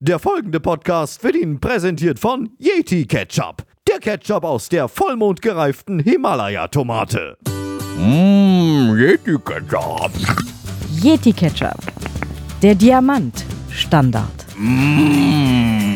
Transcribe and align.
Der 0.00 0.18
folgende 0.18 0.60
Podcast 0.60 1.24
wird 1.24 1.36
Ihnen 1.36 1.58
präsentiert 1.58 2.18
von 2.18 2.50
Yeti 2.58 3.06
Ketchup. 3.06 3.64
Der 3.88 3.98
Ketchup 3.98 4.44
aus 4.44 4.68
der 4.68 4.88
vollmondgereiften 4.88 6.00
Himalaya-Tomate. 6.00 7.38
Mmm, 7.96 8.94
Yeti 8.98 9.38
Ketchup. 9.42 10.10
Yeti 11.02 11.32
Ketchup. 11.32 11.80
Der 12.60 12.74
Diamant 12.74 13.46
Standard. 13.70 14.44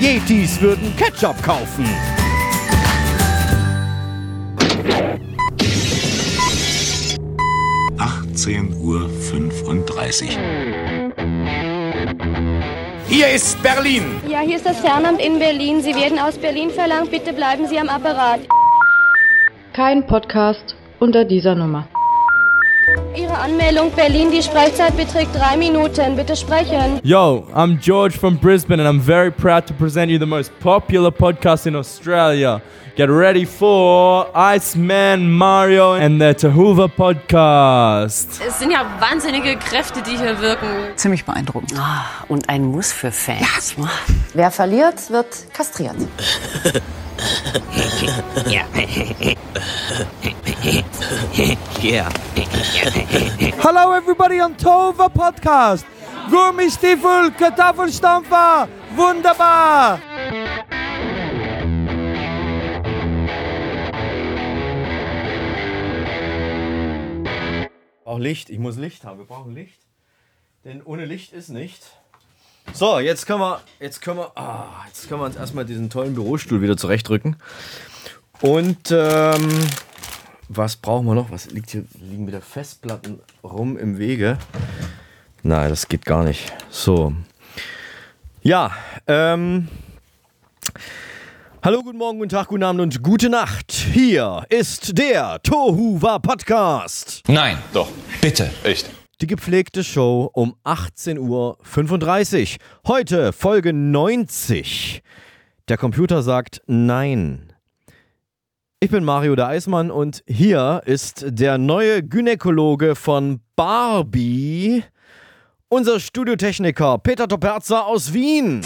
Yetis 0.01 0.59
würden 0.63 0.97
Ketchup 0.97 1.43
kaufen. 1.43 1.85
Uhr. 8.81 9.11
35. 9.31 10.39
Hier 13.11 13.29
ist 13.29 13.61
Berlin. 13.61 14.05
Ja, 14.29 14.39
hier 14.39 14.55
ist 14.55 14.65
das 14.65 14.79
Fernamt 14.79 15.21
in 15.21 15.41
Berlin. 15.41 15.81
Sie 15.83 15.93
werden 15.97 16.17
aus 16.21 16.39
Berlin 16.39 16.71
verlangt. 16.71 17.11
Bitte 17.11 17.33
bleiben 17.33 17.67
Sie 17.67 17.77
am 17.77 17.89
Apparat. 17.89 18.39
Kein 19.73 20.07
Podcast 20.07 20.77
unter 21.01 21.25
dieser 21.25 21.57
Nummer. 21.57 21.89
Ihre 23.15 23.37
Anmeldung 23.39 23.91
Berlin, 23.93 24.31
die 24.31 24.43
Sprechzeit 24.43 24.97
beträgt 24.97 25.35
drei 25.35 25.57
Minuten. 25.57 26.17
Bitte 26.17 26.37
sprechen. 26.37 27.01
Yo, 27.03 27.47
I'm 27.55 27.79
George 27.79 28.17
from 28.19 28.39
Brisbane, 28.39 28.81
and 28.81 28.89
I'm 28.89 29.01
very 29.01 29.31
proud 29.31 29.67
to 29.67 29.75
present 29.75 30.11
you 30.11 30.19
the 30.19 30.27
most 30.27 30.51
popular 30.61 31.11
podcast 31.11 31.67
in 31.67 31.77
Australia. 31.77 32.61
Get 32.97 33.09
ready 33.09 33.47
for 33.47 34.27
Iceman 34.35 35.31
Mario 35.31 35.95
and 35.95 36.21
the 36.21 36.35
Tahuva 36.35 36.89
Podcast. 36.89 38.41
Es 38.47 38.59
sind 38.59 38.73
ja 38.73 38.85
wahnsinnige 38.99 39.57
Kräfte, 39.57 40.03
die 40.03 40.17
hier 40.19 40.41
wirken. 40.41 40.67
Ziemlich 40.97 41.25
beeindruckend. 41.25 41.73
Ah, 41.79 42.05
und 42.29 42.49
ein 42.49 42.65
Muss 42.65 42.93
für 42.93 43.13
Fans. 43.13 43.75
Wer 44.35 44.51
verliert, 44.51 45.11
wird 45.11 45.47
kastriert. 45.53 45.97
ja. 48.47 48.65
Yeah. 51.83 52.11
Hello, 53.63 53.93
everybody 53.93 54.41
on 54.41 54.57
Tova 54.57 55.09
Podcast. 55.09 55.87
Gummistiefel, 56.31 57.31
Kartoffelstampfer, 57.33 58.69
wunderbar. 58.95 60.01
Auch 68.05 68.19
Licht. 68.19 68.51
Ich 68.51 68.59
muss 68.59 68.77
Licht 68.77 69.05
haben. 69.05 69.19
Wir 69.19 69.25
brauchen 69.25 69.55
Licht. 69.55 69.81
Denn 70.65 70.83
ohne 70.83 71.05
Licht 71.05 71.33
ist 71.33 71.49
nicht. 71.49 71.93
So, 72.73 72.99
jetzt 72.99 73.27
können 73.27 73.41
wir, 73.41 73.61
jetzt 73.81 74.01
können 74.01 74.19
wir, 74.19 74.33
ah, 74.37 74.85
jetzt 74.87 75.09
können 75.09 75.21
wir 75.21 75.27
uns 75.27 75.37
erstmal 75.37 75.65
diesen 75.65 75.91
tollen 75.91 76.15
Bürostuhl 76.15 76.63
wieder 76.63 76.77
zurechtrücken. 76.77 77.37
Und 78.41 78.91
ähm, 78.91 79.49
was 80.49 80.77
brauchen 80.77 81.07
wir 81.07 81.15
noch? 81.15 81.31
Was 81.31 81.51
liegt 81.51 81.71
hier? 81.71 81.85
Liegen 82.01 82.27
wieder 82.27 82.41
Festplatten 82.41 83.21
rum 83.45 83.77
im 83.77 83.99
Wege? 83.99 84.39
Nein, 85.43 85.69
das 85.69 85.89
geht 85.89 86.05
gar 86.05 86.25
nicht. 86.25 86.53
So. 86.71 87.13
Ja, 88.43 88.73
ähm. 89.07 89.69
Hallo, 91.63 91.83
guten 91.83 91.99
Morgen, 91.99 92.19
guten 92.19 92.31
Tag, 92.31 92.49
guten 92.49 92.63
Abend 92.63 92.81
und 92.81 93.03
gute 93.03 93.29
Nacht. 93.29 93.71
Hier 93.73 94.45
ist 94.49 94.97
der 94.97 95.43
Tohuwa 95.43 96.19
Podcast. 96.19 97.23
Nein, 97.29 97.59
doch. 97.75 97.89
Bitte. 98.23 98.51
Echt. 98.65 98.89
Die 99.21 99.27
gepflegte 99.27 99.85
Show 99.85 100.31
um 100.33 100.57
18.35 100.65 101.19
Uhr. 101.19 102.59
Heute 102.87 103.35
Folge 103.35 103.75
90. 103.75 105.03
Der 105.69 105.77
Computer 105.77 106.23
sagt 106.23 106.63
Nein. 106.67 107.53
Ich 108.81 108.91
bin 108.91 109.05
Mario 109.05 109.37
der 109.37 109.49
Eismann 109.49 109.91
und 109.91 110.25
hier 110.27 110.81
ist 110.87 111.27
der 111.29 111.59
neue 111.59 112.03
Gynäkologe 112.03 112.95
von 112.95 113.43
Barbie, 113.57 114.85
unser 115.69 116.01
Studiotechniker 116.01 116.97
Peter 116.97 117.29
Toperza 117.29 117.81
aus 117.81 118.15
Wien. 118.15 118.63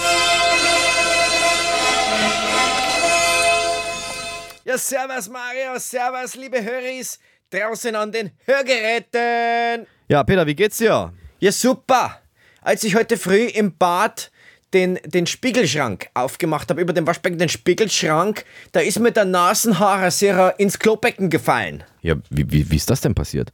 Ja, 4.65 4.79
servus 4.79 5.29
Mario, 5.29 5.81
servus 5.81 6.37
liebe 6.37 6.63
Höris 6.63 7.19
draußen 7.51 7.97
an 7.97 8.13
den 8.13 8.31
Hörgeräten. 8.45 9.89
Ja, 10.07 10.23
Peter, 10.23 10.47
wie 10.47 10.55
geht's 10.55 10.79
dir? 10.79 11.13
Ja, 11.41 11.53
super. 11.53 12.21
Als 12.61 12.85
ich 12.85 12.95
heute 12.95 13.17
früh 13.17 13.45
im 13.45 13.77
Bad 13.77 14.31
den, 14.75 14.99
den 15.07 15.27
Spiegelschrank 15.27 16.09
aufgemacht 16.13 16.69
habe, 16.69 16.83
über 16.83 16.93
dem 16.93 17.07
Waschbecken 17.07 17.39
den 17.39 17.49
Spiegelschrank, 17.49 18.45
da 18.73 18.81
ist 18.81 18.99
mir 18.99 19.13
der 19.13 19.25
Nasenhaarrasierer 19.25 20.61
ins 20.61 20.79
Klobecken 20.79 21.31
gefallen. 21.31 21.85
Ja, 22.03 22.17
wie, 22.29 22.51
wie, 22.51 22.71
wie 22.71 22.77
ist 22.77 22.91
das 22.91 23.01
denn 23.01 23.15
passiert? 23.15 23.51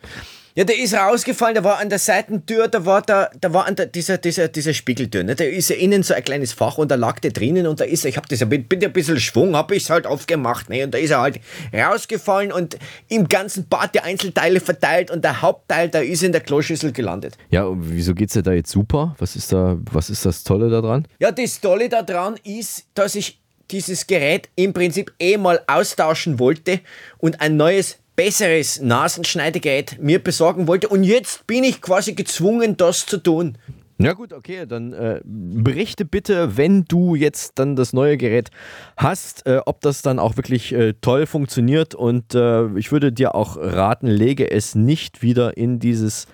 Ja, 0.60 0.66
der 0.66 0.78
ist 0.78 0.92
rausgefallen, 0.92 1.54
der 1.54 1.64
war 1.64 1.78
an 1.78 1.88
der 1.88 1.98
Seitentür, 1.98 2.68
da 2.68 2.84
war 2.84 3.00
da, 3.00 3.30
da 3.40 3.50
war 3.54 3.64
an 3.64 3.76
der, 3.76 3.86
dieser, 3.86 4.18
dieser, 4.18 4.48
dieser 4.48 4.74
Spiegeltür, 4.74 5.22
ne? 5.22 5.34
da 5.34 5.42
ist 5.42 5.70
ja 5.70 5.76
innen 5.76 6.02
so 6.02 6.12
ein 6.12 6.22
kleines 6.22 6.52
Fach 6.52 6.76
und 6.76 6.90
da 6.90 6.96
lag 6.96 7.18
der 7.18 7.30
drinnen 7.30 7.66
und 7.66 7.80
da 7.80 7.84
ist 7.84 8.04
er, 8.04 8.10
ich 8.10 8.18
hab 8.18 8.28
das, 8.28 8.40
bin, 8.40 8.64
bin 8.64 8.84
ein 8.84 8.92
bisschen 8.92 9.18
Schwung, 9.18 9.56
hab 9.56 9.72
ich's 9.72 9.88
halt 9.88 10.06
aufgemacht, 10.06 10.68
ne? 10.68 10.84
und 10.84 10.92
da 10.92 10.98
ist 10.98 11.12
er 11.12 11.22
halt 11.22 11.40
rausgefallen 11.72 12.52
und 12.52 12.76
im 13.08 13.26
ganzen 13.26 13.68
Bad 13.68 13.94
die 13.94 14.00
Einzelteile 14.00 14.60
verteilt 14.60 15.10
und 15.10 15.24
der 15.24 15.40
Hauptteil, 15.40 15.88
da 15.88 16.00
ist 16.00 16.22
in 16.22 16.32
der 16.32 16.42
Kloschüssel 16.42 16.92
gelandet. 16.92 17.38
Ja, 17.48 17.64
und 17.64 17.90
wieso 17.90 18.14
geht's 18.14 18.34
dir 18.34 18.42
da 18.42 18.52
jetzt 18.52 18.70
super? 18.70 19.16
Was 19.18 19.36
ist 19.36 19.54
da, 19.54 19.78
was 19.90 20.10
ist 20.10 20.26
das 20.26 20.44
Tolle 20.44 20.68
daran? 20.68 21.08
Ja, 21.20 21.32
das 21.32 21.58
Tolle 21.62 21.88
daran 21.88 22.36
ist, 22.44 22.84
dass 22.92 23.14
ich 23.14 23.40
dieses 23.70 24.06
Gerät 24.06 24.50
im 24.56 24.74
Prinzip 24.74 25.10
eh 25.18 25.38
mal 25.38 25.60
austauschen 25.66 26.38
wollte 26.38 26.80
und 27.16 27.40
ein 27.40 27.56
neues 27.56 27.99
besseres 28.20 28.82
Nasenschneidegerät 28.82 29.96
mir 29.98 30.22
besorgen 30.22 30.66
wollte 30.66 30.88
und 30.88 31.04
jetzt 31.04 31.46
bin 31.46 31.64
ich 31.64 31.80
quasi 31.80 32.12
gezwungen, 32.12 32.76
das 32.76 33.06
zu 33.06 33.16
tun. 33.16 33.56
Ja 33.96 34.12
gut, 34.12 34.34
okay, 34.34 34.66
dann 34.66 34.92
äh, 34.92 35.22
berichte 35.24 36.04
bitte, 36.04 36.58
wenn 36.58 36.84
du 36.84 37.14
jetzt 37.14 37.58
dann 37.58 37.76
das 37.76 37.94
neue 37.94 38.18
Gerät 38.18 38.50
hast, 38.98 39.46
äh, 39.46 39.60
ob 39.64 39.80
das 39.80 40.02
dann 40.02 40.18
auch 40.18 40.36
wirklich 40.36 40.70
äh, 40.74 40.92
toll 41.00 41.24
funktioniert 41.24 41.94
und 41.94 42.34
äh, 42.34 42.66
ich 42.76 42.92
würde 42.92 43.10
dir 43.10 43.34
auch 43.34 43.56
raten, 43.56 44.06
lege 44.06 44.50
es 44.50 44.74
nicht 44.74 45.22
wieder 45.22 45.56
in 45.56 45.78
dieses 45.78 46.26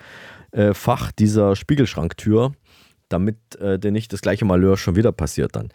äh, 0.51 0.73
Fach 0.73 1.13
dieser 1.13 1.55
Spiegelschranktür, 1.55 2.51
damit 3.07 3.37
äh, 3.61 3.79
dir 3.79 3.93
nicht 3.93 4.11
das 4.11 4.19
gleiche 4.19 4.43
Malheur 4.43 4.75
schon 4.75 4.97
wieder 4.97 5.13
passiert 5.13 5.55
dann. 5.55 5.69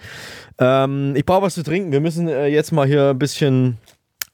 Ähm, 0.59 1.17
ich 1.17 1.25
brauche 1.25 1.41
was 1.41 1.55
zu 1.55 1.63
trinken, 1.63 1.91
wir 1.91 2.01
müssen 2.01 2.29
jetzt 2.29 2.71
mal 2.71 2.87
hier 2.87 3.09
ein 3.09 3.19
bisschen 3.19 3.79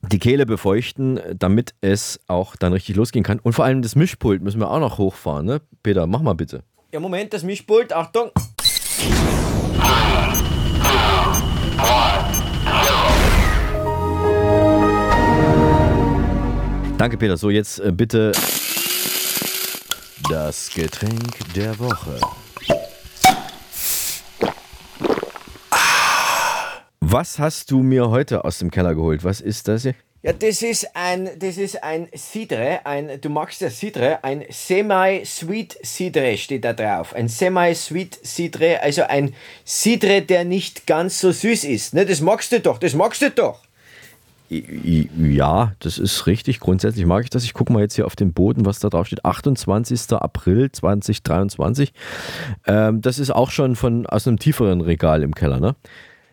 die 0.03 0.19
Kehle 0.19 0.47
befeuchten, 0.47 1.21
damit 1.37 1.75
es 1.81 2.21
auch 2.27 2.57
dann 2.57 2.73
richtig 2.73 2.97
losgehen 2.97 3.25
kann. 3.25 3.39
Und 3.41 3.53
vor 3.53 3.65
allem 3.65 3.83
das 3.83 3.97
Mischpult 3.97 4.43
müssen 4.43 4.61
wir 4.61 4.71
auch 4.71 4.81
noch 4.81 4.99
hochfahren, 4.99 5.47
ne? 5.47 5.61
Peter, 5.83 6.07
mach 6.07 6.23
mal 6.23 6.35
bitte. 6.35 6.63
Ja, 6.93 7.01
Moment, 7.01 7.33
das 7.33 7.43
Mischpult, 7.43 7.93
Achtung. 7.93 8.31
Danke, 16.99 17.17
Peter. 17.17 17.37
So, 17.37 17.51
jetzt 17.51 17.79
äh, 17.79 17.93
bitte 17.93 18.33
das 20.29 20.71
Getränk 20.75 21.55
der 21.55 21.79
Woche. 21.79 22.19
Was 27.11 27.39
hast 27.39 27.71
du 27.71 27.83
mir 27.83 28.11
heute 28.11 28.45
aus 28.45 28.59
dem 28.59 28.71
Keller 28.71 28.95
geholt? 28.95 29.25
Was 29.25 29.41
ist 29.41 29.67
das 29.67 29.81
hier? 29.81 29.95
Ja, 30.23 30.35
das 30.35 30.61
ist 30.61 30.95
ein, 30.95 31.31
das 31.39 31.57
ist 31.57 31.83
ein 31.83 32.09
Cidre, 32.15 32.81
ein, 32.85 33.19
du 33.19 33.31
magst 33.31 33.63
das 33.63 33.81
Cidre, 33.81 34.23
ein 34.23 34.45
Semi-Sweet 34.51 35.79
Cidre 35.83 36.37
steht 36.37 36.67
da 36.67 36.75
drauf. 36.75 37.15
Ein 37.15 37.29
Semi-Sweet 37.29 38.19
Cidre, 38.23 38.83
also 38.83 39.05
ein 39.05 39.33
Cidre, 39.65 40.21
der 40.21 40.45
nicht 40.45 40.87
ganz 40.87 41.19
so 41.19 41.33
süß 41.33 41.65
ist. 41.65 41.95
Ne, 41.95 42.05
das 42.05 42.21
magst 42.21 42.53
du 42.53 42.61
doch, 42.61 42.77
das 42.77 42.93
magst 42.93 43.23
du 43.23 43.31
doch. 43.31 43.61
Ja, 44.51 45.73
das 45.81 45.97
ist 45.97 46.27
richtig. 46.27 46.61
Grundsätzlich 46.61 47.07
mag 47.07 47.25
ich 47.25 47.31
das. 47.31 47.43
Ich 47.43 47.55
gucke 47.55 47.73
mal 47.73 47.81
jetzt 47.81 47.95
hier 47.95 48.05
auf 48.05 48.17
den 48.17 48.35
Boden, 48.35 48.67
was 48.67 48.81
da 48.81 48.91
drauf 48.91 49.07
steht. 49.07 49.25
28. 49.25 50.13
April 50.13 50.71
2023. 50.71 51.95
Ähm, 52.67 53.01
das 53.01 53.19
ist 53.19 53.31
auch 53.31 53.51
schon 53.51 53.77
von 53.77 54.07
aus 54.07 54.29
einem 54.29 54.39
tieferen 54.39 54.83
Regal 54.83 55.23
im 55.23 55.35
Keller, 55.35 55.59
ne? 55.59 55.75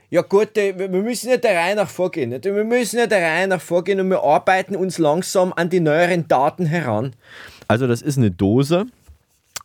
Ja 0.10 0.22
gut, 0.22 0.58
äh, 0.58 0.78
wir 0.78 0.90
müssen 0.90 1.30
ja 1.30 1.38
der 1.38 1.58
Reihe 1.58 1.76
nach 1.76 1.90
vorgehen. 1.90 2.32
Wir 2.44 2.64
müssen 2.64 3.00
ja 3.00 3.08
der 3.08 3.22
Reihe 3.22 3.48
nach 3.48 3.62
vorgehen 3.62 4.00
und 4.00 4.10
wir 4.10 4.24
arbeiten 4.24 4.76
uns 4.76 4.98
langsam 4.98 5.54
an 5.54 5.70
die 5.70 5.80
neueren 5.80 6.28
Daten 6.28 6.66
heran. 6.66 7.14
Also 7.68 7.88
das 7.88 8.02
ist 8.02 8.18
eine 8.18 8.32
Dose. 8.32 8.86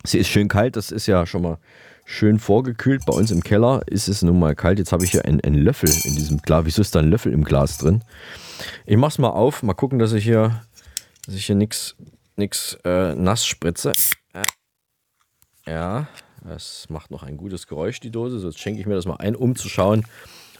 Sie 0.04 0.18
ist 0.18 0.28
schön 0.28 0.48
kalt, 0.48 0.76
das 0.76 0.90
ist 0.90 1.06
ja 1.06 1.26
schon 1.26 1.42
mal 1.42 1.58
schön 2.06 2.38
vorgekühlt. 2.38 3.04
Bei 3.06 3.12
uns 3.12 3.30
im 3.30 3.42
Keller 3.42 3.82
ist 3.86 4.08
es 4.08 4.22
nun 4.22 4.38
mal 4.38 4.54
kalt. 4.54 4.78
Jetzt 4.78 4.92
habe 4.92 5.04
ich 5.04 5.10
hier 5.10 5.24
einen, 5.24 5.40
einen, 5.42 5.62
Löffel 5.62 5.90
in 5.90 6.16
diesem 6.16 6.38
Glas. 6.38 6.64
Wieso 6.64 6.82
ist 6.82 6.94
da 6.94 7.00
ein 7.00 7.10
Löffel 7.10 7.32
im 7.32 7.44
Glas 7.44 7.78
drin? 7.78 8.02
Ich 8.86 8.96
mach's 8.96 9.18
mal 9.18 9.28
auf, 9.28 9.62
mal 9.62 9.74
gucken, 9.74 9.98
dass 9.98 10.12
ich 10.12 10.24
hier, 10.24 10.62
hier 11.28 11.54
nichts 11.54 11.94
äh, 12.84 13.14
nass 13.14 13.46
spritze. 13.46 13.92
Ja, 15.66 16.08
Es 16.48 16.86
macht 16.88 17.10
noch 17.10 17.22
ein 17.22 17.36
gutes 17.36 17.66
Geräusch, 17.66 18.00
die 18.00 18.10
Dose. 18.10 18.38
So, 18.38 18.48
jetzt 18.48 18.58
schenke 18.58 18.80
ich 18.80 18.86
mir 18.86 18.94
das 18.94 19.06
mal 19.06 19.16
ein, 19.16 19.36
um 19.36 19.56
zu 19.56 19.68
schauen, 19.68 20.06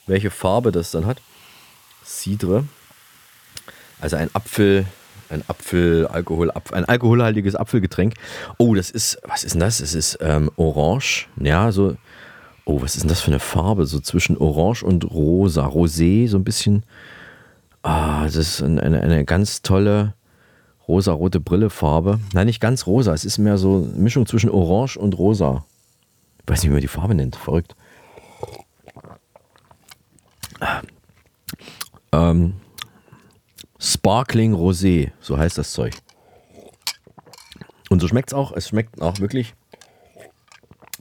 welche 0.07 0.31
Farbe 0.31 0.73
das 0.73 0.91
dann 0.91 1.07
hat. 1.07 1.21
Cidre. 2.05 2.65
Also 4.01 4.17
ein 4.17 4.31
Apfel, 4.35 4.87
ein 5.29 5.43
Apfel, 5.49 6.07
Alkohol, 6.07 6.51
ein 6.51 6.85
alkoholhaltiges 6.85 7.55
Apfelgetränk. 7.55 8.15
Oh, 8.59 8.75
das 8.75 8.91
ist, 8.91 9.19
was 9.25 9.45
ist 9.45 9.55
denn 9.55 9.61
das? 9.61 9.81
Es 9.81 9.95
ist 9.95 10.19
ähm, 10.21 10.51
orange. 10.57 11.29
Ja, 11.41 11.73
so. 11.73 11.97
Oh, 12.65 12.83
was 12.83 12.95
ist 12.95 13.03
denn 13.03 13.09
das 13.09 13.21
für 13.21 13.29
eine 13.29 13.41
Farbe? 13.41 13.87
So 13.87 14.01
zwischen 14.01 14.37
orange 14.37 14.83
und 14.83 15.11
rosa. 15.11 15.67
Rosé, 15.67 16.29
so 16.29 16.37
ein 16.37 16.45
bisschen. 16.45 16.85
Ah, 17.83 18.25
das 18.25 18.37
ist 18.37 18.63
eine, 18.63 18.83
eine 18.83 19.25
ganz 19.25 19.63
tolle 19.63 20.15
rosa-rote 20.87 21.41
Brillefarbe. 21.41 22.21
Nein, 22.33 22.47
nicht 22.47 22.61
ganz 22.61 22.87
rosa. 22.87 23.15
Es 23.15 23.25
ist 23.25 23.39
mehr 23.39 23.59
so 23.59 23.77
eine 23.77 24.03
Mischung 24.03 24.27
zwischen 24.27 24.51
orange 24.51 24.97
und 24.99 25.17
rosa. 25.19 25.65
Ich 26.43 26.49
weiß 26.51 26.63
nicht, 26.63 26.71
wie 26.71 26.75
man 26.75 26.81
die 26.81 26.89
Farbe 26.89 27.15
nennt. 27.15 27.37
Verrückt. 27.37 27.77
Ähm, 32.13 32.55
Sparkling 33.79 34.55
Rosé, 34.55 35.13
so 35.21 35.39
heißt 35.39 35.57
das 35.59 35.73
Zeug. 35.73 35.95
Und 37.89 38.01
so 38.01 38.09
schmeckt 38.09 38.31
es 38.31 38.35
auch. 38.35 38.53
Es 38.53 38.69
schmeckt 38.69 39.01
auch 39.01 39.19
wirklich 39.21 39.55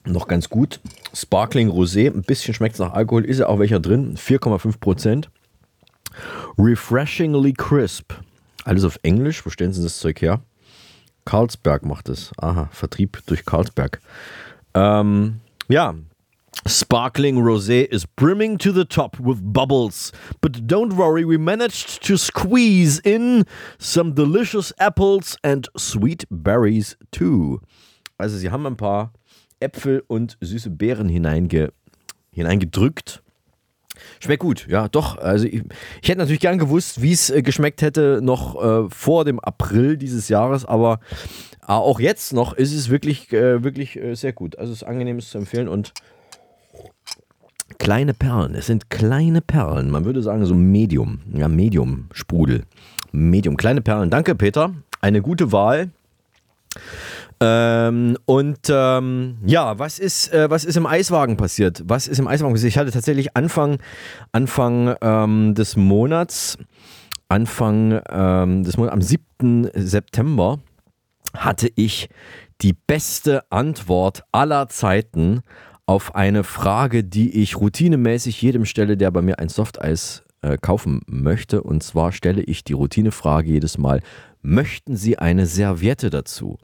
noch 0.06 0.28
ganz 0.28 0.50
gut. 0.50 0.80
Sparkling 1.14 1.70
Rosé, 1.70 2.08
ein 2.08 2.22
bisschen 2.22 2.54
schmeckt 2.54 2.76
es 2.76 2.80
nach 2.80 2.94
Alkohol, 2.94 3.26
ist 3.26 3.40
ja 3.40 3.48
auch 3.48 3.60
welcher 3.60 3.80
drin. 3.80 4.16
4,5 4.16 4.80
Prozent. 4.80 5.30
Refreshingly 6.58 7.54
crisp. 7.54 8.14
Alles 8.64 8.84
auf 8.84 9.00
Englisch. 9.04 9.46
Wo 9.46 9.50
stellen 9.50 9.74
Sie 9.74 9.84
das 9.84 10.00
Zeug 10.00 10.22
her? 10.22 10.42
Carlsberg 11.26 11.86
macht 11.86 12.10
es. 12.10 12.32
Aha, 12.38 12.70
Vertrieb 12.72 13.22
durch 13.28 13.46
Carlsberg. 13.46 14.02
Ähm, 14.74 15.42
ja, 15.68 15.96
Sparkling 16.68 17.38
Rosé 17.38 17.84
is 17.84 18.06
brimming 18.06 18.58
to 18.58 18.72
the 18.72 18.86
top 18.86 19.18
with 19.20 19.40
bubbles. 19.42 20.12
But 20.42 20.68
don't 20.68 20.98
worry, 20.98 21.24
we 21.26 21.38
managed 21.38 22.04
to 22.08 22.18
squeeze 22.18 23.00
in 23.00 23.46
some 23.78 24.14
delicious 24.14 24.74
apples 24.80 25.38
and 25.44 25.68
sweet 25.78 26.26
berries 26.30 26.98
too. 27.12 27.62
Also, 28.18 28.38
sie 28.38 28.52
haben 28.52 28.66
ein 28.66 28.78
paar 28.78 29.14
Äpfel 29.60 30.04
und 30.08 30.38
süße 30.42 30.70
Beeren 30.70 31.10
hineinge 31.10 31.72
hineingedrückt. 32.32 33.22
Schmeckt 34.20 34.42
gut, 34.42 34.68
ja, 34.70 34.88
doch. 34.88 35.18
Also 35.18 35.46
ich, 35.46 35.64
ich 36.02 36.10
hätte 36.10 36.20
natürlich 36.20 36.40
gern 36.40 36.58
gewusst, 36.58 37.02
wie 37.02 37.12
es 37.12 37.30
äh, 37.30 37.42
geschmeckt 37.42 37.82
hätte 37.82 38.20
noch 38.22 38.62
äh, 38.62 38.90
vor 38.90 39.26
dem 39.26 39.40
April 39.40 39.98
dieses 39.98 40.30
Jahres, 40.30 40.66
aber 40.66 41.00
äh, 41.70 41.74
auch 41.74 42.00
jetzt 42.00 42.34
noch 42.34 42.54
ist 42.54 42.74
es 42.74 42.90
wirklich, 42.90 43.32
äh, 43.32 43.64
wirklich 43.64 43.96
äh, 43.96 44.16
sehr 44.16 44.34
gut. 44.34 44.58
Also 44.58 44.74
es 44.74 44.82
ist 44.82 44.88
angenehm, 44.88 45.18
es 45.18 45.30
zu 45.30 45.38
empfehlen 45.38 45.68
und 45.68 45.94
kleine 47.78 48.16
Perlen. 48.16 48.56
Es 48.56 48.66
sind 48.66 48.90
kleine 48.90 49.42
Perlen. 49.42 49.92
Man 49.92 50.04
würde 50.04 50.24
sagen 50.24 50.44
so 50.46 50.56
Medium, 50.56 51.20
ja 51.32 51.48
Medium 51.48 52.10
Sprudel, 52.12 52.64
Medium 53.12 53.56
kleine 53.56 53.82
Perlen. 53.82 54.10
Danke 54.10 54.34
Peter, 54.34 54.74
eine 55.00 55.22
gute 55.22 55.52
Wahl. 55.52 55.92
Ähm, 57.40 58.18
und 58.26 58.60
ähm, 58.70 59.38
ja, 59.46 59.78
was 59.78 60.00
ist, 60.00 60.34
äh, 60.34 60.50
was 60.50 60.66
ist 60.66 60.76
im 60.76 60.88
Eiswagen 60.88 61.38
passiert? 61.38 61.84
Was 61.86 62.08
ist 62.08 62.20
im 62.20 62.28
Eiswagen 62.28 62.54
passiert? 62.54 62.72
Ich 62.72 62.78
hatte 62.80 62.92
tatsächlich 62.92 63.38
Anfang, 63.38 63.78
Anfang 64.32 64.96
ähm, 65.02 65.54
des 65.54 65.78
Monats, 65.78 66.58
Anfang 67.30 68.02
ähm, 68.10 68.64
des 68.64 68.76
Monats, 68.76 68.94
am 68.94 69.02
7. 69.02 69.70
September, 69.74 70.60
hatte 71.34 71.70
ich 71.76 72.10
die 72.62 72.74
beste 72.74 73.50
Antwort 73.52 74.24
aller 74.32 74.68
Zeiten 74.70 75.42
auf 75.86 76.14
eine 76.14 76.44
Frage, 76.44 77.04
die 77.04 77.42
ich 77.42 77.56
routinemäßig 77.56 78.42
jedem 78.42 78.66
stelle, 78.66 78.98
der 78.98 79.12
bei 79.12 79.22
mir 79.22 79.40
ein 79.40 79.50
Softeis 79.50 80.24
äh, 80.42 80.58
kaufen 80.58 81.02
möchte. 81.08 81.64
Und 81.64 81.84
zwar 81.84 82.12
stelle 82.12 82.42
ich 82.44 82.64
die 82.64 82.74
Routinefrage 82.74 83.50
jedes 83.50 83.78
Mal, 83.78 84.02
möchten 84.42 84.96
Sie 84.96 85.18
eine 85.18 85.46
Serviette 85.46 86.10
dazu? 86.10 86.58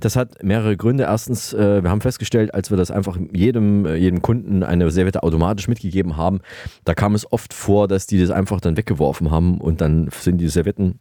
Das 0.00 0.16
hat 0.16 0.42
mehrere 0.42 0.76
Gründe. 0.76 1.04
Erstens, 1.04 1.52
äh, 1.52 1.82
wir 1.82 1.90
haben 1.90 2.00
festgestellt, 2.00 2.52
als 2.52 2.70
wir 2.70 2.76
das 2.76 2.90
einfach 2.90 3.16
jedem, 3.32 3.86
äh, 3.86 3.94
jedem 3.94 4.22
Kunden 4.22 4.62
eine 4.62 4.90
Serviette 4.90 5.22
automatisch 5.22 5.68
mitgegeben 5.68 6.16
haben, 6.16 6.40
da 6.84 6.94
kam 6.94 7.14
es 7.14 7.30
oft 7.32 7.54
vor, 7.54 7.88
dass 7.88 8.06
die 8.06 8.20
das 8.20 8.30
einfach 8.30 8.60
dann 8.60 8.76
weggeworfen 8.76 9.30
haben 9.30 9.58
und 9.60 9.80
dann 9.80 10.08
sind 10.10 10.38
die 10.38 10.48
Servietten 10.48 10.98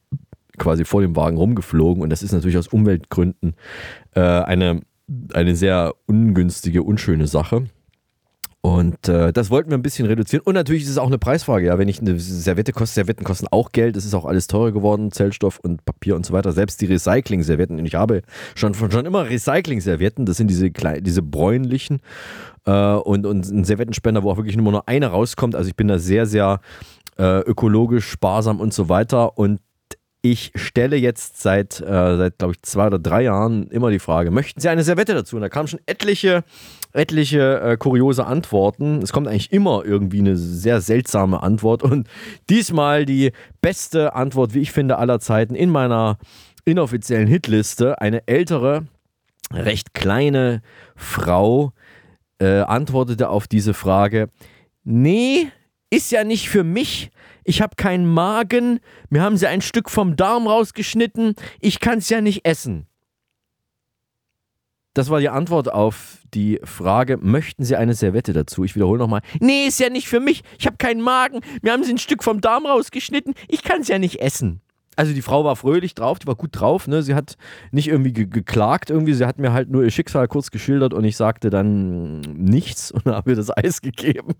quasi 0.58 0.86
vor 0.86 1.02
dem 1.02 1.16
Wagen 1.16 1.38
rumgeflogen 1.38 2.04
und 2.04 2.10
das 2.10 2.24
ist 2.24 2.32
natürlich 2.32 2.58
aus 2.58 2.68
Umweltgründen 2.68 3.56
äh, 4.16 4.22
eine, 4.22 4.82
eine 5.34 5.56
sehr 5.56 5.94
ungünstige, 6.06 6.84
unschöne 6.84 7.28
Sache. 7.28 7.66
Und 8.66 9.10
äh, 9.10 9.34
das 9.34 9.50
wollten 9.50 9.72
wir 9.72 9.78
ein 9.78 9.82
bisschen 9.82 10.06
reduzieren. 10.06 10.42
Und 10.46 10.54
natürlich 10.54 10.84
ist 10.84 10.90
es 10.90 10.98
auch 10.98 11.08
eine 11.08 11.18
Preisfrage. 11.18 11.66
Ja, 11.66 11.78
wenn 11.78 11.90
ich 11.90 12.00
eine 12.00 12.18
Serviette 12.18 12.72
koste, 12.72 12.96
Servietten 12.96 13.26
kosten 13.26 13.48
auch 13.52 13.74
Geld. 13.74 13.98
Es 13.98 14.06
ist 14.06 14.14
auch 14.14 14.24
alles 14.24 14.48
teurer 14.48 14.72
geworden, 14.72 15.12
Zellstoff 15.12 15.60
und 15.60 15.84
Papier 15.84 16.16
und 16.16 16.26
so 16.26 16.32
weiter. 16.32 16.54
Selbst 16.54 16.80
die 16.80 16.86
Recycling-Servietten. 16.86 17.78
Und 17.78 17.86
ich 17.86 17.96
habe 17.96 18.22
schon, 18.56 18.74
schon 18.74 19.06
immer 19.06 19.30
Recycling-Servietten. 19.30 20.26
Das 20.26 20.38
sind 20.38 20.48
diese, 20.48 20.72
diese 20.72 21.22
bräunlichen. 21.22 22.00
Äh, 22.66 22.94
und, 22.94 23.26
und 23.26 23.46
ein 23.52 23.66
Serviettenspender, 23.66 24.24
wo 24.24 24.32
auch 24.32 24.38
wirklich 24.38 24.56
nur 24.56 24.88
eine 24.88 25.08
rauskommt. 25.08 25.58
Also 25.58 25.68
ich 25.68 25.76
bin 25.76 25.90
da 25.90 26.00
sehr, 26.00 26.26
sehr 26.26 26.62
äh, 27.18 27.40
ökologisch, 27.42 28.08
sparsam 28.08 28.62
und 28.62 28.74
so 28.74 28.88
weiter. 28.88 29.38
Und 29.38 29.60
ich 30.24 30.54
stelle 30.56 30.96
jetzt 30.96 31.42
seit, 31.42 31.82
äh, 31.82 32.18
seit 32.18 32.40
glaube 32.40 32.54
ich, 32.54 32.64
zwei 32.64 32.88
oder 32.88 32.98
drei 32.98 33.24
Jahren 33.24 33.68
immer 33.68 33.92
die 33.92 34.00
Frage, 34.00 34.32
möchten 34.32 34.60
Sie 34.60 34.70
eine 34.70 34.84
Serviette 34.84 35.14
dazu? 35.14 35.36
Und 35.36 35.42
da 35.42 35.50
kamen 35.50 35.68
schon 35.68 35.82
etliche 35.86 36.44
etliche 36.94 37.60
äh, 37.60 37.78
kuriose 37.78 38.26
Antworten. 38.26 39.02
Es 39.02 39.12
kommt 39.12 39.28
eigentlich 39.28 39.52
immer 39.52 39.84
irgendwie 39.84 40.20
eine 40.20 40.38
sehr 40.38 40.80
seltsame 40.80 41.44
Antwort. 41.44 41.84
Und 41.84 42.08
diesmal 42.50 43.06
die 43.06 43.32
beste 43.62 44.16
Antwort, 44.16 44.54
wie 44.54 44.60
ich 44.60 44.72
finde, 44.72 44.98
aller 44.98 45.20
Zeiten 45.20 45.56
in 45.56 45.70
meiner 45.70 46.18
inoffiziellen 46.66 47.28
Hitliste. 47.28 48.00
Eine 48.00 48.28
ältere, 48.28 48.86
recht 49.52 49.94
kleine 49.94 50.62
Frau 50.96 51.74
äh, 52.40 52.60
antwortete 52.60 53.30
auf 53.30 53.48
diese 53.48 53.74
Frage: 53.74 54.30
Nee, 54.84 55.48
ist 55.90 56.12
ja 56.12 56.24
nicht 56.24 56.50
für 56.50 56.64
mich. 56.64 57.12
Ich 57.44 57.62
habe 57.62 57.76
keinen 57.76 58.06
Magen. 58.06 58.80
Mir 59.10 59.22
haben 59.22 59.38
sie 59.38 59.48
ein 59.48 59.62
Stück 59.62 59.90
vom 59.90 60.16
Darm 60.16 60.48
rausgeschnitten. 60.48 61.36
Ich 61.60 61.80
kann 61.80 62.00
es 62.00 62.10
ja 62.10 62.22
nicht 62.22 62.46
essen. 62.46 62.88
Das 64.94 65.10
war 65.10 65.20
die 65.20 65.30
Antwort 65.30 65.72
auf 65.72 66.20
die 66.36 66.60
Frage, 66.64 67.18
möchten 67.18 67.64
Sie 67.64 67.76
eine 67.76 67.96
Serviette 67.96 68.32
dazu? 68.34 68.64
Ich 68.64 68.76
wiederhole 68.76 69.00
nochmal. 69.00 69.22
Nee, 69.40 69.66
ist 69.66 69.80
ja 69.80 69.90
nicht 69.90 70.08
für 70.08 70.20
mich. 70.20 70.44
Ich 70.60 70.68
habe 70.68 70.78
keinen 70.78 71.02
Magen. 71.02 71.42
Mir 71.62 71.72
haben 71.72 71.84
Sie 71.84 71.92
ein 71.92 71.98
Stück 71.98 72.24
vom 72.24 72.42
Darm 72.42 72.66
rausgeschnitten. 72.66 73.34
Ich 73.48 73.64
kann 73.64 73.82
es 73.82 73.88
ja 73.88 73.98
nicht 73.98 74.22
essen. 74.22 74.62
Also 74.96 75.14
die 75.14 75.22
Frau 75.22 75.44
war 75.44 75.56
fröhlich 75.56 75.96
drauf, 75.96 76.20
die 76.20 76.28
war 76.28 76.36
gut 76.36 76.50
drauf. 76.54 76.88
Ne? 76.88 77.04
Sie 77.04 77.16
hat 77.16 77.38
nicht 77.72 77.88
irgendwie 77.88 78.14
ge 78.14 78.26
geklagt 78.26 78.90
irgendwie. 78.90 79.14
Sie 79.14 79.26
hat 79.26 79.40
mir 79.40 79.54
halt 79.54 79.70
nur 79.70 79.84
ihr 79.84 79.92
Schicksal 79.92 80.28
kurz 80.28 80.52
geschildert 80.52 80.94
und 80.94 81.04
ich 81.04 81.18
sagte 81.18 81.50
dann 81.50 82.22
nichts 82.22 82.92
und 82.92 83.06
habe 83.08 83.32
ihr 83.32 83.36
das 83.36 83.56
Eis 83.56 83.82
gegeben. 83.82 84.34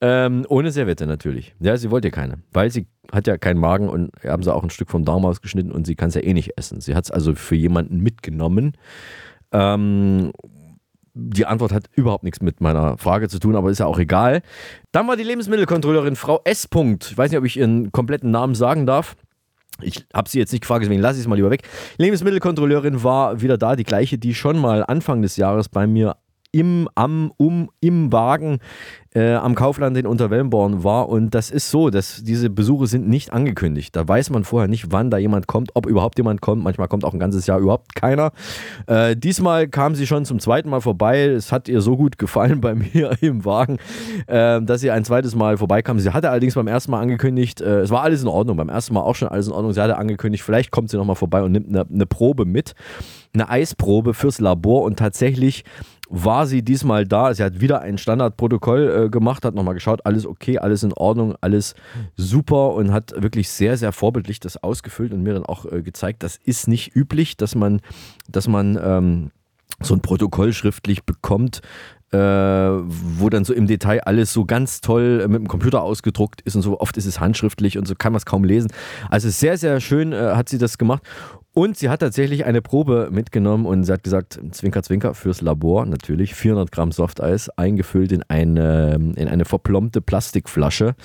Ähm, 0.00 0.44
ohne 0.48 0.70
Serviette 0.70 1.06
natürlich. 1.06 1.54
Ja, 1.60 1.76
sie 1.76 1.90
wollte 1.90 2.10
keine, 2.10 2.38
weil 2.52 2.70
sie 2.70 2.86
hat 3.12 3.26
ja 3.26 3.36
keinen 3.36 3.60
Magen 3.60 3.88
und 3.88 4.10
haben 4.24 4.42
sie 4.42 4.52
auch 4.52 4.62
ein 4.62 4.70
Stück 4.70 4.90
vom 4.90 5.04
Darm 5.04 5.24
ausgeschnitten 5.24 5.72
und 5.72 5.86
sie 5.86 5.94
kann 5.94 6.08
es 6.08 6.14
ja 6.14 6.22
eh 6.22 6.32
nicht 6.32 6.56
essen. 6.56 6.80
Sie 6.80 6.94
hat 6.94 7.04
es 7.04 7.10
also 7.10 7.34
für 7.34 7.56
jemanden 7.56 7.98
mitgenommen. 7.98 8.76
Ähm, 9.52 10.32
die 11.14 11.46
Antwort 11.46 11.72
hat 11.72 11.84
überhaupt 11.92 12.24
nichts 12.24 12.42
mit 12.42 12.60
meiner 12.60 12.98
Frage 12.98 13.28
zu 13.28 13.38
tun, 13.38 13.54
aber 13.54 13.70
ist 13.70 13.78
ja 13.78 13.86
auch 13.86 13.98
egal. 13.98 14.42
Dann 14.90 15.06
war 15.06 15.16
die 15.16 15.22
Lebensmittelkontrolleurin 15.22 16.16
Frau 16.16 16.40
S. 16.44 16.68
Ich 16.72 17.16
weiß 17.16 17.30
nicht, 17.30 17.38
ob 17.38 17.44
ich 17.44 17.56
ihren 17.56 17.92
kompletten 17.92 18.32
Namen 18.32 18.56
sagen 18.56 18.84
darf. 18.84 19.16
Ich 19.82 20.04
habe 20.14 20.28
sie 20.28 20.38
jetzt 20.38 20.52
nicht 20.52 20.62
gefragt, 20.62 20.84
deswegen 20.84 21.00
lasse 21.00 21.18
ich 21.18 21.24
es 21.24 21.28
mal 21.28 21.36
lieber 21.36 21.50
weg. 21.50 21.62
Lebensmittelkontrolleurin 21.98 23.02
war 23.02 23.40
wieder 23.40 23.58
da, 23.58 23.76
die 23.76 23.84
gleiche, 23.84 24.18
die 24.18 24.34
schon 24.34 24.58
mal 24.58 24.84
Anfang 24.84 25.22
des 25.22 25.36
Jahres 25.36 25.68
bei 25.68 25.86
mir 25.86 26.16
im, 26.54 26.88
am, 26.94 27.32
um, 27.36 27.68
im 27.80 28.12
Wagen 28.12 28.60
äh, 29.14 29.34
am 29.34 29.56
Kaufland 29.56 29.96
in 29.96 30.06
Unterwellenborn 30.06 30.84
war. 30.84 31.08
Und 31.08 31.34
das 31.34 31.50
ist 31.50 31.70
so, 31.70 31.90
dass 31.90 32.22
diese 32.22 32.48
Besuche 32.48 32.86
sind 32.86 33.08
nicht 33.08 33.32
angekündigt. 33.32 33.94
Da 33.96 34.06
weiß 34.06 34.30
man 34.30 34.44
vorher 34.44 34.68
nicht, 34.68 34.92
wann 34.92 35.10
da 35.10 35.18
jemand 35.18 35.48
kommt, 35.48 35.70
ob 35.74 35.86
überhaupt 35.86 36.16
jemand 36.16 36.40
kommt. 36.40 36.62
Manchmal 36.62 36.86
kommt 36.86 37.04
auch 37.04 37.12
ein 37.12 37.18
ganzes 37.18 37.46
Jahr 37.46 37.58
überhaupt 37.58 37.96
keiner. 37.96 38.30
Äh, 38.86 39.16
diesmal 39.16 39.66
kam 39.66 39.96
sie 39.96 40.06
schon 40.06 40.24
zum 40.24 40.38
zweiten 40.38 40.68
Mal 40.68 40.80
vorbei. 40.80 41.26
Es 41.26 41.50
hat 41.50 41.68
ihr 41.68 41.80
so 41.80 41.96
gut 41.96 42.18
gefallen 42.18 42.60
bei 42.60 42.74
mir 42.94 43.16
im 43.20 43.44
Wagen, 43.44 43.78
äh, 44.28 44.62
dass 44.62 44.80
sie 44.80 44.92
ein 44.92 45.04
zweites 45.04 45.34
Mal 45.34 45.56
vorbeikam. 45.56 45.98
Sie 45.98 46.10
hatte 46.10 46.30
allerdings 46.30 46.54
beim 46.54 46.68
ersten 46.68 46.92
Mal 46.92 47.00
angekündigt, 47.00 47.60
äh, 47.60 47.80
es 47.80 47.90
war 47.90 48.02
alles 48.02 48.22
in 48.22 48.28
Ordnung, 48.28 48.56
beim 48.56 48.68
ersten 48.68 48.94
Mal 48.94 49.00
auch 49.00 49.16
schon 49.16 49.28
alles 49.28 49.48
in 49.48 49.52
Ordnung. 49.52 49.72
Sie 49.72 49.80
hatte 49.80 49.96
angekündigt, 49.96 50.44
vielleicht 50.44 50.70
kommt 50.70 50.90
sie 50.90 50.96
nochmal 50.96 51.16
vorbei 51.16 51.42
und 51.42 51.50
nimmt 51.50 51.68
eine, 51.68 51.84
eine 51.88 52.06
Probe 52.06 52.44
mit. 52.44 52.74
Eine 53.32 53.48
Eisprobe 53.48 54.14
fürs 54.14 54.40
Labor 54.40 54.82
und 54.82 54.96
tatsächlich 54.96 55.64
war 56.08 56.46
sie 56.46 56.62
diesmal 56.62 57.06
da. 57.06 57.32
Sie 57.34 57.42
hat 57.42 57.60
wieder 57.60 57.80
ein 57.80 57.98
Standardprotokoll 57.98 59.04
äh, 59.06 59.10
gemacht, 59.10 59.44
hat 59.44 59.54
nochmal 59.54 59.74
geschaut, 59.74 60.04
alles 60.04 60.26
okay, 60.26 60.58
alles 60.58 60.82
in 60.82 60.92
Ordnung, 60.92 61.34
alles 61.40 61.74
super 62.16 62.74
und 62.74 62.92
hat 62.92 63.14
wirklich 63.16 63.48
sehr, 63.48 63.76
sehr 63.76 63.92
vorbildlich 63.92 64.40
das 64.40 64.62
ausgefüllt 64.62 65.12
und 65.12 65.22
mir 65.22 65.34
dann 65.34 65.46
auch 65.46 65.64
äh, 65.66 65.82
gezeigt, 65.82 66.22
das 66.22 66.36
ist 66.36 66.68
nicht 66.68 66.94
üblich, 66.94 67.36
dass 67.36 67.54
man, 67.54 67.80
dass 68.28 68.48
man 68.48 68.78
ähm, 68.82 69.30
so 69.80 69.94
ein 69.94 70.00
Protokoll 70.00 70.52
schriftlich 70.52 71.04
bekommt, 71.04 71.60
äh, 72.14 72.16
wo 73.18 73.28
dann 73.28 73.44
so 73.44 73.52
im 73.52 73.66
Detail 73.66 74.00
alles 74.04 74.32
so 74.32 74.44
ganz 74.44 74.80
toll 74.80 75.26
mit 75.26 75.40
dem 75.40 75.48
Computer 75.48 75.82
ausgedruckt 75.82 76.42
ist 76.42 76.54
und 76.54 76.62
so. 76.62 76.78
Oft 76.78 76.96
ist 76.96 77.06
es 77.06 77.18
handschriftlich 77.18 77.76
und 77.76 77.88
so 77.88 77.94
kann 77.96 78.12
man 78.12 78.18
es 78.18 78.26
kaum 78.26 78.44
lesen. 78.44 78.70
Also 79.10 79.28
sehr, 79.30 79.58
sehr 79.58 79.80
schön 79.80 80.12
äh, 80.12 80.32
hat 80.34 80.48
sie 80.48 80.58
das 80.58 80.78
gemacht. 80.78 81.02
Und 81.52 81.76
sie 81.76 81.88
hat 81.88 82.00
tatsächlich 82.00 82.44
eine 82.44 82.62
Probe 82.62 83.08
mitgenommen 83.12 83.64
und 83.64 83.84
sie 83.84 83.92
hat 83.92 84.02
gesagt, 84.02 84.40
Zwinker, 84.50 84.82
Zwinker 84.82 85.14
fürs 85.14 85.40
Labor, 85.40 85.86
natürlich 85.86 86.34
400 86.34 86.72
Gramm 86.72 86.90
Softeis, 86.90 87.48
eingefüllt 87.48 88.10
in 88.10 88.24
eine, 88.24 88.94
in 89.14 89.28
eine 89.28 89.44
verplombte 89.44 90.00
Plastikflasche, 90.00 90.96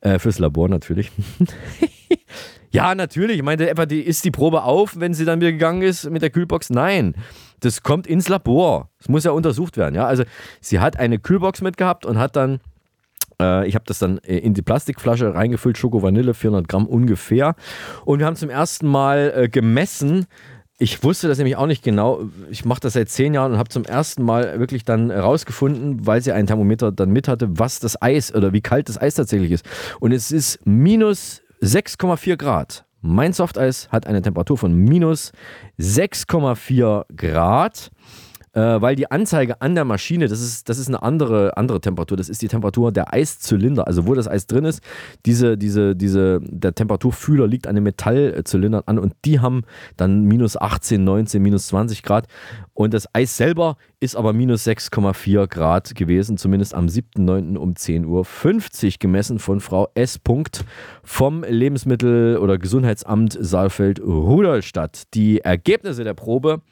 äh, 0.00 0.18
fürs 0.18 0.38
Labor 0.38 0.70
natürlich. 0.70 1.10
ja, 2.70 2.94
natürlich, 2.94 3.38
ich 3.38 3.42
meinte, 3.42 3.68
etwa 3.68 3.86
die, 3.86 4.00
ist 4.00 4.24
die 4.24 4.30
Probe 4.30 4.62
auf, 4.62 4.98
wenn 4.98 5.14
sie 5.14 5.24
dann 5.24 5.40
wieder 5.40 5.52
gegangen 5.52 5.82
ist 5.82 6.08
mit 6.08 6.22
der 6.22 6.30
Kühlbox? 6.30 6.70
Nein, 6.70 7.14
das 7.60 7.82
kommt 7.82 8.06
ins 8.06 8.28
Labor. 8.28 8.90
Es 8.98 9.08
muss 9.08 9.24
ja 9.24 9.32
untersucht 9.32 9.76
werden, 9.76 9.94
ja. 9.94 10.06
Also 10.06 10.24
sie 10.60 10.80
hat 10.80 10.98
eine 10.98 11.18
Kühlbox 11.18 11.62
mitgehabt 11.62 12.06
und 12.06 12.18
hat 12.18 12.36
dann 12.36 12.60
äh, 13.40 13.66
ich 13.66 13.74
habe 13.74 13.84
das 13.86 13.98
dann 13.98 14.18
äh, 14.18 14.38
in 14.38 14.54
die 14.54 14.62
Plastikflasche 14.62 15.34
reingefüllt, 15.34 15.78
Schoko 15.78 16.02
Vanille, 16.02 16.34
400 16.34 16.68
Gramm 16.68 16.86
ungefähr. 16.86 17.54
Und 18.04 18.18
wir 18.18 18.26
haben 18.26 18.36
zum 18.36 18.50
ersten 18.50 18.86
Mal 18.86 19.32
äh, 19.34 19.48
gemessen, 19.48 20.26
ich 20.82 21.02
wusste 21.04 21.28
das 21.28 21.36
nämlich 21.36 21.56
auch 21.56 21.66
nicht 21.66 21.82
genau. 21.82 22.22
Ich 22.50 22.64
mache 22.64 22.80
das 22.80 22.94
seit 22.94 23.10
zehn 23.10 23.34
Jahren 23.34 23.52
und 23.52 23.58
habe 23.58 23.68
zum 23.68 23.84
ersten 23.84 24.22
Mal 24.22 24.58
wirklich 24.58 24.84
dann 24.86 25.10
herausgefunden, 25.10 26.06
weil 26.06 26.22
sie 26.22 26.32
ein 26.32 26.46
Thermometer 26.46 26.90
dann 26.90 27.10
mit 27.10 27.28
hatte, 27.28 27.48
was 27.50 27.80
das 27.80 28.00
Eis 28.00 28.34
oder 28.34 28.54
wie 28.54 28.62
kalt 28.62 28.88
das 28.88 28.98
Eis 28.98 29.14
tatsächlich 29.14 29.50
ist. 29.50 29.66
Und 30.00 30.12
es 30.12 30.32
ist 30.32 30.64
minus 30.64 31.42
6,4 31.62 32.36
Grad. 32.36 32.86
Mein 33.02 33.34
Softeis 33.34 33.88
hat 33.90 34.06
eine 34.06 34.22
Temperatur 34.22 34.56
von 34.56 34.74
minus 34.74 35.32
6,4 35.78 37.04
Grad 37.14 37.90
äh, 38.52 38.80
weil 38.80 38.96
die 38.96 39.10
Anzeige 39.10 39.60
an 39.60 39.74
der 39.74 39.84
Maschine, 39.84 40.26
das 40.26 40.40
ist, 40.40 40.68
das 40.68 40.78
ist 40.78 40.88
eine 40.88 41.02
andere, 41.02 41.56
andere 41.56 41.80
Temperatur. 41.80 42.16
Das 42.16 42.28
ist 42.28 42.42
die 42.42 42.48
Temperatur 42.48 42.90
der 42.90 43.12
Eiszylinder, 43.14 43.86
also 43.86 44.06
wo 44.06 44.14
das 44.14 44.26
Eis 44.26 44.46
drin 44.46 44.64
ist. 44.64 44.82
Diese, 45.24 45.56
diese, 45.56 45.94
diese, 45.94 46.40
der 46.42 46.74
Temperaturfühler 46.74 47.46
liegt 47.46 47.66
an 47.66 47.76
den 47.76 47.84
Metallzylindern 47.84 48.82
an 48.86 48.98
und 48.98 49.14
die 49.24 49.40
haben 49.40 49.62
dann 49.96 50.24
minus 50.24 50.56
18, 50.56 51.04
19, 51.04 51.40
minus 51.40 51.68
20 51.68 52.02
Grad. 52.02 52.26
Und 52.74 52.94
das 52.94 53.14
Eis 53.14 53.36
selber 53.36 53.76
ist 54.00 54.16
aber 54.16 54.32
minus 54.32 54.66
6,4 54.66 55.46
Grad 55.46 55.94
gewesen, 55.94 56.36
zumindest 56.36 56.74
am 56.74 56.86
7.9. 56.86 57.56
um 57.56 57.74
10.50 57.74 58.86
Uhr 58.86 58.92
gemessen 58.98 59.38
von 59.38 59.60
Frau 59.60 59.88
S. 59.94 60.18
vom 61.04 61.44
Lebensmittel- 61.44 62.38
oder 62.38 62.58
Gesundheitsamt 62.58 63.36
Saalfeld-Rudolstadt. 63.38 65.14
Die 65.14 65.40
Ergebnisse 65.40 66.02
der 66.02 66.14
Probe 66.14 66.62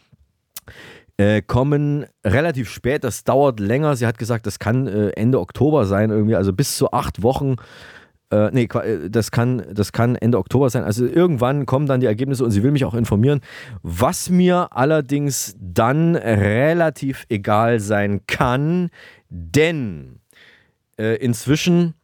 äh, 1.18 1.42
kommen 1.42 2.06
relativ 2.24 2.70
spät. 2.70 3.04
Das 3.04 3.24
dauert 3.24 3.60
länger. 3.60 3.96
Sie 3.96 4.06
hat 4.06 4.18
gesagt, 4.18 4.46
das 4.46 4.58
kann 4.58 4.86
äh, 4.86 5.10
Ende 5.10 5.40
Oktober 5.40 5.84
sein, 5.84 6.10
irgendwie, 6.10 6.36
also 6.36 6.52
bis 6.52 6.76
zu 6.76 6.92
acht 6.92 7.22
Wochen. 7.22 7.56
Äh, 8.30 8.50
nee, 8.52 8.64
äh, 8.64 9.10
das 9.10 9.30
kann, 9.30 9.64
das 9.72 9.92
kann 9.92 10.14
Ende 10.14 10.38
Oktober 10.38 10.70
sein. 10.70 10.84
Also 10.84 11.06
irgendwann 11.06 11.66
kommen 11.66 11.86
dann 11.86 12.00
die 12.00 12.06
Ergebnisse 12.06 12.44
und 12.44 12.52
sie 12.52 12.62
will 12.62 12.70
mich 12.70 12.84
auch 12.84 12.94
informieren. 12.94 13.40
Was 13.82 14.30
mir 14.30 14.68
allerdings 14.70 15.56
dann 15.60 16.14
relativ 16.14 17.26
egal 17.28 17.80
sein 17.80 18.20
kann, 18.26 18.90
denn 19.28 20.20
äh, 20.98 21.16
inzwischen 21.16 21.94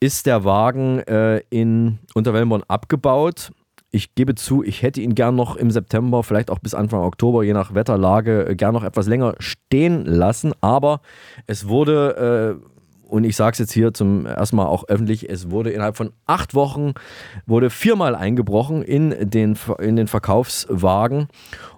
ist 0.00 0.26
der 0.26 0.44
Wagen 0.44 1.00
äh, 1.00 1.42
in 1.50 1.98
Unterwellenborn 2.14 2.64
abgebaut 2.68 3.50
ich 3.90 4.14
gebe 4.14 4.34
zu, 4.34 4.62
ich 4.62 4.82
hätte 4.82 5.00
ihn 5.00 5.14
gern 5.14 5.34
noch 5.34 5.56
im 5.56 5.70
September, 5.70 6.22
vielleicht 6.22 6.50
auch 6.50 6.58
bis 6.58 6.74
Anfang 6.74 7.00
Oktober, 7.00 7.42
je 7.42 7.54
nach 7.54 7.74
Wetterlage, 7.74 8.46
äh, 8.46 8.54
gern 8.54 8.74
noch 8.74 8.84
etwas 8.84 9.06
länger 9.06 9.34
stehen 9.38 10.04
lassen. 10.04 10.52
Aber 10.60 11.00
es 11.46 11.68
wurde, 11.68 12.58
äh, 12.60 13.08
und 13.08 13.24
ich 13.24 13.36
sage 13.36 13.52
es 13.52 13.58
jetzt 13.58 13.72
hier 13.72 13.94
zum 13.94 14.26
ersten 14.26 14.56
Mal 14.56 14.66
auch 14.66 14.84
öffentlich, 14.88 15.30
es 15.30 15.50
wurde 15.50 15.70
innerhalb 15.70 15.96
von 15.96 16.12
acht 16.26 16.54
Wochen, 16.54 16.92
wurde 17.46 17.70
viermal 17.70 18.14
eingebrochen 18.14 18.82
in 18.82 19.30
den, 19.30 19.56
in 19.78 19.96
den 19.96 20.08
Verkaufswagen. 20.08 21.28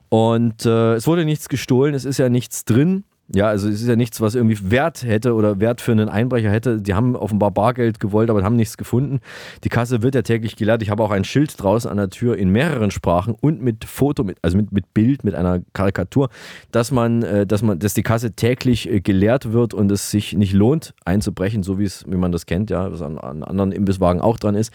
Und 0.08 0.66
äh, 0.66 0.94
es 0.94 1.06
wurde 1.06 1.24
nichts 1.24 1.48
gestohlen, 1.48 1.94
es 1.94 2.04
ist 2.04 2.18
ja 2.18 2.28
nichts 2.28 2.64
drin. 2.64 3.04
Ja, 3.32 3.46
also 3.46 3.68
es 3.68 3.80
ist 3.80 3.86
ja 3.88 3.94
nichts, 3.94 4.20
was 4.20 4.34
irgendwie 4.34 4.58
Wert 4.70 5.04
hätte 5.04 5.34
oder 5.34 5.60
Wert 5.60 5.80
für 5.80 5.92
einen 5.92 6.08
Einbrecher 6.08 6.50
hätte. 6.50 6.80
Die 6.80 6.94
haben 6.94 7.14
offenbar 7.14 7.52
Bargeld 7.52 8.00
gewollt, 8.00 8.28
aber 8.28 8.42
haben 8.42 8.56
nichts 8.56 8.76
gefunden. 8.76 9.20
Die 9.62 9.68
Kasse 9.68 10.02
wird 10.02 10.16
ja 10.16 10.22
täglich 10.22 10.56
geleert. 10.56 10.82
Ich 10.82 10.90
habe 10.90 11.04
auch 11.04 11.12
ein 11.12 11.22
Schild 11.22 11.54
draußen 11.62 11.88
an 11.88 11.96
der 11.96 12.10
Tür 12.10 12.36
in 12.36 12.50
mehreren 12.50 12.90
Sprachen 12.90 13.36
und 13.40 13.62
mit 13.62 13.84
Foto, 13.84 14.24
mit, 14.24 14.38
also 14.42 14.56
mit, 14.56 14.72
mit 14.72 14.92
Bild, 14.94 15.22
mit 15.22 15.36
einer 15.36 15.60
Karikatur, 15.74 16.28
dass 16.72 16.90
man, 16.90 17.22
äh, 17.22 17.46
dass 17.46 17.62
man, 17.62 17.78
dass 17.78 17.94
die 17.94 18.02
Kasse 18.02 18.32
täglich 18.32 18.90
äh, 18.90 19.00
geleert 19.00 19.52
wird 19.52 19.74
und 19.74 19.92
es 19.92 20.10
sich 20.10 20.36
nicht 20.36 20.52
lohnt, 20.52 20.92
einzubrechen, 21.04 21.62
so 21.62 21.78
wie 21.78 21.84
es, 21.84 22.04
wie 22.08 22.16
man 22.16 22.32
das 22.32 22.46
kennt, 22.46 22.70
ja, 22.70 22.90
was 22.90 23.00
an, 23.00 23.16
an 23.18 23.44
anderen 23.44 23.70
Imbisswagen 23.70 24.20
auch 24.20 24.38
dran 24.38 24.56
ist. 24.56 24.72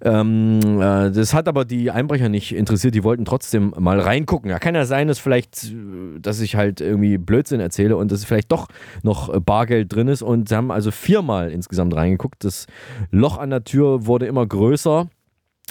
Ähm, 0.00 0.60
äh, 0.80 1.10
das 1.10 1.34
hat 1.34 1.46
aber 1.46 1.66
die 1.66 1.90
Einbrecher 1.90 2.30
nicht 2.30 2.54
interessiert. 2.54 2.94
Die 2.94 3.04
wollten 3.04 3.26
trotzdem 3.26 3.74
mal 3.78 4.00
reingucken. 4.00 4.50
Ja, 4.50 4.58
kann 4.58 4.74
ja 4.74 4.86
sein, 4.86 5.08
dass 5.08 5.18
vielleicht, 5.18 5.64
äh, 5.64 6.20
dass 6.20 6.40
ich 6.40 6.56
halt 6.56 6.80
irgendwie 6.80 7.18
Blödsinn 7.18 7.60
erzähle 7.60 7.97
und 7.98 8.12
dass 8.12 8.24
vielleicht 8.24 8.52
doch 8.52 8.68
noch 9.02 9.32
äh, 9.32 9.40
Bargeld 9.40 9.92
drin 9.92 10.08
ist. 10.08 10.22
Und 10.22 10.48
sie 10.48 10.56
haben 10.56 10.70
also 10.70 10.90
viermal 10.90 11.50
insgesamt 11.50 11.94
reingeguckt. 11.94 12.44
Das 12.44 12.66
Loch 13.10 13.38
an 13.38 13.50
der 13.50 13.64
Tür 13.64 14.06
wurde 14.06 14.26
immer 14.26 14.46
größer. 14.46 15.08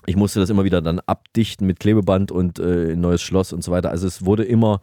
Ich 0.06 0.16
musste 0.16 0.40
das 0.40 0.50
immer 0.50 0.64
wieder 0.64 0.82
dann 0.82 1.00
abdichten 1.00 1.68
mit 1.68 1.80
Klebeband 1.80 2.32
und 2.32 2.60
äh, 2.60 2.96
neues 2.96 3.22
Schloss 3.22 3.52
und 3.52 3.64
so 3.64 3.72
weiter. 3.72 3.90
Also 3.90 4.08
es 4.08 4.26
wurde 4.26 4.44
immer, 4.44 4.80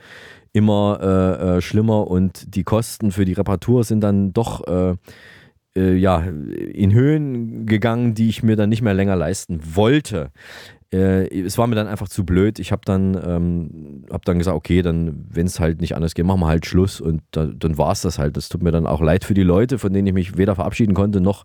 immer 0.53 0.99
äh, 1.01 1.57
äh, 1.57 1.61
schlimmer 1.61 2.09
und 2.09 2.55
die 2.55 2.65
Kosten 2.65 3.13
für 3.13 3.25
die 3.25 3.33
Reparatur 3.33 3.85
sind 3.85 4.01
dann 4.01 4.33
doch 4.33 4.67
äh, 4.67 4.97
äh, 5.77 5.95
ja, 5.95 6.19
in 6.19 6.93
Höhen 6.93 7.67
gegangen, 7.67 8.15
die 8.15 8.29
ich 8.29 8.43
mir 8.43 8.57
dann 8.57 8.69
nicht 8.69 8.83
mehr 8.83 8.95
länger 8.95 9.17
leisten 9.17 9.61
wollte 9.75 10.31
äh, 10.95 11.41
es 11.41 11.59
war 11.59 11.67
mir 11.67 11.75
dann 11.75 11.89
einfach 11.89 12.09
zu 12.09 12.25
blöd. 12.25 12.59
Ich 12.59 12.71
habe 12.71 12.83
dann, 12.85 13.21
ähm, 13.27 14.05
hab 14.11 14.25
dann 14.25 14.39
gesagt, 14.39 14.57
okay, 14.57 14.81
dann, 14.81 15.27
wenn 15.29 15.47
es 15.47 15.59
halt 15.59 15.81
nicht 15.81 15.97
anders 15.97 16.15
geht, 16.15 16.25
machen 16.25 16.41
wir 16.41 16.47
halt 16.47 16.67
Schluss. 16.67 17.01
Und 17.01 17.23
da, 17.33 17.47
dann 17.47 17.77
war 17.79 17.93
es 17.93 18.03
das 18.03 18.19
halt. 18.19 18.37
Das 18.37 18.49
tut 18.49 18.63
mir 18.63 18.71
dann 18.71 18.87
auch 18.87 19.01
leid 19.01 19.25
für 19.25 19.35
die 19.35 19.43
Leute, 19.43 19.79
von 19.79 19.93
denen 19.93 20.07
ich 20.07 20.15
mich 20.15 20.39
weder 20.39 20.55
verabschieden 20.55 20.95
konnte, 20.95 21.21
noch 21.21 21.45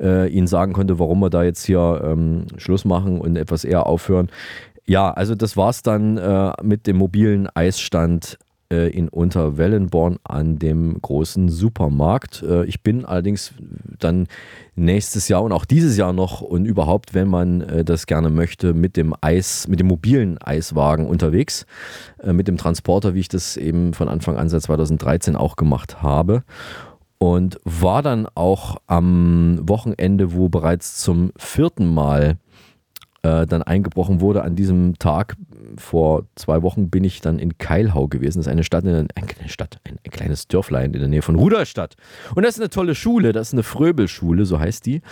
äh, 0.00 0.28
ihnen 0.28 0.46
sagen 0.46 0.72
konnte, 0.72 0.98
warum 0.98 1.20
wir 1.20 1.30
da 1.30 1.42
jetzt 1.42 1.64
hier 1.64 2.00
ähm, 2.04 2.46
Schluss 2.56 2.84
machen 2.84 3.20
und 3.20 3.36
etwas 3.36 3.64
eher 3.64 3.86
aufhören. 3.86 4.28
Ja, 4.86 5.10
also 5.10 5.34
das 5.34 5.56
war 5.56 5.70
es 5.70 5.82
dann 5.82 6.16
äh, 6.16 6.52
mit 6.62 6.86
dem 6.86 6.96
mobilen 6.96 7.48
Eisstand 7.54 8.38
in 8.68 9.08
Unterwellenborn 9.08 10.18
an 10.24 10.58
dem 10.58 11.00
großen 11.00 11.48
Supermarkt. 11.48 12.42
Äh, 12.42 12.64
ich 12.64 12.82
bin 12.82 13.04
allerdings 13.04 13.54
dann 13.98 14.26
nächstes 14.74 15.28
Jahr 15.28 15.42
und 15.42 15.52
auch 15.52 15.64
dieses 15.64 15.96
Jahr 15.96 16.12
noch 16.12 16.40
und 16.40 16.64
überhaupt, 16.64 17.14
wenn 17.14 17.28
man 17.28 17.60
äh, 17.60 17.84
das 17.84 18.06
gerne 18.06 18.30
möchte, 18.30 18.74
mit 18.74 18.96
dem 18.96 19.14
Eis, 19.20 19.68
mit 19.68 19.80
dem 19.80 19.86
mobilen 19.86 20.38
Eiswagen 20.38 21.06
unterwegs, 21.06 21.66
mit 22.24 22.48
dem 22.48 22.56
Transporter, 22.56 23.14
wie 23.14 23.20
ich 23.20 23.28
das 23.28 23.56
eben 23.56 23.94
von 23.94 24.08
Anfang 24.08 24.36
an 24.36 24.48
seit 24.48 24.62
2013 24.62 25.36
auch 25.36 25.56
gemacht 25.56 26.02
habe 26.02 26.42
und 27.18 27.58
war 27.64 28.02
dann 28.02 28.26
auch 28.34 28.76
am 28.86 29.60
Wochenende, 29.62 30.34
wo 30.34 30.48
bereits 30.48 30.98
zum 30.98 31.32
vierten 31.36 31.86
Mal 31.86 32.36
äh, 33.26 33.46
dann 33.46 33.62
eingebrochen 33.62 34.20
wurde. 34.20 34.42
An 34.42 34.54
diesem 34.54 34.98
Tag 34.98 35.36
vor 35.76 36.24
zwei 36.36 36.62
Wochen 36.62 36.90
bin 36.90 37.02
ich 37.02 37.20
dann 37.20 37.38
in 37.38 37.58
Keilhau 37.58 38.06
gewesen. 38.06 38.38
Das 38.38 38.46
ist 38.46 38.52
eine 38.52 38.64
Stadt, 38.64 38.84
eine, 38.84 39.06
eine 39.14 39.48
Stadt, 39.48 39.80
ein, 39.84 39.98
ein, 40.04 40.10
kleines 40.10 40.46
Dörflein 40.46 40.94
in 40.94 41.00
der 41.00 41.08
Nähe 41.08 41.22
von 41.22 41.34
Rudolstadt. 41.34 41.96
Und 42.34 42.44
das 42.44 42.54
ist 42.54 42.60
eine 42.60 42.70
tolle 42.70 42.94
Schule, 42.94 43.32
das 43.32 43.48
ist 43.48 43.54
eine 43.54 43.64
Fröbelschule, 43.64 44.46
so 44.46 44.60
heißt 44.60 44.86
die. 44.86 45.02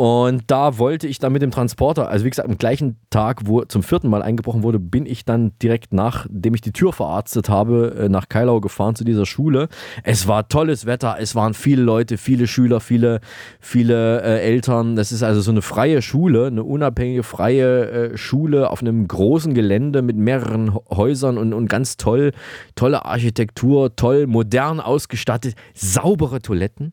Und 0.00 0.44
da 0.46 0.78
wollte 0.78 1.08
ich 1.08 1.18
dann 1.18 1.32
mit 1.32 1.42
dem 1.42 1.50
Transporter, 1.50 2.08
also 2.08 2.24
wie 2.24 2.30
gesagt, 2.30 2.48
am 2.48 2.56
gleichen 2.56 3.00
Tag, 3.10 3.48
wo 3.48 3.64
zum 3.64 3.82
vierten 3.82 4.08
Mal 4.08 4.22
eingebrochen 4.22 4.62
wurde, 4.62 4.78
bin 4.78 5.06
ich 5.06 5.24
dann 5.24 5.58
direkt 5.60 5.92
nachdem 5.92 6.54
ich 6.54 6.60
die 6.60 6.70
Tür 6.70 6.92
verarztet 6.92 7.48
habe, 7.48 7.96
äh, 7.98 8.08
nach 8.08 8.28
Keilau 8.28 8.60
gefahren 8.60 8.94
zu 8.94 9.02
dieser 9.02 9.26
Schule. 9.26 9.66
Es 10.04 10.28
war 10.28 10.48
tolles 10.48 10.86
Wetter, 10.86 11.16
es 11.18 11.34
waren 11.34 11.52
viele 11.52 11.82
Leute, 11.82 12.16
viele 12.16 12.46
Schüler, 12.46 12.78
viele, 12.78 13.18
viele 13.58 14.22
äh, 14.22 14.40
Eltern. 14.40 14.94
Das 14.94 15.10
ist 15.10 15.24
also 15.24 15.40
so 15.40 15.50
eine 15.50 15.62
freie 15.62 16.00
Schule, 16.00 16.46
eine 16.46 16.62
unabhängige 16.62 17.24
freie 17.24 17.90
äh, 17.90 18.16
Schule 18.16 18.70
auf 18.70 18.82
einem 18.82 19.08
großen 19.08 19.52
Gelände 19.52 20.02
mit 20.02 20.16
mehreren 20.16 20.76
Häusern 20.90 21.36
und, 21.38 21.52
und 21.52 21.68
ganz 21.68 21.96
toll, 21.96 22.30
tolle 22.76 23.04
Architektur, 23.04 23.96
toll, 23.96 24.28
modern 24.28 24.78
ausgestattet, 24.78 25.56
saubere 25.74 26.40
Toiletten. 26.40 26.92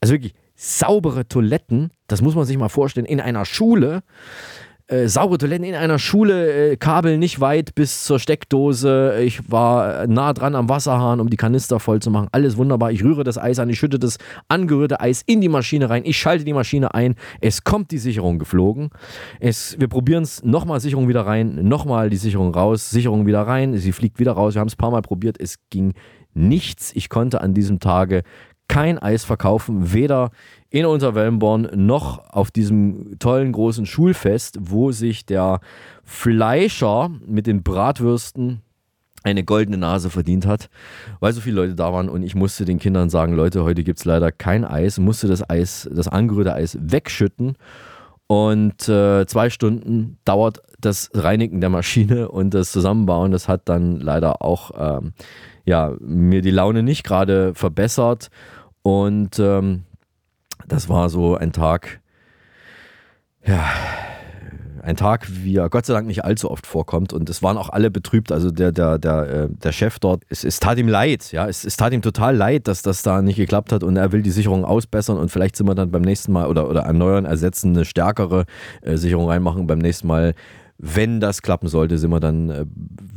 Also 0.00 0.14
wirklich 0.14 0.34
saubere 0.62 1.26
Toiletten, 1.26 1.90
das 2.06 2.22
muss 2.22 2.36
man 2.36 2.44
sich 2.44 2.56
mal 2.56 2.68
vorstellen, 2.68 3.06
in 3.06 3.20
einer 3.20 3.44
Schule. 3.44 4.02
äh, 4.86 5.08
saure 5.08 5.38
Toiletten 5.38 5.64
in 5.64 5.74
einer 5.74 5.98
Schule, 5.98 6.72
äh, 6.72 6.76
Kabel 6.76 7.18
nicht 7.18 7.40
weit 7.40 7.74
bis 7.74 8.04
zur 8.04 8.18
Steckdose. 8.18 9.20
Ich 9.22 9.50
war 9.50 10.06
nah 10.06 10.32
dran 10.32 10.54
am 10.54 10.68
Wasserhahn, 10.68 11.18
um 11.20 11.30
die 11.30 11.36
Kanister 11.36 11.80
voll 11.80 12.00
zu 12.00 12.10
machen. 12.10 12.28
Alles 12.32 12.56
wunderbar. 12.56 12.92
Ich 12.92 13.02
rühre 13.02 13.24
das 13.24 13.38
Eis 13.38 13.58
an, 13.58 13.70
ich 13.70 13.78
schütte 13.78 13.98
das 13.98 14.18
angerührte 14.48 15.00
Eis 15.00 15.22
in 15.26 15.40
die 15.40 15.48
Maschine 15.48 15.88
rein. 15.90 16.02
Ich 16.04 16.18
schalte 16.18 16.44
die 16.44 16.52
Maschine 16.52 16.94
ein. 16.94 17.14
Es 17.40 17.64
kommt 17.64 17.90
die 17.90 17.98
Sicherung 17.98 18.38
geflogen. 18.38 18.90
Es, 19.40 19.76
wir 19.80 19.88
probieren 19.88 20.22
es 20.22 20.44
nochmal 20.44 20.80
Sicherung 20.80 21.08
wieder 21.08 21.26
rein, 21.26 21.66
nochmal 21.66 22.10
die 22.10 22.16
Sicherung 22.16 22.54
raus, 22.54 22.90
Sicherung 22.90 23.26
wieder 23.26 23.42
rein. 23.42 23.76
Sie 23.78 23.92
fliegt 23.92 24.18
wieder 24.18 24.32
raus. 24.32 24.54
Wir 24.54 24.60
haben 24.60 24.68
es 24.68 24.74
ein 24.74 24.78
paar 24.78 24.90
Mal 24.90 25.02
probiert. 25.02 25.40
Es 25.40 25.56
ging 25.70 25.94
nichts. 26.34 26.92
Ich 26.94 27.08
konnte 27.08 27.40
an 27.40 27.54
diesem 27.54 27.80
Tage 27.80 28.22
kein 28.72 28.98
Eis 28.98 29.22
verkaufen, 29.22 29.92
weder 29.92 30.30
in 30.70 30.86
Unterwellenborn 30.86 31.68
noch 31.74 32.30
auf 32.30 32.50
diesem 32.50 33.18
tollen 33.18 33.52
großen 33.52 33.84
Schulfest, 33.84 34.56
wo 34.62 34.92
sich 34.92 35.26
der 35.26 35.60
Fleischer 36.04 37.10
mit 37.26 37.46
den 37.46 37.62
Bratwürsten 37.62 38.62
eine 39.24 39.44
goldene 39.44 39.76
Nase 39.76 40.08
verdient 40.08 40.46
hat, 40.46 40.70
weil 41.20 41.34
so 41.34 41.42
viele 41.42 41.56
Leute 41.56 41.74
da 41.74 41.92
waren. 41.92 42.08
Und 42.08 42.22
ich 42.22 42.34
musste 42.34 42.64
den 42.64 42.78
Kindern 42.78 43.10
sagen, 43.10 43.34
Leute, 43.34 43.62
heute 43.62 43.84
gibt 43.84 43.98
es 43.98 44.06
leider 44.06 44.32
kein 44.32 44.64
Eis, 44.64 44.98
musste 44.98 45.28
das 45.28 45.48
Eis, 45.50 45.86
das 45.92 46.08
angerührte 46.08 46.54
Eis 46.54 46.78
wegschütten. 46.80 47.56
Und 48.26 48.88
äh, 48.88 49.26
zwei 49.26 49.50
Stunden 49.50 50.16
dauert 50.24 50.62
das 50.80 51.10
Reinigen 51.12 51.60
der 51.60 51.68
Maschine 51.68 52.30
und 52.30 52.54
das 52.54 52.72
Zusammenbauen, 52.72 53.32
das 53.32 53.48
hat 53.48 53.68
dann 53.68 54.00
leider 54.00 54.40
auch 54.40 54.70
ähm, 54.78 55.12
ja, 55.66 55.94
mir 56.00 56.40
die 56.40 56.50
Laune 56.50 56.82
nicht 56.82 57.04
gerade 57.04 57.54
verbessert 57.54 58.30
und 58.82 59.38
ähm, 59.38 59.84
das 60.66 60.88
war 60.88 61.08
so 61.08 61.36
ein 61.36 61.52
Tag, 61.52 62.00
ja, 63.44 63.64
ein 64.82 64.96
Tag, 64.96 65.28
wie 65.30 65.56
er 65.56 65.70
Gott 65.70 65.86
sei 65.86 65.94
Dank 65.94 66.08
nicht 66.08 66.24
allzu 66.24 66.50
oft 66.50 66.66
vorkommt. 66.66 67.12
Und 67.12 67.30
es 67.30 67.42
waren 67.42 67.56
auch 67.56 67.68
alle 67.70 67.90
betrübt. 67.90 68.32
Also 68.32 68.50
der, 68.50 68.72
der, 68.72 68.98
der, 68.98 69.28
äh, 69.28 69.48
der 69.48 69.72
Chef 69.72 70.00
dort, 70.00 70.24
es, 70.28 70.42
es 70.42 70.58
tat 70.58 70.76
ihm 70.78 70.88
leid. 70.88 71.30
Ja, 71.30 71.46
es, 71.46 71.64
es 71.64 71.76
tat 71.76 71.92
ihm 71.92 72.02
total 72.02 72.36
leid, 72.36 72.66
dass 72.66 72.82
das 72.82 73.02
da 73.02 73.22
nicht 73.22 73.36
geklappt 73.36 73.72
hat. 73.72 73.84
Und 73.84 73.96
er 73.96 74.10
will 74.10 74.22
die 74.22 74.32
Sicherung 74.32 74.64
ausbessern. 74.64 75.18
Und 75.18 75.30
vielleicht 75.30 75.56
sind 75.56 75.68
wir 75.68 75.76
dann 75.76 75.92
beim 75.92 76.02
nächsten 76.02 76.32
Mal 76.32 76.48
oder, 76.48 76.68
oder 76.68 76.80
erneuern, 76.80 77.24
ersetzen, 77.24 77.76
eine 77.76 77.84
stärkere 77.84 78.44
äh, 78.82 78.96
Sicherung 78.96 79.28
reinmachen. 79.28 79.68
Beim 79.68 79.78
nächsten 79.78 80.08
Mal 80.08 80.34
wenn 80.84 81.20
das 81.20 81.42
klappen 81.42 81.68
sollte, 81.68 81.96
sind 81.96 82.10
wir 82.10 82.18
dann 82.18 82.50
äh, 82.50 82.66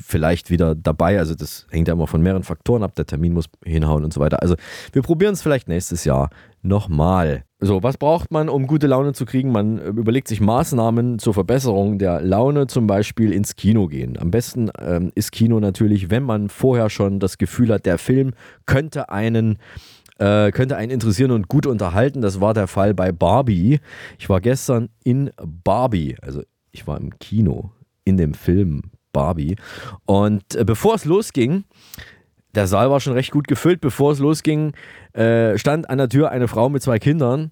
vielleicht 0.01 0.51
wieder 0.51 0.75
dabei. 0.75 1.17
Also 1.17 1.33
das 1.33 1.65
hängt 1.71 1.87
ja 1.87 1.95
immer 1.95 2.05
von 2.05 2.21
mehreren 2.21 2.43
Faktoren 2.43 2.83
ab. 2.83 2.93
Der 2.93 3.07
Termin 3.07 3.33
muss 3.33 3.45
hinhauen 3.65 4.03
und 4.03 4.13
so 4.13 4.21
weiter. 4.21 4.43
Also 4.43 4.55
wir 4.93 5.01
probieren 5.01 5.33
es 5.33 5.41
vielleicht 5.41 5.67
nächstes 5.67 6.05
Jahr 6.05 6.29
nochmal. 6.61 7.43
So, 7.59 7.81
was 7.81 7.97
braucht 7.97 8.31
man, 8.31 8.49
um 8.49 8.67
gute 8.67 8.85
Laune 8.85 9.13
zu 9.13 9.25
kriegen? 9.25 9.51
Man 9.51 9.79
äh, 9.79 9.87
überlegt 9.87 10.27
sich 10.27 10.41
Maßnahmen 10.41 11.17
zur 11.17 11.33
Verbesserung 11.33 11.97
der 11.97 12.21
Laune, 12.21 12.67
zum 12.67 12.85
Beispiel 12.85 13.33
ins 13.33 13.55
Kino 13.55 13.87
gehen. 13.87 14.15
Am 14.19 14.29
besten 14.29 14.69
ähm, 14.79 15.11
ist 15.15 15.31
Kino 15.31 15.59
natürlich, 15.59 16.11
wenn 16.11 16.23
man 16.23 16.49
vorher 16.49 16.91
schon 16.91 17.19
das 17.19 17.39
Gefühl 17.39 17.73
hat, 17.73 17.87
der 17.87 17.97
Film 17.97 18.33
könnte 18.67 19.09
einen 19.09 19.57
äh, 20.19 20.51
könnte 20.51 20.77
einen 20.77 20.91
interessieren 20.91 21.31
und 21.31 21.47
gut 21.47 21.65
unterhalten. 21.65 22.21
Das 22.21 22.39
war 22.39 22.53
der 22.53 22.67
Fall 22.67 22.93
bei 22.93 23.11
Barbie. 23.11 23.79
Ich 24.19 24.29
war 24.29 24.39
gestern 24.39 24.89
in 25.03 25.31
Barbie, 25.43 26.15
also 26.21 26.43
ich 26.75 26.87
war 26.87 26.99
im 26.99 27.17
Kino 27.19 27.71
in 28.03 28.17
dem 28.17 28.33
Film 28.33 28.83
Barbie. 29.13 29.55
Und 30.05 30.55
äh, 30.55 30.65
bevor 30.65 30.95
es 30.95 31.05
losging, 31.05 31.63
der 32.53 32.67
Saal 32.67 32.89
war 32.91 32.99
schon 32.99 33.13
recht 33.13 33.31
gut 33.31 33.47
gefüllt. 33.47 33.81
Bevor 33.81 34.11
es 34.11 34.19
losging, 34.19 34.73
äh, 35.13 35.57
stand 35.57 35.89
an 35.89 35.97
der 35.97 36.09
Tür 36.09 36.31
eine 36.31 36.47
Frau 36.47 36.69
mit 36.69 36.83
zwei 36.83 36.99
Kindern. 36.99 37.51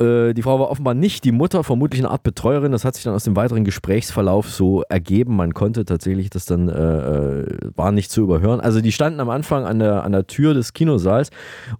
Äh, 0.00 0.34
die 0.34 0.42
Frau 0.42 0.58
war 0.58 0.70
offenbar 0.70 0.94
nicht 0.94 1.24
die 1.24 1.32
Mutter, 1.32 1.62
vermutlich 1.62 2.00
eine 2.00 2.10
Art 2.10 2.24
Betreuerin. 2.24 2.72
Das 2.72 2.84
hat 2.84 2.96
sich 2.96 3.04
dann 3.04 3.14
aus 3.14 3.24
dem 3.24 3.36
weiteren 3.36 3.64
Gesprächsverlauf 3.64 4.50
so 4.50 4.82
ergeben. 4.88 5.36
Man 5.36 5.54
konnte 5.54 5.84
tatsächlich 5.84 6.30
das 6.30 6.44
dann, 6.44 6.68
äh, 6.68 7.46
war 7.76 7.92
nicht 7.92 8.10
zu 8.10 8.22
überhören. 8.22 8.60
Also 8.60 8.80
die 8.80 8.92
standen 8.92 9.20
am 9.20 9.30
Anfang 9.30 9.64
an 9.64 9.78
der, 9.78 10.02
an 10.02 10.12
der 10.12 10.26
Tür 10.26 10.54
des 10.54 10.72
Kinosaals 10.72 11.30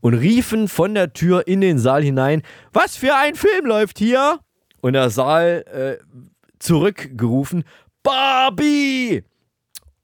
und 0.00 0.14
riefen 0.14 0.68
von 0.68 0.94
der 0.94 1.12
Tür 1.12 1.47
in 1.47 1.61
den 1.61 1.78
Saal 1.78 2.02
hinein, 2.02 2.42
was 2.73 2.97
für 2.97 3.14
ein 3.16 3.35
Film 3.35 3.66
läuft 3.66 3.99
hier? 3.99 4.38
Und 4.80 4.92
der 4.92 5.11
Saal 5.11 5.64
äh, 5.73 5.97
zurückgerufen, 6.58 7.64
Barbie! 8.02 9.24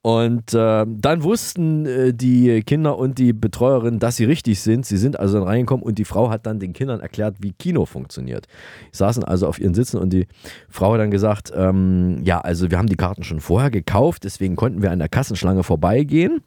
Und 0.04 0.52
äh, 0.52 0.84
dann 0.86 1.22
wussten 1.22 1.86
äh, 1.86 2.12
die 2.12 2.62
Kinder 2.62 2.98
und 2.98 3.16
die 3.16 3.32
Betreuerin, 3.32 4.00
dass 4.00 4.16
sie 4.16 4.26
richtig 4.26 4.60
sind. 4.60 4.84
Sie 4.84 4.98
sind 4.98 5.18
also 5.18 5.38
dann 5.38 5.48
reingekommen 5.48 5.82
und 5.82 5.96
die 5.96 6.04
Frau 6.04 6.28
hat 6.28 6.44
dann 6.44 6.60
den 6.60 6.74
Kindern 6.74 7.00
erklärt, 7.00 7.36
wie 7.40 7.52
Kino 7.52 7.86
funktioniert. 7.86 8.46
Sie 8.92 8.98
saßen 8.98 9.24
also 9.24 9.46
auf 9.46 9.58
ihren 9.58 9.72
Sitzen 9.72 9.96
und 9.96 10.12
die 10.12 10.26
Frau 10.68 10.92
hat 10.92 11.00
dann 11.00 11.10
gesagt, 11.10 11.54
ähm, 11.56 12.20
ja, 12.22 12.38
also 12.38 12.70
wir 12.70 12.76
haben 12.76 12.90
die 12.90 12.96
Karten 12.96 13.24
schon 13.24 13.40
vorher 13.40 13.70
gekauft, 13.70 14.24
deswegen 14.24 14.56
konnten 14.56 14.82
wir 14.82 14.90
an 14.90 14.98
der 14.98 15.08
Kassenschlange 15.08 15.62
vorbeigehen. 15.62 16.42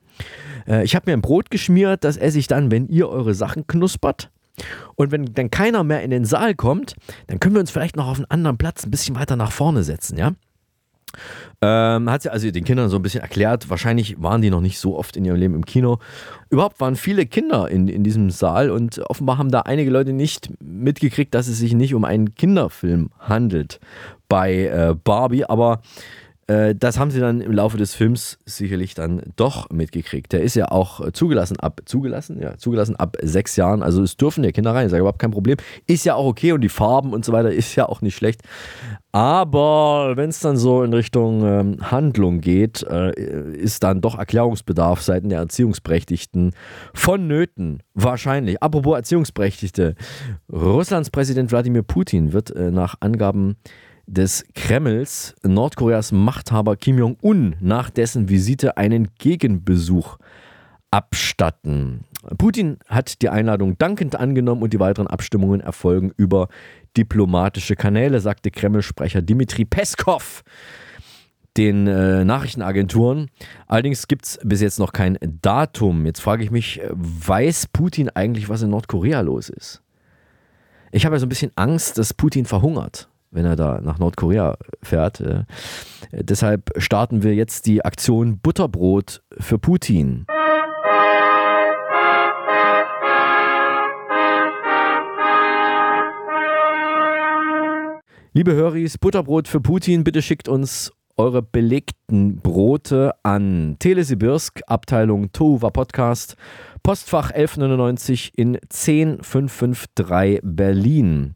Äh, 0.67 0.83
ich 0.83 0.95
habe 0.95 1.09
mir 1.09 1.17
ein 1.17 1.21
Brot 1.23 1.49
geschmiert, 1.49 2.03
das 2.03 2.15
esse 2.15 2.37
ich 2.37 2.45
dann, 2.45 2.69
wenn 2.69 2.87
ihr 2.89 3.09
eure 3.09 3.33
Sachen 3.33 3.65
knuspert. 3.65 4.29
Und 4.95 5.11
wenn 5.11 5.33
dann 5.33 5.51
keiner 5.51 5.83
mehr 5.83 6.01
in 6.01 6.11
den 6.11 6.25
Saal 6.25 6.55
kommt, 6.55 6.95
dann 7.27 7.39
können 7.39 7.55
wir 7.55 7.59
uns 7.59 7.71
vielleicht 7.71 7.95
noch 7.95 8.07
auf 8.07 8.17
einen 8.17 8.29
anderen 8.29 8.57
Platz 8.57 8.85
ein 8.85 8.91
bisschen 8.91 9.15
weiter 9.15 9.35
nach 9.35 9.51
vorne 9.51 9.83
setzen, 9.83 10.17
ja? 10.17 10.33
Ähm, 11.61 12.09
hat 12.11 12.21
sie 12.21 12.31
also 12.31 12.51
den 12.51 12.63
Kindern 12.63 12.89
so 12.89 12.97
ein 12.97 13.01
bisschen 13.01 13.21
erklärt. 13.21 13.69
Wahrscheinlich 13.69 14.21
waren 14.21 14.41
die 14.41 14.49
noch 14.49 14.61
nicht 14.61 14.77
so 14.77 14.97
oft 14.97 15.17
in 15.17 15.25
ihrem 15.25 15.37
Leben 15.37 15.55
im 15.55 15.65
Kino. 15.65 15.99
Überhaupt 16.49 16.79
waren 16.79 16.95
viele 16.95 17.25
Kinder 17.25 17.69
in, 17.69 17.87
in 17.87 18.03
diesem 18.03 18.29
Saal 18.29 18.69
und 18.69 18.99
offenbar 19.09 19.37
haben 19.37 19.49
da 19.49 19.61
einige 19.61 19.89
Leute 19.89 20.13
nicht 20.13 20.49
mitgekriegt, 20.61 21.33
dass 21.33 21.47
es 21.47 21.57
sich 21.57 21.73
nicht 21.73 21.95
um 21.95 22.05
einen 22.05 22.35
Kinderfilm 22.35 23.09
handelt 23.19 23.79
bei 24.29 24.65
äh, 24.65 24.95
Barbie. 25.01 25.45
Aber 25.45 25.81
das 26.47 26.97
haben 26.97 27.11
sie 27.11 27.19
dann 27.19 27.41
im 27.41 27.51
Laufe 27.51 27.77
des 27.77 27.93
Films 27.93 28.39
sicherlich 28.45 28.93
dann 28.93 29.21
doch 29.35 29.69
mitgekriegt. 29.69 30.31
Der 30.31 30.41
ist 30.41 30.55
ja 30.55 30.71
auch 30.71 31.01
äh, 31.05 31.11
zugelassen 31.11 31.59
ab 31.59 31.81
zugelassen, 31.85 32.39
ja, 32.41 32.57
zugelassen 32.57 32.95
ab 32.95 33.17
sechs 33.21 33.57
Jahren. 33.57 33.83
Also 33.83 34.01
es 34.01 34.15
dürfen 34.15 34.45
ja 34.45 34.51
Kinder 34.51 34.73
rein, 34.73 34.85
ist 34.85 34.93
ja 34.93 34.99
überhaupt 34.99 35.19
kein 35.19 35.31
Problem. 35.31 35.57
Ist 35.87 36.05
ja 36.05 36.15
auch 36.15 36.25
okay 36.25 36.53
und 36.53 36.61
die 36.61 36.69
Farben 36.69 37.11
und 37.11 37.25
so 37.25 37.33
weiter 37.33 37.51
ist 37.51 37.75
ja 37.75 37.89
auch 37.89 38.01
nicht 38.01 38.15
schlecht. 38.15 38.43
Aber 39.11 40.13
wenn 40.15 40.29
es 40.29 40.39
dann 40.39 40.57
so 40.57 40.83
in 40.83 40.93
Richtung 40.93 41.43
ähm, 41.43 41.91
Handlung 41.91 42.39
geht, 42.39 42.83
äh, 42.83 43.11
ist 43.53 43.83
dann 43.83 43.99
doch 43.99 44.17
Erklärungsbedarf 44.17 45.01
seitens 45.01 45.29
der 45.31 45.39
Erziehungsberechtigten 45.39 46.51
vonnöten. 46.93 47.83
Wahrscheinlich. 47.93 48.61
Apropos 48.61 48.95
Erziehungsberechtigte. 48.95 49.95
Russlands 50.49 51.09
Präsident 51.09 51.51
Wladimir 51.51 51.83
Putin 51.83 52.31
wird 52.31 52.55
äh, 52.55 52.71
nach 52.71 52.95
Angaben 52.99 53.57
des 54.07 54.45
Kremls 54.55 55.35
Nordkoreas 55.43 56.13
Machthaber 56.13 56.77
Kim 56.77 56.97
Jong-un 56.97 57.57
nach 57.59 57.89
dessen 57.89 58.29
Visite 58.29 58.77
einen 58.77 59.09
Gegenbesuch 59.19 60.17
abstatten. 60.91 62.05
Putin 62.37 62.77
hat 62.87 63.21
die 63.21 63.29
Einladung 63.29 63.77
dankend 63.77 64.15
angenommen 64.15 64.63
und 64.63 64.73
die 64.73 64.79
weiteren 64.79 65.07
Abstimmungen 65.07 65.59
erfolgen 65.59 66.13
über 66.15 66.47
diplomatische 66.95 67.75
Kanäle, 67.75 68.21
sagte 68.21 68.49
Kreml-Sprecher 68.49 69.21
Dmitri 69.21 69.65
Peskov 69.65 70.43
den 71.57 71.87
äh, 71.87 72.23
Nachrichtenagenturen. 72.23 73.29
Allerdings 73.67 74.07
gibt 74.07 74.25
es 74.25 74.39
bis 74.43 74.61
jetzt 74.61 74.79
noch 74.79 74.93
kein 74.93 75.17
Datum. 75.41 76.05
Jetzt 76.05 76.21
frage 76.21 76.43
ich 76.43 76.51
mich, 76.51 76.79
weiß 76.91 77.67
Putin 77.67 78.09
eigentlich, 78.09 78.47
was 78.47 78.61
in 78.61 78.69
Nordkorea 78.69 79.21
los 79.21 79.49
ist? 79.49 79.81
Ich 80.91 81.05
habe 81.05 81.15
ja 81.15 81.19
so 81.19 81.25
ein 81.25 81.29
bisschen 81.29 81.51
Angst, 81.55 81.97
dass 81.97 82.13
Putin 82.13 82.45
verhungert 82.45 83.09
wenn 83.31 83.45
er 83.45 83.55
da 83.55 83.81
nach 83.81 83.99
Nordkorea 83.99 84.57
fährt. 84.81 85.21
Äh, 85.21 85.43
deshalb 86.11 86.71
starten 86.77 87.23
wir 87.23 87.35
jetzt 87.35 87.65
die 87.65 87.83
Aktion 87.83 88.39
Butterbrot 88.39 89.21
für 89.39 89.57
Putin. 89.59 90.25
Liebe 98.33 98.53
Höris, 98.53 98.99
Butterbrot 98.99 99.47
für 99.47 99.61
Putin, 99.61 100.03
bitte 100.03 100.21
schickt 100.21 100.47
uns 100.47 100.91
eure 101.17 101.41
belegten 101.41 102.37
Brote 102.37 103.15
an 103.23 103.77
Telesibirsk, 103.79 104.61
Abteilung 104.67 105.31
Tohuwa 105.31 105.71
Podcast, 105.71 106.35
Postfach 106.83 107.31
1199 107.31 108.33
in 108.35 108.59
10553 108.69 110.41
Berlin. 110.43 111.35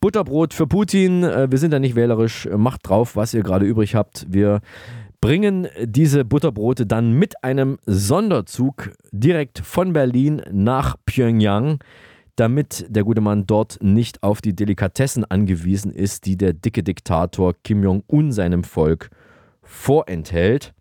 Butterbrot 0.00 0.54
für 0.54 0.66
Putin. 0.66 1.22
Äh, 1.24 1.50
wir 1.50 1.58
sind 1.58 1.72
da 1.72 1.78
nicht 1.78 1.94
wählerisch. 1.94 2.48
Macht 2.56 2.88
drauf, 2.88 3.16
was 3.16 3.34
ihr 3.34 3.42
gerade 3.42 3.66
übrig 3.66 3.94
habt. 3.94 4.26
Wir 4.28 4.60
bringen 5.20 5.68
diese 5.82 6.24
Butterbrote 6.24 6.86
dann 6.86 7.12
mit 7.12 7.44
einem 7.44 7.78
Sonderzug 7.84 8.92
direkt 9.12 9.58
von 9.58 9.92
Berlin 9.92 10.42
nach 10.50 10.96
Pyongyang, 11.04 11.84
damit 12.36 12.86
der 12.88 13.04
gute 13.04 13.20
Mann 13.20 13.46
dort 13.46 13.78
nicht 13.82 14.22
auf 14.22 14.40
die 14.40 14.56
Delikatessen 14.56 15.26
angewiesen 15.26 15.92
ist, 15.92 16.24
die 16.24 16.38
der 16.38 16.54
dicke 16.54 16.82
Diktator 16.82 17.52
Kim 17.62 17.82
Jong-un 17.82 18.32
seinem 18.32 18.64
Volk 18.64 19.10
vorenthält. 19.62 20.72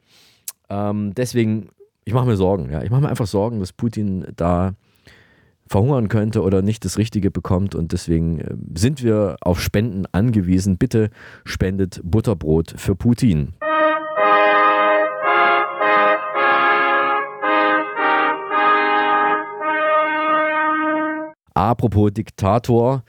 Ähm, 0.69 1.13
deswegen, 1.13 1.69
ich 2.05 2.13
mache 2.13 2.27
mir 2.27 2.37
Sorgen. 2.37 2.71
Ja. 2.71 2.81
Ich 2.81 2.91
mache 2.91 3.01
mir 3.01 3.09
einfach 3.09 3.27
Sorgen, 3.27 3.59
dass 3.59 3.73
Putin 3.73 4.25
da 4.37 4.73
verhungern 5.69 6.07
könnte 6.09 6.41
oder 6.41 6.61
nicht 6.61 6.83
das 6.83 6.97
Richtige 6.97 7.29
bekommt. 7.29 7.75
Und 7.75 7.91
deswegen 7.93 8.39
äh, 8.39 8.55
sind 8.75 9.03
wir 9.03 9.37
auf 9.41 9.61
Spenden 9.61 10.05
angewiesen. 10.11 10.77
Bitte 10.77 11.11
spendet 11.45 12.01
Butterbrot 12.03 12.73
für 12.75 12.95
Putin. 12.95 13.53
Apropos 21.53 22.11
Diktator. 22.13 23.03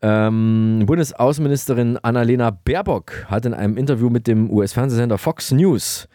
Ähm, 0.00 0.82
Bundesaußenministerin 0.86 1.98
Annalena 1.98 2.50
Baerbock 2.50 3.24
hat 3.28 3.46
in 3.46 3.54
einem 3.54 3.78
Interview 3.78 4.10
mit 4.10 4.26
dem 4.26 4.50
US-Fernsehsender 4.50 5.16
Fox 5.16 5.50
News 5.50 6.08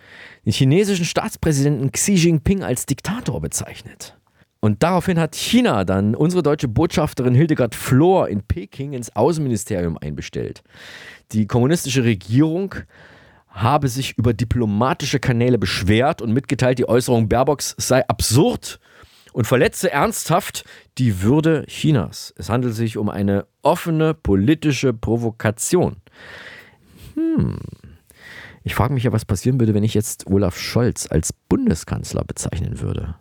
den 0.45 0.53
chinesischen 0.53 1.05
Staatspräsidenten 1.05 1.91
Xi 1.91 2.13
Jinping 2.13 2.63
als 2.63 2.86
Diktator 2.86 3.41
bezeichnet. 3.41 4.18
Und 4.61 4.83
daraufhin 4.83 5.19
hat 5.19 5.35
China 5.35 5.85
dann 5.85 6.15
unsere 6.15 6.43
deutsche 6.43 6.67
Botschafterin 6.67 7.33
Hildegard 7.33 7.75
Flor 7.75 8.27
in 8.27 8.43
Peking 8.43 8.93
ins 8.93 9.15
Außenministerium 9.15 9.97
einbestellt. 9.97 10.63
Die 11.31 11.47
kommunistische 11.47 12.03
Regierung 12.03 12.75
habe 13.47 13.87
sich 13.87 14.17
über 14.17 14.33
diplomatische 14.33 15.19
Kanäle 15.19 15.57
beschwert 15.57 16.21
und 16.21 16.33
mitgeteilt, 16.33 16.79
die 16.79 16.87
Äußerung 16.87 17.29
Baerbocks 17.29 17.75
sei 17.77 18.07
absurd 18.07 18.79
und 19.33 19.45
verletze 19.45 19.91
ernsthaft 19.91 20.65
die 20.97 21.21
Würde 21.21 21.65
Chinas. 21.67 22.33
Es 22.37 22.49
handelt 22.49 22.75
sich 22.75 22.97
um 22.97 23.09
eine 23.09 23.45
offene 23.61 24.13
politische 24.13 24.93
Provokation. 24.93 25.97
Hm. 27.15 27.59
Ich 28.63 28.75
frage 28.75 28.93
mich 28.93 29.03
ja, 29.03 29.11
was 29.11 29.25
passieren 29.25 29.59
würde, 29.59 29.73
wenn 29.73 29.83
ich 29.83 29.93
jetzt 29.93 30.27
Olaf 30.27 30.57
Scholz 30.57 31.07
als 31.09 31.31
Bundeskanzler 31.33 32.23
bezeichnen 32.23 32.81
würde. 32.81 33.15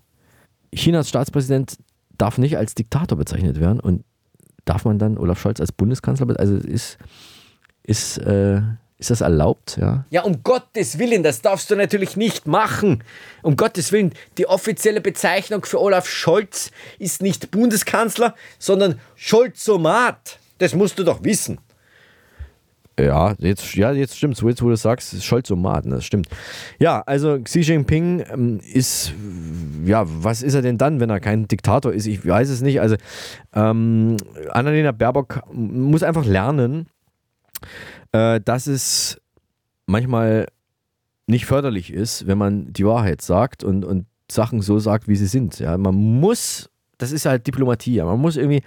Chinas 0.75 1.09
Staatspräsident 1.09 1.79
darf 2.17 2.39
nicht 2.39 2.57
als 2.57 2.75
Diktator 2.75 3.17
bezeichnet 3.17 3.61
werden 3.61 3.81
und 3.81 4.05
darf 4.65 4.85
man 4.85 4.99
dann 4.99 5.19
Olaf 5.19 5.41
Scholz 5.41 5.61
als 5.61 5.73
Bundeskanzler 5.73 6.27
bezeichnen? 6.27 6.59
Also 6.59 6.69
ist, 6.69 6.99
ist 7.83 8.19
äh, 8.19 8.61
ist 8.99 9.11
das 9.11 9.21
erlaubt? 9.21 9.79
Ja? 9.81 10.05
ja, 10.11 10.23
um 10.23 10.43
Gottes 10.43 10.99
Willen, 10.99 11.23
das 11.23 11.41
darfst 11.41 11.71
du 11.71 11.77
natürlich 11.77 12.17
nicht 12.17 12.49
machen. 12.49 13.05
Um 13.43 13.55
Gottes 13.57 13.93
Willen, 13.93 14.13
die 14.39 14.47
offizielle 14.47 15.01
Bezeichnung 15.01 15.65
für 15.65 15.81
Olaf 15.81 16.09
Scholz 16.09 16.73
ist 16.99 17.23
nicht 17.23 17.53
Bundeskanzler, 17.53 18.35
sondern 18.59 19.01
Scholzomat. 19.15 20.41
Das 20.59 20.75
musst 20.75 20.99
du 20.99 21.05
doch 21.05 21.23
wissen. 21.23 21.61
Ja, 22.99 23.35
jetzt, 23.39 23.75
ja, 23.75 23.93
jetzt 23.93 24.17
stimmt's. 24.17 24.41
Jetzt, 24.41 24.63
wo 24.63 24.69
du 24.69 24.77
sagst, 24.77 25.23
Scholzomat, 25.23 25.85
das 25.87 26.05
stimmt. 26.05 26.29
Ja, 26.81 27.03
also 27.07 27.39
Xi 27.41 27.61
Jinping 27.61 28.25
ähm, 28.31 28.61
ist, 28.73 29.13
ja, 29.85 30.05
was 30.07 30.43
ist 30.43 30.55
er 30.55 30.63
denn 30.63 30.79
dann, 30.79 30.99
wenn 30.99 31.09
er 31.09 31.21
kein 31.21 31.47
Diktator 31.47 31.93
ist? 31.93 32.07
Ich 32.07 32.27
weiß 32.27 32.49
es 32.49 32.61
nicht. 32.61 32.81
Also, 32.81 32.97
ähm, 33.55 34.17
Annalena 34.51 34.93
Baerbock 34.93 35.43
muss 35.53 36.03
einfach 36.03 36.25
lernen, 36.25 36.89
äh, 38.13 38.41
dass 38.41 38.67
es 38.67 39.21
manchmal 39.87 40.47
nicht 41.29 41.47
förderlich 41.47 41.93
ist, 41.93 42.27
wenn 42.27 42.39
man 42.39 42.73
die 42.73 42.87
Wahrheit 42.87 43.23
sagt 43.23 43.63
und, 43.63 43.85
und 43.85 44.07
Sachen 44.31 44.61
so 44.61 44.79
sagt, 44.79 45.09
wie 45.09 45.17
sie 45.17 45.27
sind. 45.27 45.59
Ja, 45.59 45.77
man 45.79 45.95
muss, 45.95 46.69
das 46.99 47.13
ist 47.13 47.27
halt 47.27 47.47
Diplomatie, 47.47 48.03
man 48.03 48.21
muss 48.21 48.37
irgendwie 48.37 48.63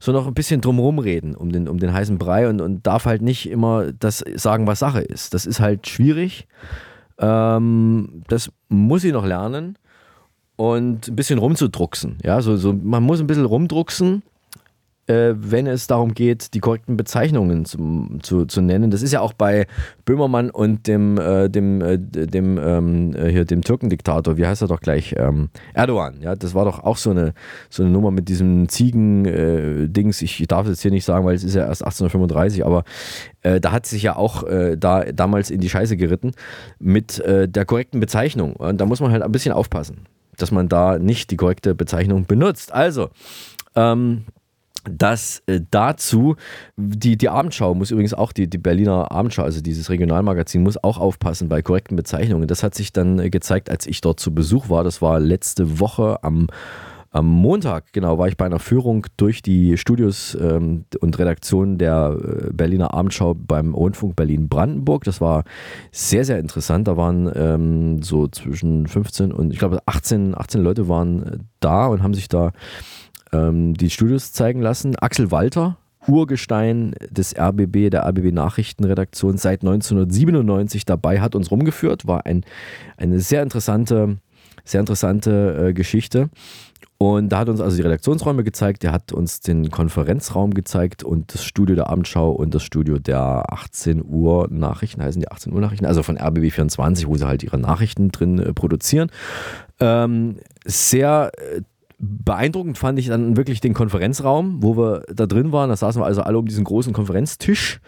so 0.00 0.12
noch 0.12 0.26
ein 0.26 0.34
bisschen 0.34 0.60
drumherum 0.60 0.98
reden 0.98 1.34
um 1.34 1.52
den, 1.52 1.68
um 1.68 1.78
den 1.78 1.92
heißen 1.92 2.16
Brei 2.16 2.48
und, 2.48 2.60
und 2.60 2.86
darf 2.86 3.04
halt 3.04 3.22
nicht 3.22 3.50
immer 3.50 3.92
das 3.92 4.24
sagen, 4.36 4.66
was 4.66 4.78
Sache 4.78 5.00
ist. 5.00 5.34
Das 5.34 5.46
ist 5.46 5.60
halt 5.60 5.86
schwierig. 5.88 6.46
Ähm, 7.18 8.22
das 8.28 8.50
muss 8.68 9.04
ich 9.04 9.12
noch 9.12 9.26
lernen 9.26 9.76
und 10.56 11.08
ein 11.08 11.16
bisschen 11.16 11.38
rumzudrucksen. 11.38 12.18
Ja, 12.22 12.40
so, 12.40 12.56
so, 12.56 12.72
man 12.72 13.02
muss 13.02 13.20
ein 13.20 13.26
bisschen 13.26 13.44
rumdrucksen 13.44 14.22
äh, 15.06 15.34
wenn 15.36 15.66
es 15.66 15.86
darum 15.88 16.14
geht, 16.14 16.54
die 16.54 16.60
korrekten 16.60 16.96
Bezeichnungen 16.96 17.64
zu, 17.64 18.18
zu, 18.22 18.44
zu, 18.46 18.60
nennen. 18.60 18.90
Das 18.90 19.02
ist 19.02 19.12
ja 19.12 19.20
auch 19.20 19.32
bei 19.32 19.66
Böhmermann 20.04 20.50
und 20.50 20.86
dem, 20.86 21.18
äh, 21.18 21.48
dem, 21.48 21.80
äh, 21.80 21.98
dem, 21.98 22.58
ähm, 22.58 23.16
äh, 23.16 23.28
hier, 23.28 23.44
dem 23.44 23.62
Türkendiktator, 23.62 24.36
wie 24.36 24.46
heißt 24.46 24.62
er 24.62 24.68
doch 24.68 24.80
gleich, 24.80 25.14
ähm, 25.18 25.48
Erdogan. 25.74 26.20
Ja, 26.20 26.36
das 26.36 26.54
war 26.54 26.64
doch 26.64 26.84
auch 26.84 26.96
so 26.96 27.10
eine, 27.10 27.34
so 27.68 27.82
eine 27.82 27.90
Nummer 27.90 28.12
mit 28.12 28.28
diesem 28.28 28.68
Ziegen-Dings. 28.68 30.22
ich 30.22 30.44
darf 30.46 30.66
es 30.66 30.70
jetzt 30.70 30.82
hier 30.82 30.92
nicht 30.92 31.04
sagen, 31.04 31.24
weil 31.24 31.34
es 31.34 31.42
ist 31.42 31.54
ja 31.54 31.66
erst 31.66 31.82
1835, 31.82 32.64
aber 32.64 32.84
äh, 33.42 33.60
da 33.60 33.72
hat 33.72 33.86
sich 33.86 34.04
ja 34.04 34.14
auch 34.14 34.44
äh, 34.44 34.76
da 34.76 35.04
damals 35.04 35.50
in 35.50 35.60
die 35.60 35.68
Scheiße 35.68 35.96
geritten 35.96 36.32
mit 36.78 37.22
der 37.24 37.64
korrekten 37.64 38.00
Bezeichnung. 38.00 38.54
Und 38.54 38.80
da 38.80 38.86
muss 38.86 39.00
man 39.00 39.12
halt 39.12 39.22
ein 39.22 39.32
bisschen 39.32 39.52
aufpassen, 39.52 40.06
dass 40.36 40.50
man 40.50 40.68
da 40.68 40.98
nicht 40.98 41.30
die 41.30 41.36
korrekte 41.36 41.74
Bezeichnung 41.74 42.26
benutzt. 42.26 42.72
Also, 42.72 43.10
ähm, 43.74 44.24
dass 44.84 45.42
äh, 45.46 45.60
dazu 45.70 46.36
die, 46.76 47.16
die 47.16 47.28
Abendschau 47.28 47.74
muss 47.74 47.90
übrigens 47.90 48.14
auch, 48.14 48.32
die, 48.32 48.48
die 48.48 48.58
Berliner 48.58 49.12
Abendschau, 49.12 49.42
also 49.42 49.60
dieses 49.60 49.90
Regionalmagazin, 49.90 50.62
muss 50.62 50.82
auch 50.82 50.98
aufpassen 50.98 51.48
bei 51.48 51.62
korrekten 51.62 51.96
Bezeichnungen. 51.96 52.48
Das 52.48 52.62
hat 52.62 52.74
sich 52.74 52.92
dann 52.92 53.18
äh, 53.18 53.30
gezeigt, 53.30 53.70
als 53.70 53.86
ich 53.86 54.00
dort 54.00 54.20
zu 54.20 54.34
Besuch 54.34 54.68
war. 54.68 54.84
Das 54.84 55.02
war 55.02 55.20
letzte 55.20 55.78
Woche 55.80 56.22
am, 56.22 56.48
am 57.12 57.26
Montag, 57.26 57.92
genau, 57.92 58.18
war 58.18 58.28
ich 58.28 58.38
bei 58.38 58.46
einer 58.46 58.58
Führung 58.58 59.06
durch 59.18 59.42
die 59.42 59.76
Studios 59.76 60.36
ähm, 60.40 60.86
und 61.00 61.18
Redaktionen 61.18 61.76
der 61.76 62.16
äh, 62.18 62.52
Berliner 62.52 62.94
Abendschau 62.94 63.34
beim 63.34 63.74
Rundfunk 63.74 64.16
Berlin-Brandenburg. 64.16 65.04
Das 65.04 65.20
war 65.20 65.44
sehr, 65.90 66.24
sehr 66.24 66.38
interessant. 66.38 66.88
Da 66.88 66.96
waren 66.96 67.30
ähm, 67.34 68.02
so 68.02 68.28
zwischen 68.28 68.86
15 68.86 69.30
und 69.30 69.52
ich 69.52 69.58
glaube 69.58 69.80
18, 69.84 70.34
18 70.36 70.62
Leute 70.62 70.88
waren 70.88 71.22
äh, 71.22 71.38
da 71.60 71.86
und 71.86 72.02
haben 72.02 72.14
sich 72.14 72.28
da 72.28 72.52
ähm, 73.32 73.74
die 73.74 73.90
Studios 73.90 74.32
zeigen 74.32 74.60
lassen. 74.60 74.96
Axel 74.96 75.30
Walter, 75.30 75.78
Urgestein 76.06 76.94
des 77.10 77.36
RBB, 77.36 77.90
der 77.90 78.06
RBB 78.06 78.32
Nachrichtenredaktion, 78.32 79.38
seit 79.38 79.62
1997 79.62 80.84
dabei, 80.84 81.20
hat 81.20 81.34
uns 81.34 81.50
rumgeführt. 81.50 82.06
War 82.06 82.26
ein, 82.26 82.44
eine 82.96 83.20
sehr 83.20 83.42
interessante, 83.42 84.18
sehr 84.64 84.80
interessante 84.80 85.68
äh, 85.68 85.72
Geschichte. 85.72 86.30
Und 87.02 87.30
da 87.30 87.38
hat 87.40 87.48
uns 87.48 87.60
also 87.60 87.76
die 87.76 87.82
Redaktionsräume 87.82 88.44
gezeigt, 88.44 88.84
der 88.84 88.92
hat 88.92 89.12
uns 89.12 89.40
den 89.40 89.72
Konferenzraum 89.72 90.54
gezeigt 90.54 91.02
und 91.02 91.34
das 91.34 91.42
Studio 91.44 91.74
der 91.74 91.88
Abendschau 91.88 92.30
und 92.30 92.54
das 92.54 92.62
Studio 92.62 93.00
der 93.00 93.52
18 93.52 94.04
Uhr 94.04 94.46
Nachrichten, 94.50 95.02
heißen 95.02 95.20
die 95.20 95.28
18 95.28 95.52
Uhr 95.52 95.60
Nachrichten, 95.60 95.84
also 95.84 96.04
von 96.04 96.16
RBB 96.16 96.52
24, 96.52 97.08
wo 97.08 97.16
sie 97.16 97.26
halt 97.26 97.42
ihre 97.42 97.58
Nachrichten 97.58 98.12
drin 98.12 98.38
äh, 98.38 98.52
produzieren. 98.52 99.10
Ähm, 99.80 100.36
sehr 100.64 101.32
äh, 101.38 101.62
beeindruckend 102.02 102.78
fand 102.78 102.98
ich 102.98 103.06
dann 103.06 103.36
wirklich 103.36 103.60
den 103.60 103.74
Konferenzraum, 103.74 104.62
wo 104.62 104.76
wir 104.76 105.04
da 105.14 105.26
drin 105.26 105.52
waren. 105.52 105.70
Da 105.70 105.76
saßen 105.76 106.02
wir 106.02 106.06
also 106.06 106.22
alle 106.22 106.38
um 106.38 106.46
diesen 106.46 106.64
großen 106.64 106.92
Konferenztisch. 106.92 107.80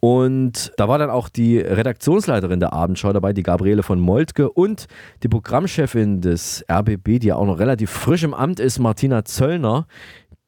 Und 0.00 0.72
da 0.76 0.86
war 0.88 0.98
dann 0.98 1.10
auch 1.10 1.28
die 1.28 1.58
Redaktionsleiterin 1.58 2.60
der 2.60 2.72
Abendschau 2.72 3.12
dabei, 3.12 3.32
die 3.32 3.42
Gabriele 3.42 3.82
von 3.82 3.98
Moltke 3.98 4.48
und 4.48 4.86
die 5.24 5.28
Programmchefin 5.28 6.20
des 6.20 6.64
RBB, 6.70 7.18
die 7.18 7.26
ja 7.26 7.36
auch 7.36 7.46
noch 7.46 7.58
relativ 7.58 7.90
frisch 7.90 8.22
im 8.22 8.32
Amt 8.32 8.60
ist, 8.60 8.78
Martina 8.78 9.24
Zöllner. 9.24 9.88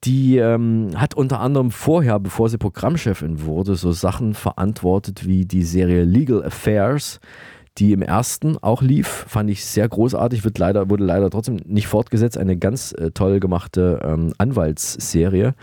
Die 0.05 0.39
ähm, 0.39 0.93
hat 0.95 1.15
unter 1.15 1.41
anderem 1.41 1.73
vorher, 1.73 2.21
bevor 2.21 2.49
sie 2.49 2.59
Programmchefin 2.59 3.45
wurde, 3.45 3.75
so 3.75 3.91
Sachen 3.91 4.35
verantwortet 4.35 5.27
wie 5.27 5.45
die 5.45 5.65
Serie 5.65 6.05
Legal 6.05 6.45
Affairs 6.45 7.19
die 7.79 7.93
im 7.93 8.03
ersten 8.03 8.59
auch 8.59 8.83
lief, 8.83 9.07
fand 9.29 9.49
ich 9.49 9.65
sehr 9.65 9.89
großartig, 9.89 10.45
wird 10.45 10.59
leider, 10.59 10.91
wurde 10.91 11.05
leider 11.05 11.31
trotzdem 11.31 11.57
nicht 11.65 11.87
fortgesetzt. 11.87 12.37
Eine 12.37 12.57
ganz 12.57 12.93
äh, 12.93 13.11
toll 13.13 13.41
gemachte 13.41 14.01
ähm, 14.05 14.33
Anwaltsserie. 14.39 15.55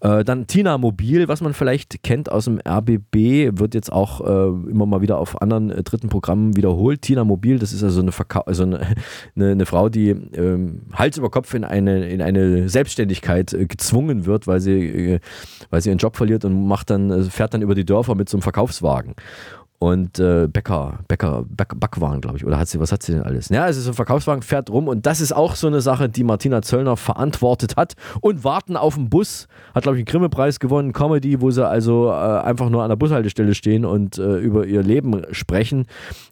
Äh, 0.00 0.24
dann 0.24 0.46
Tina 0.46 0.78
Mobil, 0.78 1.28
was 1.28 1.40
man 1.40 1.54
vielleicht 1.54 2.02
kennt 2.02 2.30
aus 2.30 2.44
dem 2.44 2.60
RBB, 2.60 3.58
wird 3.58 3.74
jetzt 3.74 3.90
auch 3.90 4.20
äh, 4.20 4.70
immer 4.70 4.86
mal 4.86 5.00
wieder 5.00 5.18
auf 5.18 5.40
anderen 5.40 5.70
äh, 5.70 5.82
dritten 5.82 6.08
Programmen 6.08 6.56
wiederholt. 6.56 7.02
Tina 7.02 7.24
Mobil, 7.24 7.58
das 7.58 7.72
ist 7.72 7.82
also 7.82 8.00
eine, 8.00 8.12
Verka 8.12 8.40
also 8.40 8.62
eine, 8.62 8.80
eine, 9.34 9.50
eine, 9.52 9.66
Frau, 9.66 9.88
die 9.88 10.10
ähm, 10.10 10.82
Hals 10.92 11.16
über 11.16 11.30
Kopf 11.30 11.54
in 11.54 11.64
eine, 11.64 12.08
in 12.08 12.20
eine 12.20 12.68
Selbstständigkeit 12.68 13.54
äh, 13.54 13.66
gezwungen 13.66 14.26
wird, 14.26 14.46
weil 14.46 14.60
sie, 14.60 15.14
äh, 15.14 15.20
weil 15.70 15.80
sie 15.80 15.88
ihren 15.88 15.98
Job 15.98 16.16
verliert 16.16 16.44
und 16.44 16.68
macht 16.68 16.90
dann, 16.90 17.24
fährt 17.24 17.54
dann 17.54 17.62
über 17.62 17.74
die 17.74 17.84
Dörfer 17.84 18.14
mit 18.14 18.28
so 18.28 18.36
einem 18.36 18.42
Verkaufswagen 18.42 19.14
und 19.78 20.18
äh, 20.18 20.48
Bäcker, 20.48 21.00
Bäcker, 21.06 21.44
Back, 21.48 21.78
Backwaren, 21.78 22.20
glaube 22.20 22.38
ich. 22.38 22.46
Oder 22.46 22.58
hat 22.58 22.68
sie, 22.68 22.80
was 22.80 22.92
hat 22.92 23.02
sie 23.02 23.12
denn 23.12 23.22
alles? 23.22 23.48
Ja, 23.50 23.68
es 23.68 23.76
ist 23.76 23.86
ein 23.86 23.94
Verkaufswagen, 23.94 24.42
fährt 24.42 24.70
rum 24.70 24.88
und 24.88 25.06
das 25.06 25.20
ist 25.20 25.32
auch 25.32 25.54
so 25.54 25.66
eine 25.66 25.80
Sache, 25.80 26.08
die 26.08 26.24
Martina 26.24 26.62
Zöllner 26.62 26.96
verantwortet 26.96 27.76
hat. 27.76 27.94
Und 28.20 28.44
warten 28.44 28.76
auf 28.76 28.94
den 28.94 29.10
Bus, 29.10 29.48
hat, 29.74 29.82
glaube 29.82 29.96
ich, 29.96 30.00
einen 30.00 30.06
Grimme-Preis 30.06 30.60
gewonnen, 30.60 30.92
Comedy, 30.92 31.40
wo 31.40 31.50
sie 31.50 31.66
also 31.66 32.08
äh, 32.08 32.12
einfach 32.12 32.70
nur 32.70 32.82
an 32.82 32.88
der 32.88 32.96
Bushaltestelle 32.96 33.54
stehen 33.54 33.84
und 33.84 34.18
äh, 34.18 34.38
über 34.38 34.66
ihr 34.66 34.82
Leben 34.82 35.22
sprechen. 35.32 35.86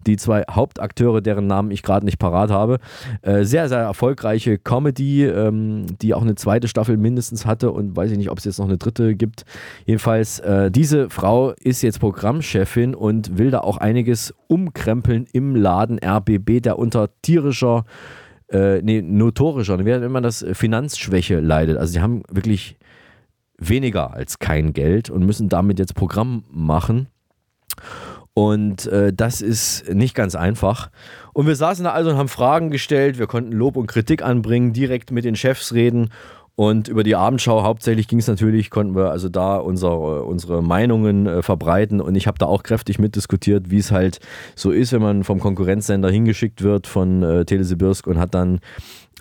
Die 0.07 0.17
zwei 0.17 0.45
Hauptakteure, 0.51 1.21
deren 1.21 1.47
Namen 1.47 1.71
ich 1.71 1.83
gerade 1.83 2.07
nicht 2.07 2.19
parat 2.19 2.51
habe. 2.51 2.79
Äh, 3.23 3.45
sehr, 3.45 3.69
sehr 3.69 3.81
erfolgreiche 3.81 4.59
Comedy, 4.59 5.25
ähm, 5.25 5.87
die 6.01 6.15
auch 6.15 6.23
eine 6.23 6.35
zweite 6.35 6.69
Staffel 6.69 6.97
mindestens 6.97 7.45
hatte 7.45 7.71
und 7.71 7.97
weiß 7.97 8.11
ich 8.11 8.19
nicht, 8.19 8.31
ob 8.31 8.39
es 8.39 8.45
jetzt 8.45 8.59
noch 8.59 8.67
eine 8.67 8.79
dritte 8.79 9.15
gibt. 9.15 9.45
Jedenfalls, 9.85 10.39
äh, 10.41 10.71
diese 10.71 11.11
Frau 11.11 11.53
ist 11.63 11.83
jetzt 11.83 12.01
Programmchefin 12.01 12.95
und 12.95 13.34
will 13.39 13.51
da 13.51 13.61
auch 13.61 13.79
einiges 13.79 14.35
umkrempeln 14.49 15.27
im 15.33 15.57
Laden 15.57 15.99
RBB, 15.99 16.61
der 16.63 16.79
unter 16.79 17.11
tierischer 17.23 17.85
äh, 18.49 18.83
nee, 18.83 19.03
notorischer, 19.03 19.85
wie 19.85 20.09
man 20.09 20.23
das, 20.23 20.45
Finanzschwäche 20.53 21.41
leidet. 21.41 21.77
Also 21.77 21.95
sie 21.95 22.01
haben 22.01 22.23
wirklich 22.31 22.77
weniger 23.59 24.13
als 24.13 24.39
kein 24.39 24.73
Geld 24.73 25.11
und 25.11 25.25
müssen 25.25 25.49
damit 25.49 25.79
jetzt 25.79 25.95
Programm 25.95 26.45
machen. 26.51 27.09
Und 28.35 28.87
äh, 28.87 29.13
das 29.13 29.41
ist 29.41 29.93
nicht 29.93 30.15
ganz 30.15 30.35
einfach. 30.35 30.91
Und 31.33 31.47
wir 31.47 31.55
saßen 31.55 31.85
da 31.85 31.93
also 31.93 32.11
und 32.11 32.17
haben 32.17 32.29
Fragen 32.29 32.71
gestellt. 32.71 33.19
Wir 33.19 33.29
konnten 33.29 33.53
Lob 33.53 33.77
und 33.77 33.87
Kritik 33.87 34.23
anbringen, 34.23 34.73
direkt 34.73 35.13
mit 35.13 35.25
den 35.25 35.37
Chefs 35.37 35.73
reden. 35.73 36.11
Und 36.57 36.87
über 36.87 37.03
die 37.03 37.17
Abendschau 37.17 37.65
hauptsächlich 37.65 38.07
ging 38.07 38.21
es 38.21 38.29
natürlich, 38.29 38.71
konnten 38.71 38.95
wir 38.95 39.11
also 39.11 39.29
da 39.29 39.57
unsere, 39.57 40.23
unsere 40.23 40.63
Meinungen 40.63 41.27
äh, 41.27 41.43
verbreiten. 41.43 42.01
Und 42.01 42.15
ich 42.15 42.29
habe 42.29 42.39
da 42.39 42.47
auch 42.47 42.63
kräftig 42.63 42.99
mitdiskutiert, 43.01 43.71
wie 43.71 43.79
es 43.79 43.91
halt 43.91 44.21
so 44.55 44.71
ist, 44.71 44.93
wenn 44.93 45.03
man 45.03 45.25
vom 45.25 45.41
Konkurrenzsender 45.41 46.11
hingeschickt 46.11 46.63
wird 46.63 46.87
von 46.87 47.23
äh, 47.25 47.45
Telesibirsk 47.45 48.07
und 48.07 48.19
hat 48.19 48.35
dann 48.35 48.61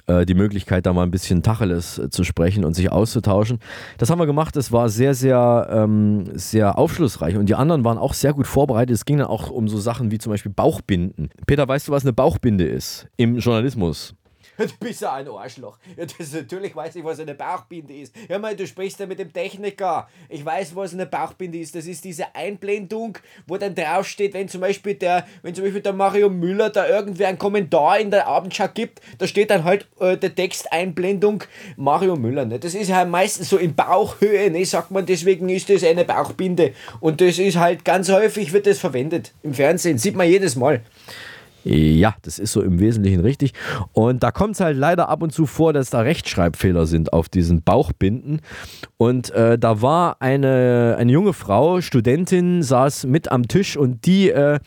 äh, 0.05 0.25
die 0.25 0.35
Möglichkeit, 0.35 0.85
da 0.85 0.93
mal 0.93 1.03
ein 1.03 1.11
bisschen 1.11 1.41
Tacheles 1.43 1.97
äh, 1.97 2.09
zu 2.09 2.23
sprechen 2.23 2.65
und 2.65 2.75
sich 2.75 2.91
auszutauschen. 2.91 3.59
Das 3.97 4.09
haben 4.09 4.19
wir 4.19 4.25
gemacht. 4.25 4.55
Das 4.55 4.71
war 4.71 4.89
sehr, 4.89 5.15
sehr, 5.15 5.69
ähm, 5.71 6.25
sehr 6.33 6.77
aufschlussreich. 6.77 7.37
Und 7.37 7.47
die 7.47 7.55
anderen 7.55 7.83
waren 7.83 7.97
auch 7.97 8.13
sehr 8.13 8.33
gut 8.33 8.45
vorbereitet. 8.45 8.93
Es 8.93 9.05
ging 9.05 9.17
dann 9.17 9.27
auch 9.27 9.49
um 9.49 9.67
so 9.67 9.79
Sachen 9.79 10.11
wie 10.11 10.17
zum 10.17 10.31
Beispiel 10.31 10.51
Bauchbinden. 10.51 11.29
Peter, 11.47 11.67
weißt 11.67 11.87
du, 11.87 11.93
was 11.93 12.03
eine 12.03 12.13
Bauchbinde 12.13 12.65
ist 12.65 13.07
im 13.17 13.37
Journalismus? 13.37 14.13
Du 14.57 14.67
bist 14.79 15.01
ja 15.01 15.13
ein 15.13 15.27
Arschloch. 15.27 15.77
Ja, 15.97 16.05
das, 16.05 16.31
natürlich 16.31 16.75
weiß 16.75 16.95
ich, 16.95 17.03
was 17.03 17.19
eine 17.19 17.33
Bauchbinde 17.33 17.93
ist. 17.93 18.13
Ja, 18.29 18.37
mal, 18.37 18.55
du 18.55 18.67
sprichst 18.67 18.99
ja 18.99 19.07
mit 19.07 19.19
dem 19.19 19.33
Techniker. 19.33 20.07
Ich 20.29 20.45
weiß, 20.45 20.75
was 20.75 20.93
eine 20.93 21.05
Bauchbinde 21.05 21.57
ist. 21.57 21.75
Das 21.75 21.85
ist 21.85 22.03
diese 22.03 22.35
Einblendung, 22.35 23.17
wo 23.47 23.57
dann 23.57 23.73
draufsteht, 23.73 24.33
wenn 24.33 24.47
zum 24.47 24.61
Beispiel 24.61 24.93
der, 24.95 25.25
wenn 25.41 25.55
zum 25.55 25.63
Beispiel 25.63 25.81
der 25.81 25.93
Mario 25.93 26.29
Müller 26.29 26.69
da 26.69 26.87
irgendwie 26.87 27.25
einen 27.25 27.39
Kommentar 27.39 27.99
in 27.99 28.11
der 28.11 28.27
Abendschau 28.27 28.67
gibt, 28.73 29.01
da 29.17 29.27
steht 29.27 29.49
dann 29.49 29.63
halt 29.63 29.87
äh, 29.99 30.17
der 30.17 30.35
Texteinblendung 30.35 31.43
Mario 31.75 32.15
Müller. 32.15 32.45
Ne? 32.45 32.59
Das 32.59 32.75
ist 32.75 32.89
ja 32.89 33.05
meistens 33.05 33.49
so 33.49 33.57
in 33.57 33.75
Bauchhöhe, 33.75 34.51
ne? 34.51 34.65
sagt 34.65 34.91
man, 34.91 35.05
deswegen 35.05 35.49
ist 35.49 35.69
das 35.69 35.83
eine 35.83 36.05
Bauchbinde. 36.05 36.73
Und 36.99 37.21
das 37.21 37.39
ist 37.39 37.57
halt 37.57 37.85
ganz 37.85 38.09
häufig 38.09 38.53
wird 38.53 38.67
das 38.67 38.79
verwendet 38.79 39.33
im 39.41 39.53
Fernsehen. 39.53 39.97
Sieht 39.97 40.15
man 40.15 40.27
jedes 40.27 40.55
Mal. 40.55 40.81
Ja, 41.63 42.15
das 42.23 42.39
ist 42.39 42.51
so 42.51 42.61
im 42.61 42.79
Wesentlichen 42.79 43.21
richtig. 43.21 43.53
Und 43.93 44.23
da 44.23 44.31
kommt 44.31 44.55
es 44.55 44.59
halt 44.59 44.77
leider 44.77 45.07
ab 45.07 45.23
und 45.23 45.31
zu 45.31 45.45
vor, 45.45 45.71
dass 45.71 45.89
da 45.89 46.01
Rechtschreibfehler 46.01 46.85
sind 46.85 47.13
auf 47.13 47.29
diesen 47.29 47.63
Bauchbinden. 47.63 48.41
Und 48.97 49.31
äh, 49.31 49.57
da 49.57 49.81
war 49.81 50.17
eine, 50.19 50.95
eine 50.99 51.11
junge 51.11 51.33
Frau, 51.33 51.79
Studentin, 51.79 52.63
saß 52.63 53.05
mit 53.05 53.31
am 53.31 53.47
Tisch 53.47 53.77
und 53.77 54.05
die 54.05 54.29
äh, 54.29 54.59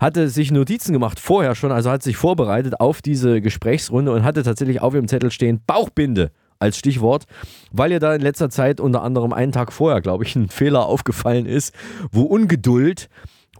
hatte 0.00 0.28
sich 0.28 0.50
Notizen 0.50 0.92
gemacht 0.92 1.20
vorher 1.20 1.54
schon, 1.54 1.72
also 1.72 1.90
hat 1.90 2.02
sich 2.02 2.16
vorbereitet 2.16 2.80
auf 2.80 3.02
diese 3.02 3.40
Gesprächsrunde 3.40 4.12
und 4.12 4.24
hatte 4.24 4.42
tatsächlich 4.42 4.80
auf 4.80 4.94
ihrem 4.94 5.08
Zettel 5.08 5.30
stehen 5.30 5.60
Bauchbinde 5.66 6.30
als 6.58 6.78
Stichwort, 6.78 7.24
weil 7.72 7.92
ihr 7.92 8.00
da 8.00 8.14
in 8.14 8.20
letzter 8.20 8.50
Zeit 8.50 8.80
unter 8.80 9.02
anderem 9.02 9.32
einen 9.32 9.52
Tag 9.52 9.72
vorher, 9.72 10.00
glaube 10.00 10.24
ich, 10.24 10.34
ein 10.34 10.48
Fehler 10.48 10.86
aufgefallen 10.86 11.46
ist, 11.46 11.74
wo 12.10 12.22
Ungeduld 12.22 13.08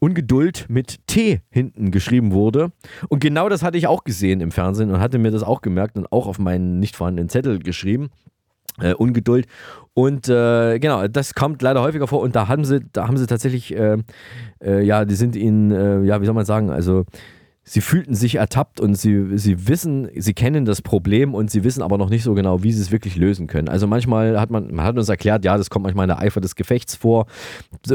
Ungeduld 0.01 0.67
mit 0.69 1.07
T 1.07 1.41
hinten 1.51 1.91
geschrieben 1.91 2.33
wurde. 2.33 2.73
Und 3.09 3.21
genau 3.21 3.49
das 3.49 3.63
hatte 3.63 3.79
ich 3.79 3.87
auch 3.87 4.05
gesehen 4.05 4.41
im 4.41 4.51
Fernsehen 4.51 4.91
und 4.91 5.01
hatte 5.01 5.19
mir 5.19 5.31
das 5.31 5.43
auch 5.43 5.61
gemerkt 5.61 5.97
und 5.97 6.13
auch 6.13 6.27
auf 6.27 6.39
meinen 6.39 6.79
nicht 6.79 6.97
vorhandenen 6.97 7.29
Zettel 7.29 7.59
geschrieben. 7.59 8.11
Äh, 8.81 8.95
Ungeduld. 8.95 9.47
Und 9.95 10.29
äh, 10.29 10.79
genau, 10.79 11.09
das 11.09 11.35
kommt 11.35 11.63
leider 11.63 11.83
häufiger 11.83 12.07
vor. 12.07 12.21
Und 12.21 12.37
da 12.37 12.47
haben 12.47 12.65
sie, 12.65 12.81
da 12.93 13.09
haben 13.09 13.17
sie 13.17 13.27
tatsächlich, 13.27 13.75
äh, 13.75 13.97
äh 14.63 14.83
ja, 14.83 15.05
die 15.05 15.17
sind 15.17 15.35
ihnen, 15.35 15.73
äh, 15.73 16.03
ja, 16.03 16.21
wie 16.21 16.27
soll 16.27 16.35
man 16.35 16.45
sagen, 16.45 16.71
also 16.71 17.05
sie 17.69 17.83
fühlten 17.83 18.15
sich 18.15 18.37
ertappt 18.37 18.81
und 18.81 18.95
sie, 18.95 19.37
sie 19.37 19.69
wissen, 19.69 20.09
sie 20.17 20.33
kennen 20.33 20.65
das 20.65 20.81
Problem 20.81 21.35
und 21.35 21.51
sie 21.51 21.65
wissen 21.65 21.83
aber 21.83 21.99
noch 21.99 22.09
nicht 22.09 22.23
so 22.23 22.35
genau, 22.35 22.63
wie 22.63 22.73
sie 22.73 22.81
es 22.81 22.91
wirklich 22.91 23.17
lösen 23.17 23.47
können. 23.47 23.69
Also 23.69 23.87
manchmal 23.87 24.41
hat 24.41 24.51
man, 24.51 24.75
man 24.75 24.87
hat 24.87 24.97
uns 24.97 25.09
erklärt, 25.09 25.45
ja, 25.45 25.57
das 25.59 25.69
kommt 25.69 25.83
manchmal 25.83 26.05
in 26.05 26.09
der 26.09 26.19
Eifer 26.19 26.41
des 26.41 26.55
Gefechts 26.55 26.97
vor. 26.97 27.27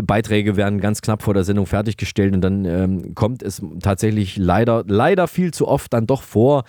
Beiträge 0.03 0.55
werden 0.57 0.79
ganz 0.79 1.01
knapp 1.01 1.23
vor 1.23 1.33
der 1.33 1.43
Sendung 1.43 1.65
fertiggestellt 1.65 2.35
und 2.35 2.41
dann 2.41 2.65
ähm, 2.65 3.15
kommt 3.15 3.41
es 3.41 3.61
tatsächlich 3.81 4.37
leider, 4.37 4.83
leider 4.87 5.27
viel 5.27 5.51
zu 5.51 5.67
oft 5.67 5.91
dann 5.91 6.05
doch 6.05 6.21
vor, 6.21 6.65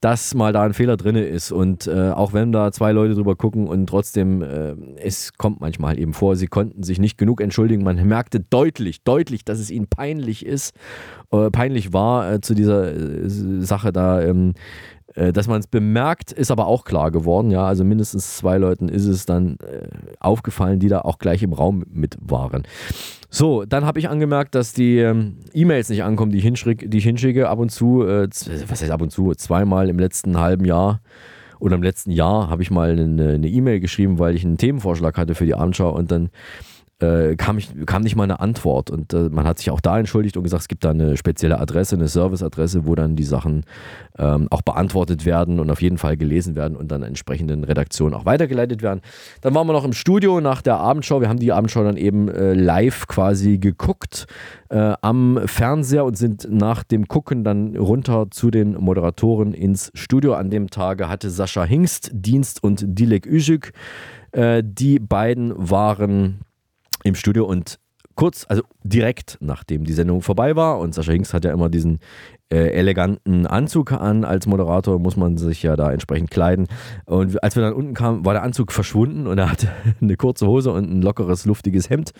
dass 0.00 0.34
mal 0.34 0.52
da 0.52 0.64
ein 0.64 0.74
Fehler 0.74 0.96
drin 0.96 1.14
ist. 1.14 1.52
Und 1.52 1.86
äh, 1.86 2.10
auch 2.10 2.32
wenn 2.32 2.50
da 2.50 2.72
zwei 2.72 2.90
Leute 2.90 3.14
drüber 3.14 3.36
gucken 3.36 3.68
und 3.68 3.86
trotzdem, 3.86 4.42
äh, 4.42 4.74
es 5.00 5.34
kommt 5.34 5.60
manchmal 5.60 5.98
eben 5.98 6.12
vor, 6.12 6.34
sie 6.34 6.48
konnten 6.48 6.82
sich 6.82 6.98
nicht 6.98 7.18
genug 7.18 7.40
entschuldigen. 7.40 7.84
Man 7.84 8.04
merkte 8.06 8.40
deutlich, 8.40 9.04
deutlich, 9.04 9.44
dass 9.44 9.60
es 9.60 9.70
ihnen 9.70 9.86
peinlich 9.86 10.44
ist, 10.44 10.74
äh, 11.30 11.50
peinlich 11.50 11.92
war, 11.92 12.32
äh, 12.32 12.40
zu 12.40 12.54
dieser 12.54 12.92
äh, 12.94 13.28
Sache 13.60 13.92
da, 13.92 14.22
ähm, 14.22 14.54
äh, 15.14 15.32
dass 15.32 15.48
man 15.48 15.60
es 15.60 15.66
bemerkt, 15.66 16.32
ist 16.32 16.50
aber 16.50 16.66
auch 16.66 16.84
klar 16.84 17.10
geworden. 17.10 17.50
Ja, 17.50 17.66
also 17.66 17.84
mindestens 17.84 18.36
zwei 18.36 18.58
Leuten 18.58 18.88
ist 18.88 19.06
es 19.06 19.26
dann 19.26 19.56
äh, 19.60 19.88
aufgefallen, 20.20 20.78
die 20.78 20.88
da 20.88 21.00
auch 21.00 21.18
gleich 21.18 21.42
im 21.42 21.52
Raum 21.52 21.84
mit 21.90 22.16
waren. 22.20 22.62
So, 23.30 23.64
dann 23.64 23.84
habe 23.84 23.98
ich 23.98 24.08
angemerkt, 24.08 24.54
dass 24.54 24.72
die 24.72 24.98
ähm, 24.98 25.38
E-Mails 25.52 25.88
nicht 25.88 26.02
ankommen, 26.02 26.32
die 26.32 26.38
ich, 26.38 26.44
hinschicke, 26.44 26.88
die 26.88 26.98
ich 26.98 27.04
hinschicke, 27.04 27.48
ab 27.48 27.58
und 27.58 27.70
zu, 27.70 28.02
äh, 28.04 28.28
was 28.28 28.82
heißt 28.82 28.90
ab 28.90 29.02
und 29.02 29.10
zu, 29.10 29.34
zweimal 29.34 29.88
im 29.88 29.98
letzten 29.98 30.38
halben 30.38 30.64
Jahr 30.64 31.00
oder 31.58 31.74
im 31.74 31.82
letzten 31.82 32.10
Jahr 32.10 32.48
habe 32.48 32.62
ich 32.62 32.70
mal 32.70 32.92
eine 32.92 33.48
E-Mail 33.48 33.76
e 33.76 33.80
geschrieben, 33.80 34.18
weil 34.18 34.36
ich 34.36 34.44
einen 34.44 34.58
Themenvorschlag 34.58 35.18
hatte 35.18 35.34
für 35.34 35.46
die 35.46 35.54
Abendschau 35.54 35.90
und 35.90 36.10
dann 36.10 36.30
äh, 37.00 37.36
kam, 37.36 37.58
ich, 37.58 37.70
kam 37.86 38.02
nicht 38.02 38.16
mal 38.16 38.24
eine 38.24 38.40
Antwort. 38.40 38.90
Und 38.90 39.12
äh, 39.12 39.28
man 39.30 39.46
hat 39.46 39.58
sich 39.58 39.70
auch 39.70 39.80
da 39.80 39.98
entschuldigt 39.98 40.36
und 40.36 40.42
gesagt, 40.42 40.62
es 40.62 40.68
gibt 40.68 40.84
da 40.84 40.90
eine 40.90 41.16
spezielle 41.16 41.58
Adresse, 41.60 41.96
eine 41.96 42.08
Serviceadresse, 42.08 42.86
wo 42.86 42.94
dann 42.94 43.16
die 43.16 43.24
Sachen 43.24 43.64
ähm, 44.18 44.48
auch 44.50 44.62
beantwortet 44.62 45.24
werden 45.24 45.60
und 45.60 45.70
auf 45.70 45.80
jeden 45.80 45.98
Fall 45.98 46.16
gelesen 46.16 46.56
werden 46.56 46.76
und 46.76 46.90
dann 46.90 47.02
entsprechenden 47.02 47.64
Redaktionen 47.64 48.14
auch 48.14 48.24
weitergeleitet 48.24 48.82
werden. 48.82 49.00
Dann 49.42 49.54
waren 49.54 49.66
wir 49.66 49.72
noch 49.72 49.84
im 49.84 49.92
Studio 49.92 50.40
nach 50.40 50.62
der 50.62 50.78
Abendschau. 50.78 51.20
Wir 51.20 51.28
haben 51.28 51.38
die 51.38 51.52
Abendschau 51.52 51.84
dann 51.84 51.96
eben 51.96 52.28
äh, 52.28 52.54
live 52.54 53.06
quasi 53.06 53.58
geguckt 53.58 54.26
äh, 54.70 54.94
am 55.00 55.40
Fernseher 55.46 56.04
und 56.04 56.16
sind 56.16 56.48
nach 56.50 56.82
dem 56.82 57.06
Gucken 57.06 57.44
dann 57.44 57.76
runter 57.76 58.26
zu 58.30 58.50
den 58.50 58.72
Moderatoren 58.74 59.54
ins 59.54 59.92
Studio. 59.94 60.34
An 60.34 60.50
dem 60.50 60.68
Tage 60.70 61.08
hatte 61.08 61.30
Sascha 61.30 61.64
Hingst 61.64 62.10
Dienst 62.12 62.62
und 62.62 62.84
Dilek 62.86 63.26
Üschük. 63.26 63.72
Äh, 64.32 64.62
die 64.64 64.98
beiden 64.98 65.52
waren 65.56 66.40
im 67.04 67.14
Studio 67.14 67.44
und 67.44 67.78
kurz, 68.14 68.46
also 68.48 68.62
direkt 68.82 69.38
nachdem 69.40 69.84
die 69.84 69.92
Sendung 69.92 70.22
vorbei 70.22 70.56
war 70.56 70.78
und 70.80 70.94
Sascha 70.94 71.12
Hinks 71.12 71.32
hat 71.32 71.44
ja 71.44 71.52
immer 71.52 71.68
diesen 71.68 72.00
äh, 72.50 72.70
eleganten 72.70 73.46
Anzug 73.46 73.92
an. 73.92 74.24
Als 74.24 74.46
Moderator 74.46 74.98
muss 74.98 75.16
man 75.16 75.36
sich 75.36 75.62
ja 75.62 75.76
da 75.76 75.92
entsprechend 75.92 76.30
kleiden. 76.30 76.66
Und 77.04 77.42
als 77.42 77.56
wir 77.56 77.62
dann 77.62 77.74
unten 77.74 77.94
kamen, 77.94 78.24
war 78.24 78.34
der 78.34 78.42
Anzug 78.42 78.72
verschwunden 78.72 79.26
und 79.26 79.38
er 79.38 79.50
hatte 79.50 79.68
eine 80.00 80.16
kurze 80.16 80.46
Hose 80.46 80.72
und 80.72 80.90
ein 80.90 81.02
lockeres, 81.02 81.46
luftiges 81.46 81.90
Hemd 81.90 82.12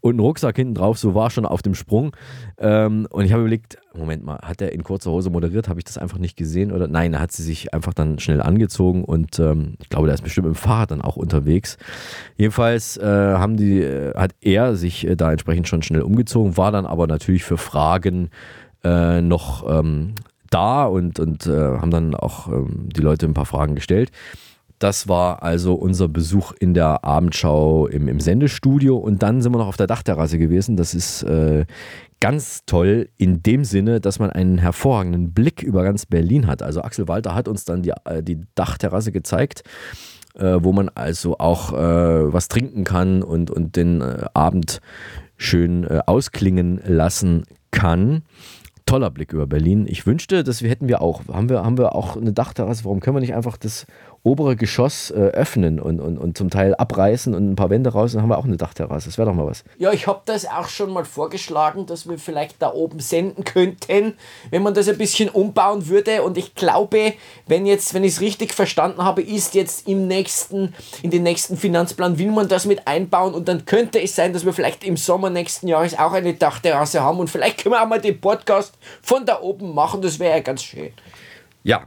und 0.00 0.12
einen 0.12 0.20
Rucksack 0.20 0.56
hinten 0.56 0.74
drauf. 0.74 0.98
So 0.98 1.14
war 1.14 1.30
schon 1.30 1.46
auf 1.46 1.62
dem 1.62 1.74
Sprung. 1.74 2.16
Ähm, 2.58 3.06
und 3.10 3.24
ich 3.24 3.32
habe 3.32 3.42
überlegt, 3.42 3.78
Moment 3.94 4.24
mal, 4.24 4.38
hat 4.42 4.62
er 4.62 4.72
in 4.72 4.84
kurzer 4.84 5.10
Hose 5.10 5.30
moderiert? 5.30 5.68
Habe 5.68 5.80
ich 5.80 5.84
das 5.84 5.98
einfach 5.98 6.18
nicht 6.18 6.36
gesehen? 6.36 6.70
Oder 6.70 6.86
nein, 6.86 7.14
er 7.14 7.20
hat 7.20 7.32
sie 7.32 7.42
sich 7.42 7.74
einfach 7.74 7.92
dann 7.92 8.18
schnell 8.20 8.40
angezogen 8.40 9.04
und 9.04 9.38
ähm, 9.40 9.74
ich 9.80 9.88
glaube, 9.88 10.06
der 10.06 10.14
ist 10.14 10.22
bestimmt 10.22 10.46
im 10.46 10.54
Fahrrad 10.54 10.92
dann 10.92 11.00
auch 11.00 11.16
unterwegs. 11.16 11.76
Jedenfalls 12.36 12.96
äh, 12.98 13.04
haben 13.04 13.56
die, 13.56 13.80
äh, 13.80 14.14
hat 14.14 14.32
er 14.40 14.76
sich 14.76 15.06
äh, 15.06 15.16
da 15.16 15.32
entsprechend 15.32 15.66
schon 15.66 15.82
schnell 15.82 16.02
umgezogen, 16.02 16.56
war 16.56 16.70
dann 16.70 16.86
aber 16.86 17.06
natürlich 17.08 17.42
für 17.42 17.58
Fragen 17.58 18.30
äh, 18.84 19.20
noch 19.20 19.68
ähm, 19.68 20.14
da 20.50 20.84
und, 20.84 21.18
und 21.20 21.46
äh, 21.46 21.50
haben 21.50 21.90
dann 21.90 22.14
auch 22.14 22.48
ähm, 22.48 22.88
die 22.94 23.00
Leute 23.00 23.26
ein 23.26 23.34
paar 23.34 23.46
Fragen 23.46 23.74
gestellt. 23.74 24.10
Das 24.78 25.08
war 25.08 25.42
also 25.42 25.74
unser 25.74 26.08
Besuch 26.08 26.52
in 26.58 26.72
der 26.72 27.04
Abendschau 27.04 27.86
im, 27.86 28.08
im 28.08 28.18
Sendestudio 28.18 28.96
und 28.96 29.22
dann 29.22 29.42
sind 29.42 29.52
wir 29.52 29.58
noch 29.58 29.68
auf 29.68 29.76
der 29.76 29.86
Dachterrasse 29.86 30.38
gewesen. 30.38 30.76
Das 30.76 30.94
ist 30.94 31.22
äh, 31.22 31.66
ganz 32.18 32.62
toll 32.64 33.10
in 33.18 33.42
dem 33.42 33.64
Sinne, 33.64 34.00
dass 34.00 34.18
man 34.18 34.30
einen 34.30 34.56
hervorragenden 34.56 35.32
Blick 35.34 35.62
über 35.62 35.84
ganz 35.84 36.06
Berlin 36.06 36.46
hat. 36.46 36.62
Also 36.62 36.80
Axel 36.80 37.08
Walter 37.08 37.34
hat 37.34 37.46
uns 37.46 37.66
dann 37.66 37.82
die, 37.82 37.92
äh, 38.04 38.22
die 38.22 38.40
Dachterrasse 38.54 39.12
gezeigt. 39.12 39.62
Äh, 40.38 40.58
wo 40.62 40.72
man 40.72 40.88
also 40.90 41.38
auch 41.38 41.72
äh, 41.72 42.32
was 42.32 42.46
trinken 42.46 42.84
kann 42.84 43.24
und, 43.24 43.50
und 43.50 43.74
den 43.74 44.00
äh, 44.00 44.26
Abend 44.32 44.80
schön 45.36 45.82
äh, 45.82 46.02
ausklingen 46.06 46.80
lassen 46.86 47.42
kann 47.72 48.22
toller 48.90 49.10
Blick 49.10 49.32
über 49.32 49.46
Berlin. 49.46 49.86
Ich 49.88 50.04
wünschte, 50.04 50.42
dass 50.42 50.62
wir 50.62 50.70
hätten 50.70 50.88
wir 50.88 51.00
auch. 51.00 51.22
Haben 51.28 51.48
wir, 51.48 51.62
haben 51.62 51.78
wir 51.78 51.94
auch 51.94 52.16
eine 52.16 52.32
Dachterrasse? 52.32 52.84
Warum 52.84 52.98
können 52.98 53.14
wir 53.14 53.20
nicht 53.20 53.34
einfach 53.34 53.56
das 53.56 53.86
obere 54.22 54.54
Geschoss 54.54 55.10
äh, 55.10 55.14
öffnen 55.14 55.80
und, 55.80 55.98
und, 55.98 56.18
und 56.18 56.36
zum 56.36 56.50
Teil 56.50 56.74
abreißen 56.74 57.34
und 57.34 57.50
ein 57.50 57.56
paar 57.56 57.70
Wände 57.70 57.90
raus, 57.90 58.12
dann 58.12 58.22
haben 58.22 58.28
wir 58.28 58.36
auch 58.36 58.44
eine 58.44 58.58
Dachterrasse. 58.58 59.08
Das 59.08 59.16
wäre 59.16 59.28
doch 59.28 59.34
mal 59.34 59.46
was. 59.46 59.64
Ja, 59.78 59.92
ich 59.92 60.06
habe 60.06 60.20
das 60.26 60.46
auch 60.46 60.68
schon 60.68 60.92
mal 60.92 61.06
vorgeschlagen, 61.06 61.86
dass 61.86 62.06
wir 62.06 62.18
vielleicht 62.18 62.60
da 62.60 62.72
oben 62.72 63.00
senden 63.00 63.44
könnten, 63.44 64.14
wenn 64.50 64.62
man 64.62 64.74
das 64.74 64.88
ein 64.88 64.98
bisschen 64.98 65.30
umbauen 65.30 65.88
würde. 65.88 66.22
Und 66.22 66.36
ich 66.36 66.54
glaube, 66.54 67.14
wenn 67.46 67.64
jetzt, 67.64 67.94
wenn 67.94 68.04
ich 68.04 68.12
es 68.12 68.20
richtig 68.20 68.52
verstanden 68.52 69.02
habe, 69.02 69.22
ist 69.22 69.54
jetzt 69.54 69.88
im 69.88 70.06
nächsten, 70.06 70.74
in 71.02 71.10
den 71.10 71.22
nächsten 71.22 71.56
Finanzplan 71.56 72.18
will 72.18 72.30
man 72.30 72.48
das 72.48 72.66
mit 72.66 72.86
einbauen 72.86 73.32
und 73.32 73.48
dann 73.48 73.64
könnte 73.64 74.02
es 74.02 74.14
sein, 74.14 74.34
dass 74.34 74.44
wir 74.44 74.52
vielleicht 74.52 74.84
im 74.84 74.98
Sommer 74.98 75.30
nächsten 75.30 75.66
Jahres 75.66 75.98
auch 75.98 76.12
eine 76.12 76.34
Dachterrasse 76.34 77.02
haben 77.02 77.20
und 77.20 77.30
vielleicht 77.30 77.62
können 77.62 77.74
wir 77.74 77.82
auch 77.82 77.88
mal 77.88 78.00
den 78.00 78.20
Podcast 78.20 78.74
von 79.00 79.24
da 79.24 79.40
oben 79.40 79.74
machen. 79.74 80.02
Das 80.02 80.18
wäre 80.18 80.36
ja 80.36 80.42
ganz 80.42 80.62
schön. 80.62 80.92
Ja, 81.62 81.84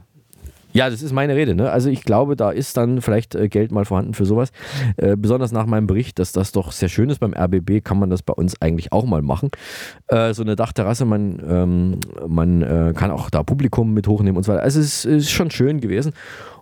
Ja, 0.74 0.90
das 0.90 1.02
ist 1.02 1.12
meine 1.12 1.36
Rede. 1.36 1.54
Ne? 1.54 1.70
Also 1.70 1.88
ich 1.88 2.02
glaube, 2.02 2.34
da 2.34 2.50
ist 2.50 2.76
dann 2.76 3.00
vielleicht 3.00 3.36
äh, 3.36 3.48
Geld 3.48 3.70
mal 3.70 3.84
vorhanden 3.84 4.12
für 4.12 4.26
sowas. 4.26 4.50
Äh, 4.96 5.16
besonders 5.16 5.52
nach 5.52 5.66
meinem 5.66 5.86
Bericht, 5.86 6.18
dass 6.18 6.32
das 6.32 6.50
doch 6.50 6.72
sehr 6.72 6.88
schön 6.88 7.10
ist 7.10 7.20
beim 7.20 7.32
RBB, 7.32 7.84
kann 7.84 8.00
man 8.00 8.10
das 8.10 8.24
bei 8.24 8.32
uns 8.32 8.60
eigentlich 8.60 8.92
auch 8.92 9.04
mal 9.04 9.22
machen. 9.22 9.50
Äh, 10.08 10.34
so 10.34 10.42
eine 10.42 10.56
Dachterrasse, 10.56 11.04
man, 11.04 11.40
ähm, 11.48 12.00
man 12.26 12.62
äh, 12.62 12.92
kann 12.92 13.12
auch 13.12 13.30
da 13.30 13.44
Publikum 13.44 13.94
mit 13.94 14.08
hochnehmen 14.08 14.36
und 14.36 14.42
so 14.42 14.52
weiter. 14.52 14.64
Also 14.64 14.80
es 14.80 15.04
ist 15.04 15.30
schon 15.30 15.52
schön 15.52 15.80
gewesen. 15.80 16.12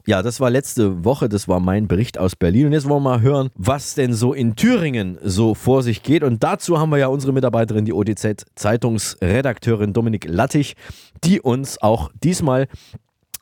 Ja, 0.05 0.21
das 0.21 0.41
war 0.41 0.51
letzte 0.51 1.05
Woche, 1.05 1.29
das 1.29 1.47
war 1.47 1.61
mein 1.61 1.87
Bericht 1.87 2.19
aus 2.19 2.35
Berlin. 2.35 2.67
Und 2.67 2.73
jetzt 2.73 2.89
wollen 2.89 3.05
wir 3.05 3.11
mal 3.11 3.23
hören, 3.23 3.51
was 3.55 3.95
denn 3.95 4.15
so 4.15 4.35
in 4.35 4.57
Thüringen 4.57 5.17
so 5.23 5.55
vor 5.55 5.85
sich 5.85 6.03
geht. 6.03 6.25
Und 6.25 6.43
dazu 6.43 6.81
haben 6.81 6.91
wir 6.91 6.99
ja 6.99 7.07
unsere 7.07 7.33
Mitarbeiterin, 7.33 7.85
die 7.85 7.93
OTZ-Zeitungsredakteurin 7.93 9.93
Dominik 9.93 10.27
Lattig, 10.29 10.75
die 11.23 11.41
uns 11.41 11.81
auch 11.81 12.11
diesmal 12.23 12.67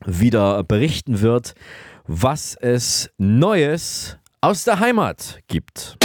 wieder 0.04 0.62
berichten 0.64 1.20
wird, 1.20 1.54
was 2.06 2.54
es 2.54 3.10
Neues 3.18 4.18
aus 4.40 4.64
der 4.64 4.80
Heimat 4.80 5.40
gibt. 5.48 5.96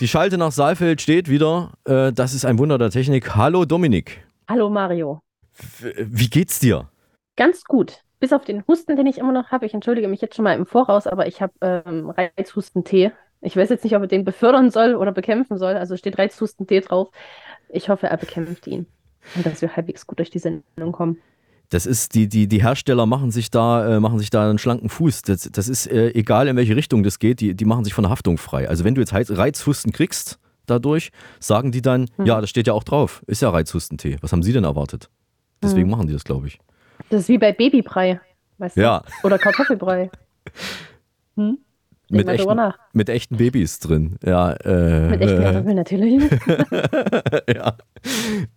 Die 0.00 0.08
Schalte 0.08 0.36
nach 0.36 0.50
Saalfeld 0.50 1.00
steht 1.00 1.28
wieder. 1.28 1.74
Äh, 1.84 2.12
das 2.12 2.34
ist 2.34 2.44
ein 2.44 2.58
Wunder 2.58 2.76
der 2.76 2.90
Technik. 2.90 3.36
Hallo 3.36 3.64
Dominik. 3.64 4.26
Hallo 4.48 4.68
Mario. 4.68 5.20
Wie 5.80 6.28
geht's 6.28 6.58
dir? 6.58 6.88
Ganz 7.36 7.62
gut. 7.64 8.02
Bis 8.18 8.32
auf 8.32 8.44
den 8.44 8.66
Husten, 8.66 8.96
den 8.96 9.06
ich 9.06 9.18
immer 9.18 9.32
noch 9.32 9.52
habe. 9.52 9.66
Ich 9.66 9.74
entschuldige 9.74 10.08
mich 10.08 10.20
jetzt 10.20 10.34
schon 10.34 10.42
mal 10.42 10.56
im 10.56 10.66
Voraus, 10.66 11.06
aber 11.06 11.28
ich 11.28 11.40
habe 11.40 11.52
ähm, 11.60 12.10
Reizhustentee. 12.10 13.12
Ich 13.40 13.56
weiß 13.56 13.68
jetzt 13.68 13.84
nicht, 13.84 13.94
ob 13.94 14.02
er 14.02 14.08
den 14.08 14.24
befördern 14.24 14.70
soll 14.70 14.96
oder 14.96 15.12
bekämpfen 15.12 15.56
soll. 15.56 15.74
Also 15.74 15.96
steht 15.96 16.18
Reizhustentee 16.18 16.80
drauf. 16.80 17.10
Ich 17.68 17.88
hoffe, 17.88 18.08
er 18.08 18.16
bekämpft 18.16 18.66
ihn. 18.66 18.86
Und 19.34 19.46
dass 19.46 19.62
wir 19.62 19.74
halbwegs 19.76 20.06
gut 20.06 20.18
durch 20.18 20.30
die 20.30 20.38
Sendung 20.38 20.92
kommen. 20.92 21.18
Das 21.70 21.86
ist, 21.86 22.14
die, 22.14 22.28
die, 22.28 22.48
die 22.48 22.62
Hersteller 22.62 23.06
machen 23.06 23.30
sich 23.30 23.50
da, 23.50 23.96
äh, 23.96 24.00
machen 24.00 24.18
sich 24.18 24.28
da 24.28 24.48
einen 24.48 24.58
schlanken 24.58 24.90
Fuß. 24.90 25.22
Das, 25.22 25.48
das 25.50 25.68
ist 25.68 25.86
äh, 25.86 26.10
egal, 26.10 26.48
in 26.48 26.56
welche 26.56 26.76
Richtung 26.76 27.02
das 27.02 27.18
geht, 27.18 27.40
die, 27.40 27.54
die 27.54 27.64
machen 27.64 27.84
sich 27.84 27.94
von 27.94 28.02
der 28.02 28.10
Haftung 28.10 28.36
frei. 28.36 28.68
Also 28.68 28.84
wenn 28.84 28.94
du 28.94 29.00
jetzt 29.00 29.14
Reizhusten 29.14 29.90
kriegst 29.92 30.38
dadurch, 30.66 31.12
sagen 31.40 31.72
die 31.72 31.80
dann, 31.80 32.08
hm. 32.16 32.26
ja, 32.26 32.40
das 32.40 32.50
steht 32.50 32.66
ja 32.66 32.74
auch 32.74 32.84
drauf, 32.84 33.22
ist 33.26 33.40
ja 33.40 33.48
Reizhustentee. 33.48 34.18
Was 34.20 34.32
haben 34.32 34.42
sie 34.42 34.52
denn 34.52 34.64
erwartet? 34.64 35.08
Deswegen 35.62 35.84
hm. 35.84 35.90
machen 35.90 36.06
die 36.08 36.12
das, 36.12 36.24
glaube 36.24 36.46
ich. 36.46 36.58
Das 37.08 37.22
ist 37.22 37.28
wie 37.28 37.38
bei 37.38 37.52
Babybrei, 37.52 38.20
weißt 38.58 38.76
du? 38.76 38.82
Ja. 38.82 39.02
Oder 39.22 39.38
Kartoffelbrei. 39.38 40.10
Hm? 41.34 41.56
Mit, 42.12 42.28
echten, 42.28 42.72
mit 42.92 43.08
echten 43.08 43.36
Babys 43.36 43.78
drin. 43.78 44.16
Ja, 44.24 44.52
äh, 44.52 45.10
mit 45.10 45.20
echten 45.20 45.42
Kartoffeln 45.42 45.76
natürlich. 45.76 46.22
ja. 47.54 47.74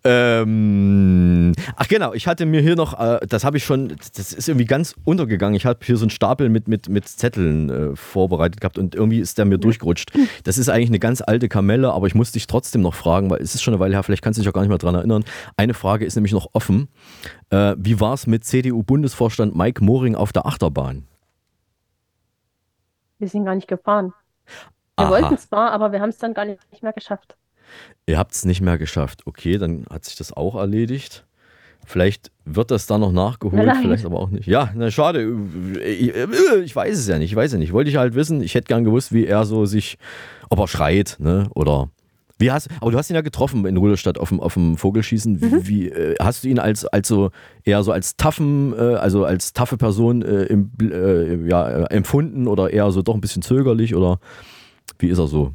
Ähm, 0.03 1.53
ach 1.75 1.87
genau, 1.87 2.13
ich 2.13 2.27
hatte 2.27 2.45
mir 2.45 2.61
hier 2.61 2.75
noch, 2.75 2.99
äh, 2.99 3.25
das 3.27 3.43
habe 3.43 3.57
ich 3.57 3.63
schon, 3.63 3.95
das 4.15 4.33
ist 4.33 4.47
irgendwie 4.47 4.65
ganz 4.65 4.95
untergegangen. 5.03 5.55
Ich 5.55 5.65
habe 5.65 5.79
hier 5.83 5.97
so 5.97 6.03
einen 6.03 6.09
Stapel 6.09 6.49
mit, 6.49 6.67
mit, 6.67 6.89
mit 6.89 7.07
Zetteln 7.07 7.69
äh, 7.69 7.95
vorbereitet 7.95 8.61
gehabt 8.61 8.77
und 8.77 8.95
irgendwie 8.95 9.19
ist 9.19 9.37
der 9.37 9.45
mir 9.45 9.57
durchgerutscht. 9.57 10.11
Das 10.43 10.57
ist 10.57 10.69
eigentlich 10.69 10.89
eine 10.89 10.99
ganz 10.99 11.21
alte 11.25 11.47
Kamelle, 11.47 11.93
aber 11.93 12.07
ich 12.07 12.15
muss 12.15 12.31
dich 12.31 12.47
trotzdem 12.47 12.81
noch 12.81 12.93
fragen, 12.93 13.29
weil 13.29 13.41
es 13.41 13.55
ist 13.55 13.63
schon 13.63 13.73
eine 13.73 13.79
Weile 13.79 13.95
her, 13.95 14.03
vielleicht 14.03 14.21
kannst 14.21 14.37
du 14.37 14.41
dich 14.41 14.49
auch 14.49 14.53
gar 14.53 14.61
nicht 14.61 14.69
mehr 14.69 14.77
dran 14.77 14.95
erinnern. 14.95 15.23
Eine 15.57 15.73
Frage 15.73 16.05
ist 16.05 16.15
nämlich 16.15 16.33
noch 16.33 16.49
offen. 16.53 16.89
Äh, 17.49 17.75
wie 17.77 17.99
war 17.99 18.13
es 18.13 18.27
mit 18.27 18.43
CDU-Bundesvorstand 18.43 19.55
Mike 19.55 19.83
Moring 19.83 20.15
auf 20.15 20.33
der 20.33 20.45
Achterbahn? 20.45 21.05
Wir 23.19 23.27
sind 23.29 23.45
gar 23.45 23.55
nicht 23.55 23.67
gefahren. 23.67 24.13
Wir 24.97 25.05
Aha. 25.05 25.09
wollten 25.09 25.37
zwar, 25.37 25.71
aber 25.71 25.91
wir 25.91 26.01
haben 26.01 26.09
es 26.09 26.17
dann 26.17 26.33
gar 26.33 26.45
nicht 26.45 26.81
mehr 26.81 26.93
geschafft. 26.93 27.35
Ihr 28.05 28.17
habt 28.17 28.33
es 28.33 28.45
nicht 28.45 28.61
mehr 28.61 28.77
geschafft. 28.77 29.23
Okay, 29.25 29.57
dann 29.57 29.85
hat 29.89 30.05
sich 30.05 30.15
das 30.15 30.31
auch 30.31 30.55
erledigt. 30.55 31.25
Vielleicht 31.85 32.31
wird 32.45 32.71
das 32.71 32.87
dann 32.87 33.01
noch 33.01 33.11
nachgeholt, 33.11 33.65
Nein. 33.65 33.77
vielleicht 33.81 34.05
aber 34.05 34.19
auch 34.19 34.29
nicht. 34.29 34.47
Ja, 34.47 34.71
na 34.73 34.89
schade. 34.89 35.37
Ich 35.83 36.75
weiß 36.75 36.97
es 36.97 37.07
ja 37.07 37.19
nicht. 37.19 37.31
Ich 37.31 37.35
weiß 37.35 37.51
ja 37.53 37.59
nicht. 37.59 37.73
Wollte 37.73 37.89
ich 37.91 37.97
halt 37.97 38.15
wissen. 38.15 38.41
Ich 38.41 38.55
hätte 38.55 38.67
gern 38.67 38.83
gewusst, 38.83 39.13
wie 39.13 39.25
er 39.25 39.45
so 39.45 39.65
sich, 39.65 39.97
ob 40.49 40.59
er 40.59 40.67
schreit, 40.67 41.17
ne? 41.19 41.47
Oder 41.53 41.89
wie 42.37 42.51
hast, 42.51 42.69
aber 42.81 42.91
du 42.91 42.97
hast 42.97 43.09
ihn 43.09 43.15
ja 43.15 43.21
getroffen 43.21 43.65
in 43.65 43.77
Rudolstadt 43.77 44.17
auf 44.17 44.29
dem, 44.29 44.39
auf 44.39 44.55
dem 44.55 44.77
Vogelschießen. 44.77 45.41
Wie, 45.41 45.45
mhm. 45.45 45.67
wie 45.67 45.89
äh, 45.89 46.15
hast 46.19 46.43
du 46.43 46.49
ihn 46.49 46.59
als, 46.59 46.85
als 46.85 47.07
so 47.07 47.31
eher 47.63 47.81
so 47.83 47.91
als 47.91 48.17
taffen, 48.17 48.73
äh, 48.73 48.95
also 48.95 49.23
als 49.25 49.53
taffe 49.53 49.77
Person 49.77 50.21
äh, 50.21 50.43
im, 50.43 50.71
äh, 50.81 51.47
ja, 51.47 51.67
äh, 51.67 51.95
empfunden 51.95 52.47
oder 52.47 52.71
eher 52.71 52.91
so 52.91 53.01
doch 53.01 53.15
ein 53.15 53.21
bisschen 53.21 53.41
zögerlich 53.41 53.95
oder 53.95 54.19
wie 54.99 55.07
ist 55.07 55.19
er 55.19 55.27
so? 55.27 55.53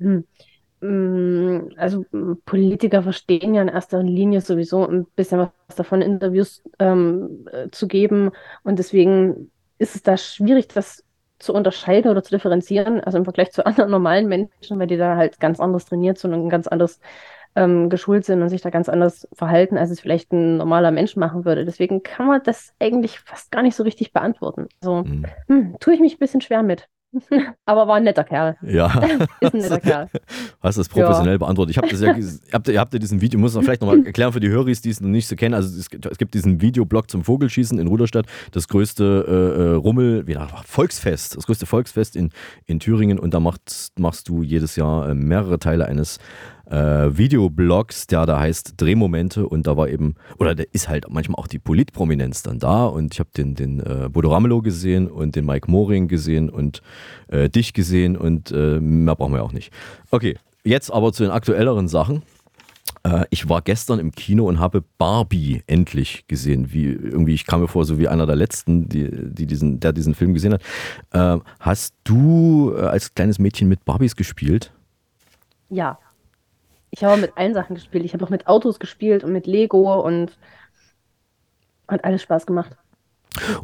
Mhm. 0.00 0.24
Also 1.76 2.04
Politiker 2.44 3.02
verstehen 3.02 3.54
ja 3.54 3.62
in 3.62 3.68
erster 3.68 4.00
Linie 4.02 4.40
sowieso 4.40 4.86
ein 4.86 5.06
bisschen 5.16 5.40
was 5.40 5.76
davon, 5.76 6.02
Interviews 6.02 6.62
ähm, 6.78 7.46
äh, 7.50 7.68
zu 7.70 7.88
geben 7.88 8.30
und 8.62 8.78
deswegen 8.78 9.50
ist 9.78 9.96
es 9.96 10.04
da 10.04 10.16
schwierig, 10.16 10.68
das 10.68 11.02
zu 11.38 11.54
unterscheiden 11.54 12.10
oder 12.10 12.22
zu 12.22 12.30
differenzieren, 12.30 13.00
also 13.00 13.18
im 13.18 13.24
Vergleich 13.24 13.52
zu 13.52 13.64
anderen 13.66 13.90
normalen 13.90 14.28
Menschen, 14.28 14.78
weil 14.78 14.86
die 14.86 14.96
da 14.96 15.16
halt 15.16 15.40
ganz 15.40 15.60
anders 15.60 15.86
trainiert 15.86 16.18
sind 16.18 16.34
und 16.34 16.48
ganz 16.48 16.66
anders 16.66 17.00
ähm, 17.56 17.90
geschult 17.90 18.24
sind 18.24 18.42
und 18.42 18.48
sich 18.48 18.60
da 18.60 18.70
ganz 18.70 18.88
anders 18.88 19.28
verhalten, 19.32 19.78
als 19.78 19.90
es 19.90 20.00
vielleicht 20.00 20.32
ein 20.32 20.58
normaler 20.58 20.90
Mensch 20.90 21.16
machen 21.16 21.44
würde. 21.44 21.64
Deswegen 21.64 22.02
kann 22.02 22.26
man 22.26 22.42
das 22.44 22.74
eigentlich 22.78 23.20
fast 23.20 23.50
gar 23.50 23.62
nicht 23.62 23.74
so 23.74 23.82
richtig 23.82 24.12
beantworten. 24.12 24.68
Also 24.80 25.04
mhm. 25.04 25.26
hm, 25.46 25.76
tue 25.80 25.94
ich 25.94 26.00
mich 26.00 26.14
ein 26.14 26.18
bisschen 26.18 26.40
schwer 26.40 26.62
mit. 26.62 26.88
Aber 27.66 27.86
war 27.86 27.96
ein 27.96 28.04
netter 28.04 28.24
Kerl. 28.24 28.56
Ja. 28.62 28.86
Ist 29.40 29.54
ein 29.54 29.60
netter 29.60 29.80
Kerl. 29.80 30.10
Hast 30.60 30.78
das 30.78 30.88
professionell 30.88 31.34
ja. 31.34 31.38
beantwortet. 31.38 31.72
Ich 31.72 31.78
habe 31.78 31.88
das 31.88 32.00
ja, 32.00 32.14
habt, 32.52 32.68
ihr 32.68 32.80
habt 32.80 32.92
ja 32.92 32.98
diesen 32.98 33.20
Video, 33.20 33.38
muss 33.38 33.54
man 33.54 33.64
vielleicht 33.64 33.80
nochmal 33.80 34.04
erklären 34.04 34.32
für 34.32 34.40
die 34.40 34.48
Höris, 34.48 34.80
die 34.80 34.90
es 34.90 35.00
noch 35.00 35.08
nicht 35.08 35.26
so 35.26 35.36
kennen. 35.36 35.54
Also 35.54 35.68
es, 35.68 35.88
es 36.10 36.18
gibt 36.18 36.34
diesen 36.34 36.60
Videoblog 36.60 37.10
zum 37.10 37.24
Vogelschießen 37.24 37.78
in 37.78 37.86
Ruderstadt, 37.86 38.26
das 38.52 38.68
größte 38.68 39.24
äh, 39.28 39.62
äh 39.62 39.74
Rummel, 39.74 40.26
wie 40.26 40.36
Volksfest, 40.64 41.36
das 41.36 41.46
größte 41.46 41.66
Volksfest 41.66 42.16
in, 42.16 42.30
in 42.66 42.80
Thüringen 42.80 43.18
und 43.18 43.34
da 43.34 43.40
machst, 43.40 43.98
machst 43.98 44.28
du 44.28 44.42
jedes 44.42 44.76
Jahr 44.76 45.08
äh, 45.08 45.14
mehrere 45.14 45.58
Teile 45.58 45.86
eines 45.86 46.18
äh, 46.70 47.16
Videoblogs, 47.16 48.06
der 48.06 48.26
da 48.26 48.38
heißt 48.38 48.74
Drehmomente 48.76 49.48
und 49.48 49.66
da 49.66 49.76
war 49.76 49.88
eben, 49.88 50.14
oder 50.38 50.54
da 50.54 50.64
ist 50.72 50.88
halt 50.88 51.06
manchmal 51.08 51.36
auch 51.36 51.46
die 51.46 51.58
Politprominenz 51.58 52.42
dann 52.42 52.58
da 52.58 52.86
und 52.86 53.14
ich 53.14 53.20
habe 53.20 53.30
den, 53.36 53.54
den 53.54 53.80
äh, 53.80 54.08
Bodo 54.10 54.32
Ramelow 54.32 54.62
gesehen 54.62 55.08
und 55.08 55.36
den 55.36 55.46
Mike 55.46 55.70
Moring 55.70 56.08
gesehen 56.08 56.50
und 56.50 56.82
äh, 57.28 57.48
dich 57.48 57.72
gesehen 57.72 58.16
und 58.16 58.50
äh, 58.50 58.80
mehr 58.80 59.16
brauchen 59.16 59.34
wir 59.34 59.42
auch 59.42 59.52
nicht. 59.52 59.72
Okay, 60.10 60.36
jetzt 60.64 60.92
aber 60.92 61.12
zu 61.12 61.22
den 61.22 61.32
aktuelleren 61.32 61.88
Sachen. 61.88 62.22
Äh, 63.04 63.24
ich 63.30 63.48
war 63.48 63.62
gestern 63.62 63.98
im 63.98 64.12
Kino 64.12 64.46
und 64.46 64.58
habe 64.58 64.82
Barbie 64.98 65.62
endlich 65.66 66.26
gesehen. 66.28 66.72
Wie 66.72 66.86
irgendwie, 66.86 67.34
ich 67.34 67.46
kam 67.46 67.60
mir 67.60 67.68
vor, 67.68 67.84
so 67.84 67.98
wie 67.98 68.08
einer 68.08 68.26
der 68.26 68.36
letzten, 68.36 68.88
die, 68.88 69.10
die 69.10 69.46
diesen, 69.46 69.80
der 69.80 69.92
diesen 69.92 70.14
Film 70.14 70.34
gesehen 70.34 70.54
hat. 70.54 70.62
Äh, 71.12 71.42
hast 71.60 71.94
du 72.04 72.74
äh, 72.76 72.82
als 72.82 73.14
kleines 73.14 73.38
Mädchen 73.38 73.68
mit 73.68 73.84
Barbies 73.84 74.16
gespielt? 74.16 74.72
Ja. 75.70 75.98
Ich 76.90 77.04
habe 77.04 77.20
mit 77.20 77.36
allen 77.36 77.54
Sachen 77.54 77.74
gespielt. 77.74 78.04
Ich 78.04 78.14
habe 78.14 78.24
auch 78.24 78.30
mit 78.30 78.46
Autos 78.46 78.78
gespielt 78.78 79.24
und 79.24 79.32
mit 79.32 79.46
Lego 79.46 80.00
und 80.00 80.38
hat 81.86 82.04
alles 82.04 82.22
Spaß 82.22 82.46
gemacht. 82.46 82.76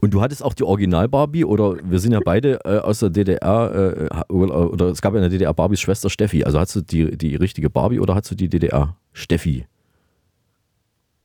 Und 0.00 0.12
du 0.12 0.20
hattest 0.20 0.42
auch 0.42 0.54
die 0.54 0.62
Original-Barbie 0.62 1.44
oder 1.44 1.76
wir 1.82 1.98
sind 1.98 2.12
ja 2.12 2.20
beide 2.24 2.60
äh, 2.64 2.78
aus 2.78 3.00
der 3.00 3.10
DDR 3.10 4.08
äh, 4.10 4.32
oder, 4.32 4.86
es 4.86 5.02
gab 5.02 5.14
ja 5.14 5.18
in 5.18 5.22
der 5.22 5.30
DDR 5.30 5.54
Barbies 5.54 5.80
Schwester 5.80 6.10
Steffi. 6.10 6.44
Also 6.44 6.60
hast 6.60 6.76
du 6.76 6.80
die, 6.80 7.16
die 7.16 7.34
richtige 7.36 7.70
Barbie 7.70 7.98
oder 7.98 8.14
hast 8.14 8.30
du 8.30 8.34
die 8.34 8.48
DDR 8.48 8.96
Steffi? 9.12 9.66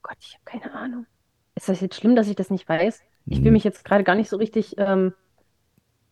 Gott, 0.01 0.17
ich 0.19 0.33
habe 0.33 0.43
keine 0.45 0.73
Ahnung. 0.73 1.05
Ist 1.55 1.69
das 1.69 1.81
jetzt 1.81 1.95
schlimm, 1.95 2.15
dass 2.15 2.27
ich 2.27 2.35
das 2.35 2.49
nicht 2.49 2.67
weiß? 2.67 3.01
Ich 3.25 3.37
fühle 3.37 3.47
hm. 3.47 3.53
mich 3.53 3.63
jetzt 3.63 3.85
gerade 3.85 4.03
gar 4.03 4.15
nicht 4.15 4.29
so 4.29 4.37
richtig 4.37 4.75
ähm, 4.77 5.13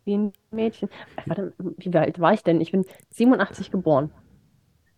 wie 0.06 0.18
ein 0.18 0.34
Mädchen. 0.52 0.90
Warte, 1.26 1.54
wie 1.58 1.98
alt 1.98 2.20
war 2.20 2.34
ich 2.34 2.44
denn? 2.44 2.62
Ich 2.62 2.72
bin 2.72 2.86
87 3.12 3.72
geboren 3.72 4.12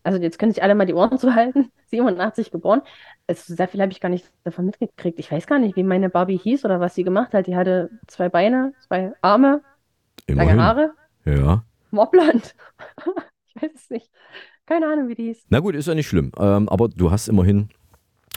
also 0.04 0.20
jetzt 0.20 0.40
können 0.40 0.52
sich 0.52 0.64
alle 0.64 0.76
mal 0.76 0.86
die 0.86 0.94
Ohren 0.94 1.18
zuhalten, 1.20 1.72
87 1.88 2.52
geboren. 2.52 2.82
Also 3.28 3.54
sehr 3.54 3.68
viel 3.68 3.82
habe 3.82 3.92
ich 3.92 4.00
gar 4.02 4.10
nicht 4.10 4.26
davon 4.44 4.66
mitgekriegt. 4.66 5.20
Ich 5.20 5.32
weiß 5.32 5.48
gar 5.48 5.60
nicht, 5.60 5.76
wie 5.76 5.84
meine 5.84 6.10
Barbie 6.10 6.38
hieß 6.38 6.66
oder 6.66 6.80
was 6.80 6.96
sie 6.96 7.04
gemacht 7.04 7.34
hat. 7.34 7.48
Die 7.48 7.56
hatte 7.56 7.90
zwei 8.08 8.30
Beine, 8.30 8.74
zwei 8.88 9.14
Arme, 9.22 9.62
Immerhin. 10.28 10.58
lange 10.58 10.64
Haare. 10.64 10.92
Ja. 11.26 11.64
Mobland. 11.92 12.56
ich 13.48 13.62
weiß 13.62 13.72
es 13.76 13.90
nicht. 13.90 14.10
Keine 14.66 14.88
Ahnung, 14.88 15.08
wie 15.08 15.16
die 15.16 15.24
hieß. 15.26 15.46
Na 15.50 15.60
gut, 15.60 15.76
ist 15.76 15.88
ja 15.88 15.96
nicht 15.96 16.08
schlimm. 16.08 16.32
Ähm, 16.38 16.70
aber 16.70 16.90
du 16.90 17.10
hast 17.12 17.28
immerhin 17.28 17.70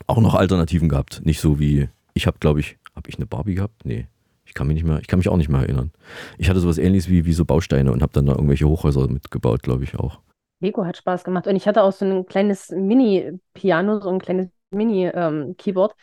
auch 0.06 0.18
noch 0.18 0.34
Alternativen 0.34 0.88
gehabt. 0.88 1.20
Nicht 1.24 1.40
so 1.40 1.58
wie, 1.58 1.88
ich 2.14 2.26
habe, 2.26 2.38
glaube 2.38 2.60
ich, 2.60 2.78
habe 2.96 3.08
ich 3.10 3.16
eine 3.16 3.26
Barbie 3.26 3.54
gehabt? 3.54 3.84
Nee. 3.84 4.06
Ich 4.44 4.54
kann 4.54 4.66
mich 4.66 4.74
nicht 4.74 4.84
mehr, 4.84 4.98
ich 4.98 5.06
kann 5.06 5.18
mich 5.18 5.28
auch 5.28 5.36
nicht 5.36 5.48
mehr 5.48 5.60
erinnern. 5.60 5.92
Ich 6.36 6.50
hatte 6.50 6.60
sowas 6.60 6.78
ähnliches 6.78 7.08
wie, 7.08 7.24
wie 7.24 7.32
so 7.32 7.44
Bausteine 7.44 7.92
und 7.92 8.02
habe 8.02 8.12
dann 8.12 8.26
da 8.26 8.32
irgendwelche 8.32 8.68
Hochhäuser 8.68 9.08
mitgebaut, 9.08 9.62
glaube 9.62 9.84
ich 9.84 9.96
auch. 9.98 10.20
Lego 10.62 10.84
hat 10.86 10.96
Spaß 10.96 11.24
gemacht. 11.24 11.46
Und 11.46 11.56
ich 11.56 11.66
hatte 11.66 11.82
auch 11.82 11.92
so 11.92 12.04
ein 12.04 12.26
kleines 12.26 12.70
Mini-Piano, 12.70 14.00
so 14.00 14.08
ein 14.08 14.20
kleines 14.20 14.48
Mini-Keyboard 14.70 15.94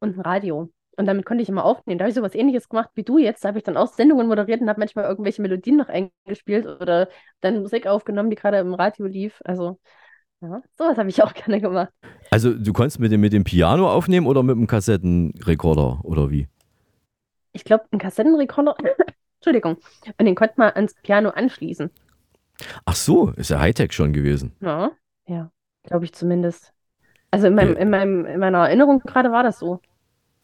und 0.00 0.16
ein 0.16 0.20
Radio. 0.20 0.70
Und 0.96 1.06
damit 1.06 1.24
konnte 1.24 1.42
ich 1.42 1.48
immer 1.48 1.64
aufnehmen. 1.64 1.98
Da 1.98 2.04
habe 2.04 2.10
ich 2.10 2.16
sowas 2.16 2.34
ähnliches 2.34 2.68
gemacht 2.68 2.90
wie 2.94 3.04
du 3.04 3.18
jetzt. 3.18 3.44
Da 3.44 3.48
habe 3.48 3.58
ich 3.58 3.64
dann 3.64 3.76
auch 3.76 3.86
Sendungen 3.86 4.26
moderiert 4.26 4.60
und 4.60 4.68
habe 4.68 4.80
manchmal 4.80 5.04
irgendwelche 5.04 5.40
Melodien 5.42 5.76
noch 5.76 5.88
eingespielt 5.88 6.66
oder 6.66 7.08
dann 7.40 7.60
Musik 7.62 7.86
aufgenommen, 7.86 8.30
die 8.30 8.36
gerade 8.36 8.58
im 8.58 8.74
Radio 8.74 9.06
lief. 9.06 9.40
Also 9.44 9.78
Ja, 10.40 10.60
sowas 10.76 10.98
habe 10.98 11.08
ich 11.08 11.22
auch 11.22 11.34
gerne 11.34 11.60
gemacht. 11.60 11.92
Also 12.30 12.52
du 12.52 12.72
konntest 12.72 12.98
mit 12.98 13.12
dem, 13.12 13.20
mit 13.20 13.32
dem 13.32 13.44
Piano 13.44 13.90
aufnehmen 13.90 14.26
oder 14.26 14.42
mit 14.42 14.56
dem 14.56 14.66
Kassettenrekorder 14.66 16.00
oder 16.04 16.30
wie? 16.30 16.48
Ich 17.52 17.64
glaube, 17.64 17.84
ein 17.92 17.98
Kassettenrekorder, 17.98 18.76
Entschuldigung, 19.38 19.78
und 20.18 20.26
den 20.26 20.34
konnte 20.34 20.54
man 20.56 20.72
ans 20.72 20.94
Piano 21.02 21.30
anschließen. 21.30 21.90
Ach 22.84 22.94
so, 22.96 23.30
ist 23.30 23.50
ja 23.50 23.60
Hightech 23.60 23.92
schon 23.92 24.12
gewesen. 24.12 24.52
Ja, 24.60 24.90
ja, 25.26 25.50
glaube 25.84 26.04
ich 26.04 26.12
zumindest. 26.12 26.72
Also 27.30 27.46
in, 27.46 27.54
meinem, 27.54 27.74
Ja. 27.74 27.80
in, 27.80 27.90
meinem, 27.90 28.26
in 28.26 28.40
meiner 28.40 28.58
Erinnerung 28.66 29.00
gerade 29.00 29.30
war 29.30 29.42
das 29.42 29.58
so. 29.58 29.80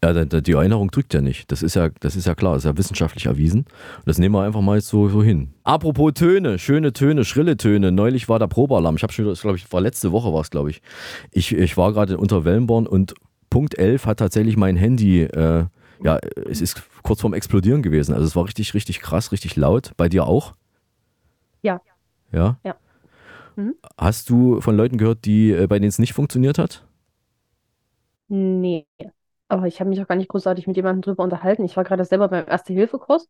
Ja, 0.02 0.12
die 0.24 0.52
Erinnerung 0.52 0.90
drückt 0.90 1.14
ja 1.14 1.22
nicht. 1.22 1.50
Das 1.50 1.62
ist 1.62 1.76
ja, 1.76 1.88
das 2.00 2.14
ist 2.14 2.26
ja 2.26 2.34
klar, 2.34 2.52
das 2.54 2.64
ist 2.64 2.68
ja 2.70 2.76
wissenschaftlich 2.76 3.24
erwiesen. 3.24 3.60
Und 3.60 4.06
das 4.06 4.18
nehmen 4.18 4.34
wir 4.34 4.42
einfach 4.42 4.60
mal 4.60 4.78
so, 4.82 5.08
so 5.08 5.22
hin. 5.22 5.54
Apropos 5.62 6.12
Töne, 6.12 6.58
schöne 6.58 6.92
Töne, 6.92 7.24
schrille 7.24 7.56
Töne. 7.56 7.90
Neulich 7.90 8.28
war 8.28 8.38
der 8.38 8.46
Probealarm. 8.48 8.96
Ich 8.96 9.02
habe 9.02 9.14
schon, 9.14 9.32
glaube 9.32 9.56
ich, 9.56 9.72
war 9.72 9.80
letzte 9.80 10.12
Woche 10.12 10.30
war 10.34 10.42
es, 10.42 10.50
glaube 10.50 10.68
ich. 10.68 10.82
ich. 11.30 11.56
Ich 11.56 11.78
war 11.78 11.94
gerade 11.94 12.18
unter 12.18 12.44
Wellenborn 12.44 12.86
und 12.86 13.14
Punkt 13.48 13.78
11 13.78 14.04
hat 14.04 14.18
tatsächlich 14.18 14.58
mein 14.58 14.76
Handy, 14.76 15.22
äh, 15.22 15.64
ja, 16.02 16.18
es 16.50 16.60
ist 16.60 16.82
kurz 17.02 17.22
vorm 17.22 17.32
Explodieren 17.32 17.80
gewesen. 17.82 18.12
Also 18.12 18.26
es 18.26 18.36
war 18.36 18.44
richtig, 18.44 18.74
richtig 18.74 19.00
krass, 19.00 19.32
richtig 19.32 19.56
laut. 19.56 19.92
Bei 19.96 20.10
dir 20.10 20.26
auch? 20.26 20.52
Ja. 21.62 21.80
Ja? 22.34 22.58
Ja. 22.64 22.76
Mhm. 23.56 23.74
Hast 23.96 24.28
du 24.30 24.60
von 24.60 24.76
Leuten 24.76 24.98
gehört, 24.98 25.24
die, 25.24 25.52
äh, 25.52 25.66
bei 25.66 25.78
denen 25.78 25.88
es 25.88 25.98
nicht 25.98 26.12
funktioniert 26.12 26.58
hat? 26.58 26.84
Nee. 28.28 28.86
Aber 29.48 29.66
ich 29.66 29.80
habe 29.80 29.90
mich 29.90 30.00
auch 30.02 30.08
gar 30.08 30.16
nicht 30.16 30.28
großartig 30.28 30.66
mit 30.66 30.76
jemandem 30.76 31.02
drüber 31.02 31.22
unterhalten. 31.22 31.64
Ich 31.64 31.76
war 31.76 31.84
gerade 31.84 32.04
selber 32.04 32.28
beim 32.28 32.46
Erste-Hilfe-Kurs 32.48 33.28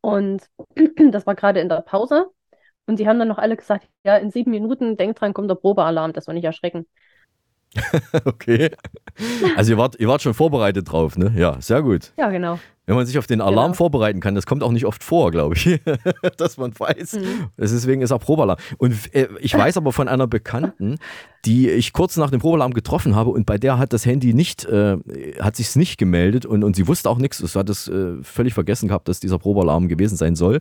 und 0.00 0.48
das 1.12 1.26
war 1.26 1.34
gerade 1.34 1.60
in 1.60 1.68
der 1.68 1.82
Pause. 1.82 2.26
Und 2.86 2.98
die 2.98 3.06
haben 3.06 3.18
dann 3.18 3.28
noch 3.28 3.38
alle 3.38 3.56
gesagt, 3.56 3.86
ja, 4.04 4.16
in 4.16 4.30
sieben 4.30 4.50
Minuten, 4.50 4.96
denk 4.96 5.16
dran, 5.16 5.34
kommt 5.34 5.50
der 5.50 5.56
Probealarm, 5.56 6.14
dass 6.14 6.26
wir 6.26 6.34
nicht 6.34 6.44
erschrecken. 6.44 6.86
Okay. 8.24 8.70
Also 9.56 9.72
ihr 9.72 9.78
wart, 9.78 9.96
ihr 9.98 10.08
wart 10.08 10.22
schon 10.22 10.34
vorbereitet 10.34 10.90
drauf, 10.90 11.16
ne? 11.18 11.32
Ja, 11.36 11.60
sehr 11.60 11.82
gut. 11.82 12.12
Ja, 12.16 12.30
genau. 12.30 12.58
Wenn 12.86 12.96
man 12.96 13.04
sich 13.04 13.18
auf 13.18 13.26
den 13.26 13.42
Alarm 13.42 13.72
Genau. 13.72 13.76
vorbereiten 13.76 14.20
kann, 14.20 14.34
das 14.34 14.46
kommt 14.46 14.62
auch 14.62 14.72
nicht 14.72 14.86
oft 14.86 15.04
vor, 15.04 15.30
glaube 15.30 15.54
ich, 15.56 15.78
dass 16.38 16.56
man 16.56 16.72
weiß. 16.78 17.14
Mhm. 17.14 17.48
Deswegen 17.58 18.00
ist 18.00 18.12
auch 18.12 18.20
Probealarm. 18.20 18.58
Und 18.78 19.14
äh, 19.14 19.28
ich 19.40 19.52
weiß 19.54 19.76
aber 19.76 19.92
von 19.92 20.08
einer 20.08 20.26
Bekannten, 20.26 20.96
die 21.44 21.68
ich 21.68 21.92
kurz 21.92 22.16
nach 22.16 22.30
dem 22.30 22.40
Probealarm 22.40 22.72
getroffen 22.72 23.14
habe 23.14 23.28
und 23.28 23.44
bei 23.44 23.58
der 23.58 23.76
hat 23.76 23.92
das 23.92 24.06
Handy 24.06 24.32
nicht, 24.32 24.64
äh, 24.64 24.96
hat 25.38 25.56
sich's 25.56 25.76
nicht 25.76 25.98
gemeldet 25.98 26.46
und, 26.46 26.64
und 26.64 26.76
sie 26.76 26.88
wusste 26.88 27.10
auch 27.10 27.18
nichts. 27.18 27.40
Es 27.40 27.56
hat 27.56 27.68
es 27.68 27.88
äh, 27.88 28.22
völlig 28.22 28.54
vergessen 28.54 28.88
gehabt, 28.88 29.08
dass 29.08 29.20
dieser 29.20 29.38
Probealarm 29.38 29.88
gewesen 29.88 30.16
sein 30.16 30.34
soll. 30.34 30.60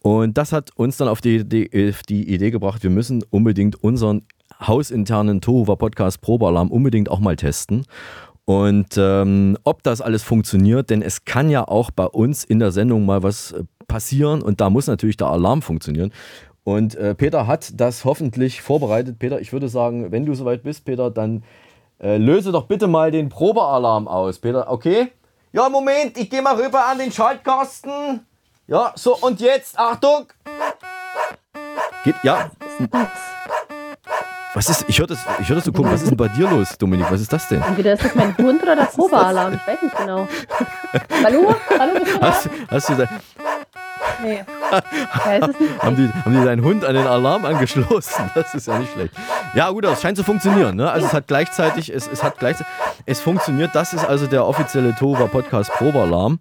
Und 0.00 0.38
das 0.38 0.52
hat 0.52 0.70
uns 0.76 0.96
dann 0.98 1.08
auf 1.08 1.20
die, 1.20 1.40
auf 1.90 2.04
die 2.04 2.32
Idee 2.32 2.52
gebracht, 2.52 2.84
wir 2.84 2.90
müssen 2.90 3.24
unbedingt 3.30 3.82
unseren 3.82 4.22
hausinternen 4.60 5.40
Tohuwa 5.40 5.76
Podcast 5.76 6.20
Probealarm 6.20 6.70
unbedingt 6.70 7.10
auch 7.10 7.20
mal 7.20 7.36
testen. 7.36 7.86
Und 8.44 8.96
ähm, 8.98 9.56
ob 9.64 9.82
das 9.82 10.00
alles 10.00 10.22
funktioniert, 10.22 10.90
denn 10.90 11.00
es 11.00 11.24
kann 11.24 11.48
ja 11.48 11.66
auch 11.66 11.90
bei 11.90 12.06
uns 12.06 12.44
in 12.44 12.58
der 12.58 12.72
Sendung 12.72 13.06
mal 13.06 13.22
was 13.22 13.52
äh, 13.52 13.64
passieren 13.86 14.42
und 14.42 14.60
da 14.60 14.68
muss 14.68 14.86
natürlich 14.86 15.16
der 15.16 15.28
Alarm 15.28 15.62
funktionieren. 15.62 16.12
Und 16.62 16.94
äh, 16.94 17.14
Peter 17.14 17.46
hat 17.46 17.78
das 17.78 18.04
hoffentlich 18.04 18.62
vorbereitet. 18.62 19.18
Peter, 19.18 19.40
ich 19.40 19.52
würde 19.52 19.68
sagen, 19.68 20.12
wenn 20.12 20.26
du 20.26 20.34
soweit 20.34 20.62
bist, 20.62 20.84
Peter, 20.84 21.10
dann 21.10 21.44
äh, 22.00 22.16
löse 22.16 22.52
doch 22.52 22.66
bitte 22.66 22.86
mal 22.86 23.10
den 23.10 23.28
Probealarm 23.28 24.08
aus. 24.08 24.38
Peter, 24.38 24.70
okay? 24.70 25.12
Ja, 25.52 25.68
Moment, 25.68 26.18
ich 26.18 26.28
gehe 26.28 26.42
mal 26.42 26.56
rüber 26.56 26.86
an 26.86 26.98
den 26.98 27.12
Schaltkasten. 27.12 28.26
Ja, 28.66 28.92
so 28.96 29.16
und 29.16 29.40
jetzt, 29.40 29.78
Achtung! 29.78 30.26
Geht, 32.02 32.16
ja. 32.22 32.50
Was 34.54 34.68
ist, 34.68 34.84
ich 34.88 35.00
höre 35.00 35.08
das, 35.08 35.18
ich 35.40 35.48
höre 35.48 35.56
das 35.56 35.64
so 35.64 35.72
komisch. 35.72 35.92
Was 35.92 36.02
ist 36.02 36.10
denn 36.10 36.16
bei 36.16 36.28
dir 36.28 36.48
los, 36.48 36.78
Dominik? 36.78 37.10
Was 37.10 37.20
ist 37.20 37.32
das 37.32 37.48
denn? 37.48 37.60
Entweder 37.60 37.94
ist 37.94 38.04
das 38.04 38.14
mein 38.14 38.36
Hund 38.36 38.62
oder 38.62 38.76
der 38.76 38.84
Probealarm. 38.84 39.54
Ich 39.54 39.66
weiß 39.66 39.82
nicht 39.82 39.96
genau. 39.96 40.28
Hallo? 41.24 41.56
Hallo, 41.76 41.92
bist 41.98 42.14
du 42.14 42.18
da? 42.20 42.26
Hast, 42.30 42.50
hast 42.70 42.88
du 42.88 42.94
da, 42.94 43.08
Nee. 44.22 44.44
Haben, 45.80 45.96
die, 45.96 46.08
haben 46.08 46.38
die 46.38 46.44
deinen 46.44 46.64
Hund 46.64 46.84
an 46.84 46.94
den 46.94 47.06
Alarm 47.06 47.44
angeschlossen? 47.44 48.30
Das 48.34 48.54
ist 48.54 48.66
ja 48.66 48.78
nicht 48.78 48.92
schlecht. 48.92 49.14
Ja, 49.54 49.70
gut, 49.70 49.84
das 49.84 50.00
scheint 50.02 50.16
zu 50.16 50.24
funktionieren. 50.24 50.76
Ne? 50.76 50.90
Also 50.90 51.06
es 51.06 51.12
hat 51.12 51.26
gleichzeitig, 51.26 51.92
es, 51.92 52.06
es 52.06 52.22
hat 52.22 52.38
gleichzeitig, 52.38 52.72
es 53.06 53.20
funktioniert. 53.20 53.74
Das 53.74 53.92
ist 53.92 54.04
also 54.04 54.26
der 54.26 54.46
offizielle 54.46 54.94
Tova 54.94 55.26
Podcast 55.26 55.72
Probealarm. 55.72 56.38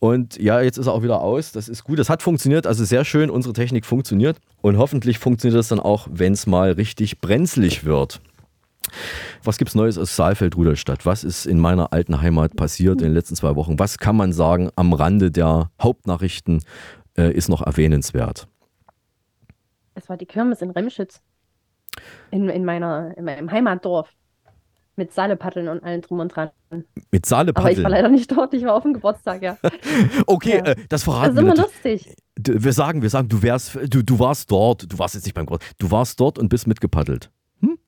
Und 0.00 0.38
ja, 0.40 0.60
jetzt 0.60 0.78
ist 0.78 0.86
er 0.86 0.92
auch 0.92 1.02
wieder 1.02 1.20
aus. 1.20 1.52
Das 1.52 1.68
ist 1.68 1.84
gut. 1.84 1.98
Das 1.98 2.08
hat 2.08 2.22
funktioniert. 2.22 2.66
Also 2.66 2.84
sehr 2.84 3.04
schön. 3.04 3.30
Unsere 3.30 3.52
Technik 3.52 3.84
funktioniert. 3.84 4.38
Und 4.60 4.78
hoffentlich 4.78 5.18
funktioniert 5.18 5.58
das 5.58 5.68
dann 5.68 5.80
auch, 5.80 6.06
wenn 6.10 6.34
es 6.34 6.46
mal 6.46 6.72
richtig 6.72 7.20
brenzlig 7.20 7.84
wird. 7.84 8.20
Was 9.44 9.58
gibt's 9.58 9.74
Neues 9.74 9.98
aus 9.98 10.16
Saalfeld-Rudolstadt? 10.16 11.04
Was 11.04 11.24
ist 11.24 11.46
in 11.46 11.58
meiner 11.58 11.92
alten 11.92 12.20
Heimat 12.20 12.56
passiert 12.56 13.00
in 13.00 13.08
den 13.08 13.14
letzten 13.14 13.36
zwei 13.36 13.54
Wochen? 13.56 13.78
Was 13.78 13.98
kann 13.98 14.16
man 14.16 14.32
sagen 14.32 14.70
am 14.76 14.92
Rande 14.92 15.30
der 15.30 15.70
Hauptnachrichten 15.82 16.62
äh, 17.16 17.32
ist 17.32 17.48
noch 17.48 17.62
erwähnenswert? 17.62 18.48
Es 19.94 20.08
war 20.08 20.16
die 20.16 20.26
Kirmes 20.26 20.62
in 20.62 20.70
Remschütz. 20.70 21.20
In, 22.30 22.48
in, 22.48 22.64
meiner, 22.64 23.16
in 23.16 23.24
meinem 23.24 23.50
Heimatdorf. 23.50 24.14
Mit 24.98 25.12
Salepaddeln 25.12 25.68
und 25.68 25.84
allem 25.84 26.00
drum 26.00 26.18
und 26.18 26.34
dran. 26.34 26.50
Mit 27.12 27.32
Aber 27.32 27.70
ich 27.70 27.82
war 27.82 27.90
leider 27.90 28.08
nicht 28.08 28.30
dort, 28.32 28.52
ich 28.52 28.64
war 28.64 28.74
auf 28.74 28.82
dem 28.82 28.94
Geburtstag, 28.94 29.42
ja. 29.42 29.56
Okay, 30.26 30.58
Ja. 30.58 30.72
äh, 30.72 30.74
das 30.74 30.86
Das 30.88 31.04
verraten 31.04 31.30
ist 31.30 31.34
wir 31.36 31.42
immer 31.42 31.54
natürlich. 31.54 32.04
lustig. 32.06 32.16
D- 32.36 32.64
Wir 32.64 32.72
sagen, 32.72 33.00
wir 33.02 33.10
sagen, 33.10 33.28
du 33.28 33.40
wärst, 33.42 33.76
du, 33.88 34.02
du 34.02 34.18
warst 34.18 34.50
dort, 34.50 34.92
du 34.92 34.98
warst 34.98 35.14
jetzt 35.14 35.24
nicht 35.24 35.34
beim 35.34 35.46
Geburtstag, 35.46 35.78
du 35.78 35.90
warst 35.92 36.18
dort 36.18 36.38
und 36.38 36.48
bist 36.48 36.66
mitgepaddelt. 36.66 37.30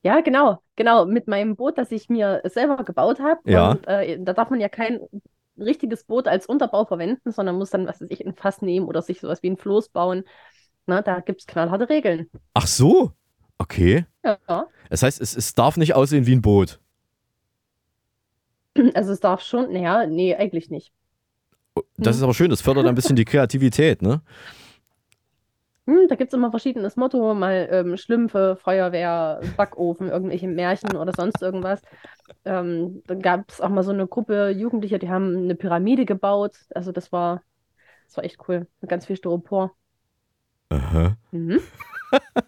Ja, 0.03 0.21
genau, 0.21 0.63
genau. 0.77 1.05
Mit 1.05 1.27
meinem 1.29 1.57
Boot, 1.57 1.77
das 1.79 1.91
ich 1.93 2.09
mir 2.09 2.41
selber 2.45 2.83
gebaut 2.85 3.19
habe. 3.21 3.41
Ja. 3.45 3.73
Und 3.73 3.87
äh, 3.87 4.19
da 4.23 4.33
darf 4.33 4.51
man 4.51 4.61
ja 4.61 4.69
kein 4.69 5.01
richtiges 5.59 6.05
Boot 6.05 6.27
als 6.27 6.47
Unterbau 6.47 6.85
verwenden, 6.87 7.33
sondern 7.33 7.57
muss 7.57 7.71
dann, 7.71 7.87
was 7.87 8.01
weiß 8.01 8.09
ich, 8.11 8.25
ein 8.27 8.35
Fass 8.35 8.63
nehmen 8.63 8.87
oder 8.87 9.03
sich 9.03 9.21
sowas 9.21 9.43
wie 9.43 9.51
ein 9.51 9.57
Floß 9.59 9.91
bauen. 9.91 10.23
Na, 10.87 11.03
da 11.03 11.21
gibt 11.21 11.41
es 11.43 11.47
knallharte 11.47 11.89
Regeln. 11.91 12.31
Ach 12.55 12.67
so, 12.67 13.13
okay. 13.59 14.07
Ja. 14.25 14.67
Das 14.89 15.03
heißt, 15.03 15.21
es, 15.21 15.37
es 15.37 15.53
darf 15.55 15.77
nicht 15.77 15.95
aussehen 15.95 16.27
wie 16.27 16.35
ein 16.35 16.43
Boot. 16.43 16.81
Also 18.95 19.13
es 19.13 19.21
darf 19.21 19.43
schon, 19.43 19.73
naja, 19.73 20.07
nee, 20.07 20.35
eigentlich 20.35 20.71
nicht. 20.71 20.93
Das 21.97 22.17
ist 22.17 22.23
aber 22.23 22.35
schön, 22.35 22.51
das 22.51 22.63
fördert 22.63 22.87
ein 22.87 22.95
bisschen 22.95 23.17
die 23.17 23.25
Kreativität, 23.25 24.03
ne? 24.03 24.23
Hm, 25.87 26.09
da 26.09 26.15
gibt 26.15 26.33
es 26.33 26.37
immer 26.37 26.51
verschiedenes 26.51 26.97
Motto, 26.97 27.35
mal 27.35 27.69
ähm, 27.71 27.97
Schlümpfe, 27.97 28.57
Feuerwehr, 28.61 29.41
Backofen, 29.57 30.09
irgendwelche 30.09 30.49
Märchen 30.49 30.97
oder 30.97 31.13
sonst 31.17 31.43
irgendwas. 31.43 31.83
Ähm, 32.45 33.03
dann 33.07 33.21
gab 33.21 33.51
es 33.51 33.61
auch 33.61 33.71
mal 33.71 33.83
so 33.83 33.91
eine 33.91 34.07
Gruppe 34.07 34.51
Jugendlicher, 34.51 34.99
die 34.99 35.11
haben 35.11 35.37
eine 35.37 35.55
Pyramide 35.55 36.05
gebaut. 36.05 36.57
Also 36.75 36.93
das 36.93 37.13
war, 37.13 37.43
das 38.07 38.17
war 38.17 38.25
echt 38.25 38.39
cool. 38.49 38.67
Mit 38.81 38.91
ganz 38.91 39.07
viel 39.07 39.17
Styropor. 39.17 39.75
Aha. 40.69 41.17
Mhm. 41.33 41.61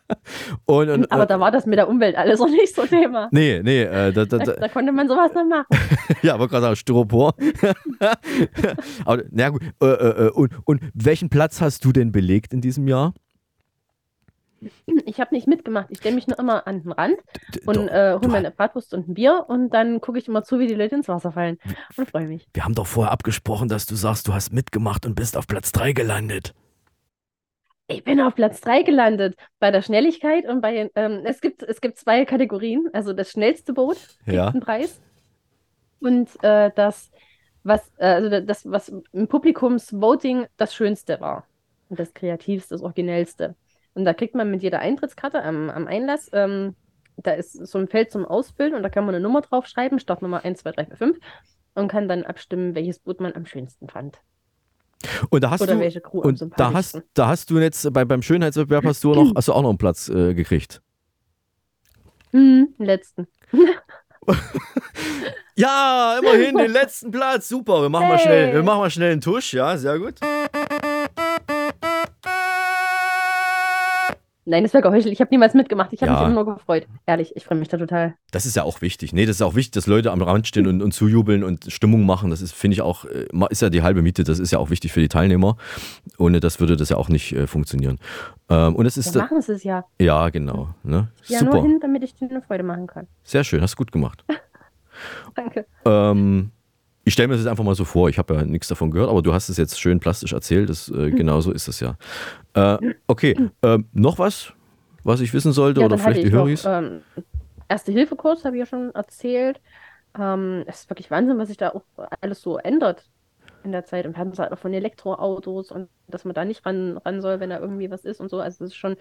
Und, 0.64 0.90
und, 0.90 1.12
Aber 1.12 1.24
äh, 1.24 1.26
da 1.26 1.40
war 1.40 1.50
das 1.50 1.66
mit 1.66 1.78
der 1.78 1.88
Umwelt 1.88 2.16
alles 2.16 2.40
noch 2.40 2.48
nicht 2.48 2.74
so 2.74 2.86
Thema. 2.86 3.28
nee, 3.30 3.60
nee, 3.62 3.82
äh, 3.82 4.12
da, 4.12 4.24
da, 4.24 4.38
Da, 4.38 4.52
da, 4.52 4.68
konnte 4.68 4.92
man 4.92 5.08
sowas 5.08 5.32
noch 5.34 5.44
machen. 5.44 5.66
ja, 6.22 6.34
aber 6.34 6.48
gerade 6.48 6.76
Styropor. 6.76 7.34
aber, 9.04 9.22
na 9.30 9.48
gut, 9.50 9.62
äh, 9.82 9.86
äh, 9.86 10.26
äh, 10.26 10.30
und, 10.30 10.52
und 10.64 10.80
welchen 10.94 11.28
Platz 11.28 11.60
hast 11.60 11.84
du 11.84 11.92
denn 11.92 12.12
belegt 12.12 12.52
in 12.52 12.60
diesem 12.60 12.88
Jahr? 12.88 13.14
Ich 15.06 15.20
habe 15.20 15.34
nicht 15.34 15.48
mitgemacht. 15.48 15.86
Ich 15.90 15.98
stelle 15.98 16.14
mich 16.14 16.28
nur 16.28 16.38
immer 16.38 16.66
an 16.66 16.82
den 16.82 16.92
Rand 16.92 17.16
und 17.66 17.88
äh, 17.88 18.16
hole 18.20 18.28
mir 18.28 18.38
eine 18.38 18.50
Bratwurst 18.52 18.94
und 18.94 19.08
ein 19.08 19.14
Bier 19.14 19.44
und 19.48 19.70
dann 19.70 20.00
gucke 20.00 20.18
ich 20.18 20.28
immer 20.28 20.44
zu, 20.44 20.60
wie 20.60 20.68
die 20.68 20.74
Leute 20.74 20.94
ins 20.94 21.08
Wasser 21.08 21.32
fallen 21.32 21.58
und 21.96 22.08
freue 22.08 22.28
mich. 22.28 22.46
Wir 22.54 22.64
haben 22.64 22.74
doch 22.74 22.86
vorher 22.86 23.12
abgesprochen, 23.12 23.68
dass 23.68 23.86
du 23.86 23.96
sagst, 23.96 24.28
du 24.28 24.34
hast 24.34 24.52
mitgemacht 24.52 25.04
und 25.04 25.16
bist 25.16 25.36
auf 25.36 25.48
Platz 25.48 25.72
3 25.72 25.92
gelandet. 25.92 26.54
Ich 27.92 28.04
bin 28.04 28.20
auf 28.20 28.34
Platz 28.34 28.60
3 28.60 28.82
gelandet 28.82 29.36
bei 29.58 29.70
der 29.70 29.82
Schnelligkeit 29.82 30.46
und 30.46 30.60
bei, 30.60 30.90
ähm, 30.94 31.22
es 31.24 31.40
gibt, 31.40 31.62
es 31.62 31.80
gibt 31.80 31.98
zwei 31.98 32.24
Kategorien. 32.24 32.88
Also 32.92 33.12
das 33.12 33.30
schnellste 33.30 33.72
Boot 33.72 33.98
Ja. 34.26 34.48
einen 34.48 34.60
Preis 34.60 35.00
und 36.00 36.28
äh, 36.42 36.70
das, 36.74 37.10
was, 37.62 37.92
äh, 37.98 38.06
also 38.06 38.40
das, 38.40 38.68
was 38.70 38.92
im 39.12 39.28
Publikumsvoting 39.28 40.46
das 40.56 40.74
Schönste 40.74 41.20
war. 41.20 41.46
Und 41.88 42.00
das 42.00 42.14
Kreativste, 42.14 42.74
das 42.74 42.82
Originellste. 42.82 43.54
Und 43.94 44.04
da 44.06 44.14
kriegt 44.14 44.34
man 44.34 44.50
mit 44.50 44.62
jeder 44.62 44.78
Eintrittskarte 44.78 45.42
am, 45.42 45.68
am 45.68 45.86
Einlass, 45.86 46.30
ähm, 46.32 46.74
da 47.16 47.32
ist 47.32 47.52
so 47.52 47.78
ein 47.78 47.88
Feld 47.88 48.10
zum 48.10 48.24
Ausfüllen 48.24 48.74
und 48.74 48.82
da 48.82 48.88
kann 48.88 49.04
man 49.04 49.14
eine 49.14 49.22
Nummer 49.22 49.42
draufschreiben, 49.42 49.98
Startnummer 49.98 50.44
1, 50.44 50.60
2, 50.60 50.72
3, 50.72 50.86
4, 50.86 50.96
5 50.96 51.18
und 51.74 51.88
kann 51.88 52.08
dann 52.08 52.24
abstimmen, 52.24 52.74
welches 52.74 52.98
Boot 52.98 53.20
man 53.20 53.34
am 53.34 53.46
schönsten 53.46 53.88
fand. 53.88 54.18
Und 55.30 55.42
da 55.44 55.50
hast 55.50 55.60
Oder 55.62 55.74
du, 55.74 55.80
welche 55.80 56.00
Crew 56.00 56.20
am 56.22 56.28
und 56.28 56.42
da 56.56 56.72
hast, 56.72 57.02
da 57.14 57.28
hast 57.28 57.50
du 57.50 57.58
jetzt 57.58 57.92
bei, 57.92 58.04
beim 58.04 58.22
Schönheitswettbewerb 58.22 58.84
hast 58.84 59.02
du, 59.04 59.14
noch, 59.14 59.32
hast 59.36 59.48
du 59.48 59.52
auch 59.52 59.62
noch 59.62 59.68
einen 59.70 59.78
Platz 59.78 60.08
äh, 60.08 60.34
gekriegt. 60.34 60.82
Hm, 62.30 62.68
den 62.78 62.86
letzten. 62.86 63.26
Ja, 65.54 66.18
immerhin 66.18 66.56
den 66.56 66.70
letzten 66.70 67.10
Platz. 67.10 67.48
Super. 67.48 67.82
Wir 67.82 67.88
machen 67.90 68.08
mal 68.08 68.16
Hey. 68.16 68.24
schnell, 68.24 68.54
wir 68.54 68.62
machen 68.62 68.78
mal 68.78 68.90
schnell 68.90 69.12
einen 69.12 69.20
Tusch. 69.20 69.52
Ja, 69.52 69.76
sehr 69.76 69.98
gut. 69.98 70.14
Nein, 74.52 74.64
das 74.64 74.74
wäre 74.74 74.82
geheuchelt. 74.82 75.10
Ich 75.10 75.20
habe 75.22 75.30
niemals 75.30 75.54
mitgemacht. 75.54 75.94
Ich 75.94 76.02
habe 76.02 76.12
ja. 76.12 76.18
mich 76.18 76.26
immer 76.26 76.44
nur 76.44 76.56
gefreut. 76.56 76.86
Ehrlich, 77.06 77.34
ich 77.36 77.44
freue 77.46 77.56
mich 77.56 77.68
da 77.68 77.78
total. 77.78 78.16
Das 78.32 78.44
ist 78.44 78.54
ja 78.54 78.64
auch 78.64 78.82
wichtig. 78.82 79.14
Nee, 79.14 79.24
das 79.24 79.36
ist 79.36 79.42
auch 79.42 79.54
wichtig, 79.54 79.72
dass 79.72 79.86
Leute 79.86 80.12
am 80.12 80.20
Rand 80.20 80.46
stehen 80.46 80.66
und, 80.66 80.82
und 80.82 80.92
zujubeln 80.92 81.42
und 81.42 81.72
Stimmung 81.72 82.04
machen. 82.04 82.28
Das 82.28 82.42
ist, 82.42 82.52
finde 82.52 82.74
ich 82.74 82.82
auch, 82.82 83.06
äh, 83.06 83.26
ist 83.48 83.62
ja 83.62 83.70
die 83.70 83.80
halbe 83.80 84.02
Miete. 84.02 84.24
Das 84.24 84.38
ist 84.38 84.50
ja 84.50 84.58
auch 84.58 84.68
wichtig 84.68 84.92
für 84.92 85.00
die 85.00 85.08
Teilnehmer. 85.08 85.56
Ohne 86.18 86.38
das 86.40 86.60
würde 86.60 86.76
das 86.76 86.90
ja 86.90 86.98
auch 86.98 87.08
nicht 87.08 87.32
äh, 87.32 87.46
funktionieren. 87.46 87.98
Ähm, 88.50 88.76
und 88.76 88.84
es 88.84 88.98
ist. 88.98 89.14
Wir 89.14 89.22
machen 89.22 89.38
es 89.38 89.48
es 89.48 89.64
ja. 89.64 89.86
Ja, 89.98 90.28
genau. 90.28 90.68
Ne? 90.82 91.08
Ja, 91.28 91.38
Super. 91.38 91.54
nur 91.54 91.62
hin, 91.62 91.78
damit 91.80 92.04
ich 92.04 92.14
dir 92.14 92.28
eine 92.28 92.42
Freude 92.42 92.62
machen 92.62 92.86
kann. 92.86 93.06
Sehr 93.24 93.44
schön, 93.44 93.62
hast 93.62 93.72
du 93.72 93.76
gut 93.78 93.90
gemacht. 93.90 94.22
Danke. 95.34 95.64
Ähm, 95.86 96.50
ich 97.04 97.12
stelle 97.12 97.28
mir 97.28 97.34
das 97.34 97.42
jetzt 97.42 97.50
einfach 97.50 97.64
mal 97.64 97.74
so 97.74 97.84
vor, 97.84 98.08
ich 98.08 98.18
habe 98.18 98.34
ja 98.34 98.44
nichts 98.44 98.68
davon 98.68 98.90
gehört, 98.90 99.10
aber 99.10 99.22
du 99.22 99.32
hast 99.32 99.48
es 99.48 99.56
jetzt 99.56 99.80
schön 99.80 100.00
plastisch 100.00 100.32
erzählt, 100.32 100.68
das, 100.68 100.88
äh, 100.88 100.92
mhm. 100.92 101.16
genau 101.16 101.40
so 101.40 101.52
ist 101.52 101.68
es 101.68 101.80
ja. 101.80 101.96
Äh, 102.54 102.94
okay, 103.06 103.36
äh, 103.62 103.78
noch 103.92 104.18
was, 104.18 104.52
was 105.02 105.20
ich 105.20 105.32
wissen 105.34 105.52
sollte 105.52 105.80
ja, 105.80 105.86
oder 105.86 105.98
vielleicht 105.98 106.22
die 106.22 106.30
Höris? 106.30 106.64
Ähm, 106.64 107.02
Erste-Hilfe-Kurs 107.68 108.44
habe 108.44 108.56
ich 108.56 108.60
ja 108.60 108.66
schon 108.66 108.94
erzählt. 108.94 109.60
Ähm, 110.18 110.64
es 110.66 110.80
ist 110.80 110.90
wirklich 110.90 111.10
Wahnsinn, 111.10 111.38
was 111.38 111.48
sich 111.48 111.56
da 111.56 111.70
auch 111.70 111.84
alles 112.20 112.42
so 112.42 112.58
ändert 112.58 113.08
in 113.64 113.72
der 113.72 113.84
Zeit. 113.84 114.06
Und 114.06 114.14
wir 114.14 114.20
haben 114.20 114.30
es 114.30 114.38
halt 114.38 114.52
auch 114.52 114.58
von 114.58 114.74
Elektroautos 114.74 115.72
und 115.72 115.88
dass 116.06 116.24
man 116.24 116.34
da 116.34 116.44
nicht 116.44 116.66
ran, 116.66 116.98
ran 116.98 117.20
soll, 117.20 117.40
wenn 117.40 117.50
da 117.50 117.58
irgendwie 117.58 117.90
was 117.90 118.04
ist 118.04 118.20
und 118.20 118.28
so. 118.28 118.40
Also 118.40 118.64
das 118.64 118.72
ist 118.72 118.76
schon 118.76 118.96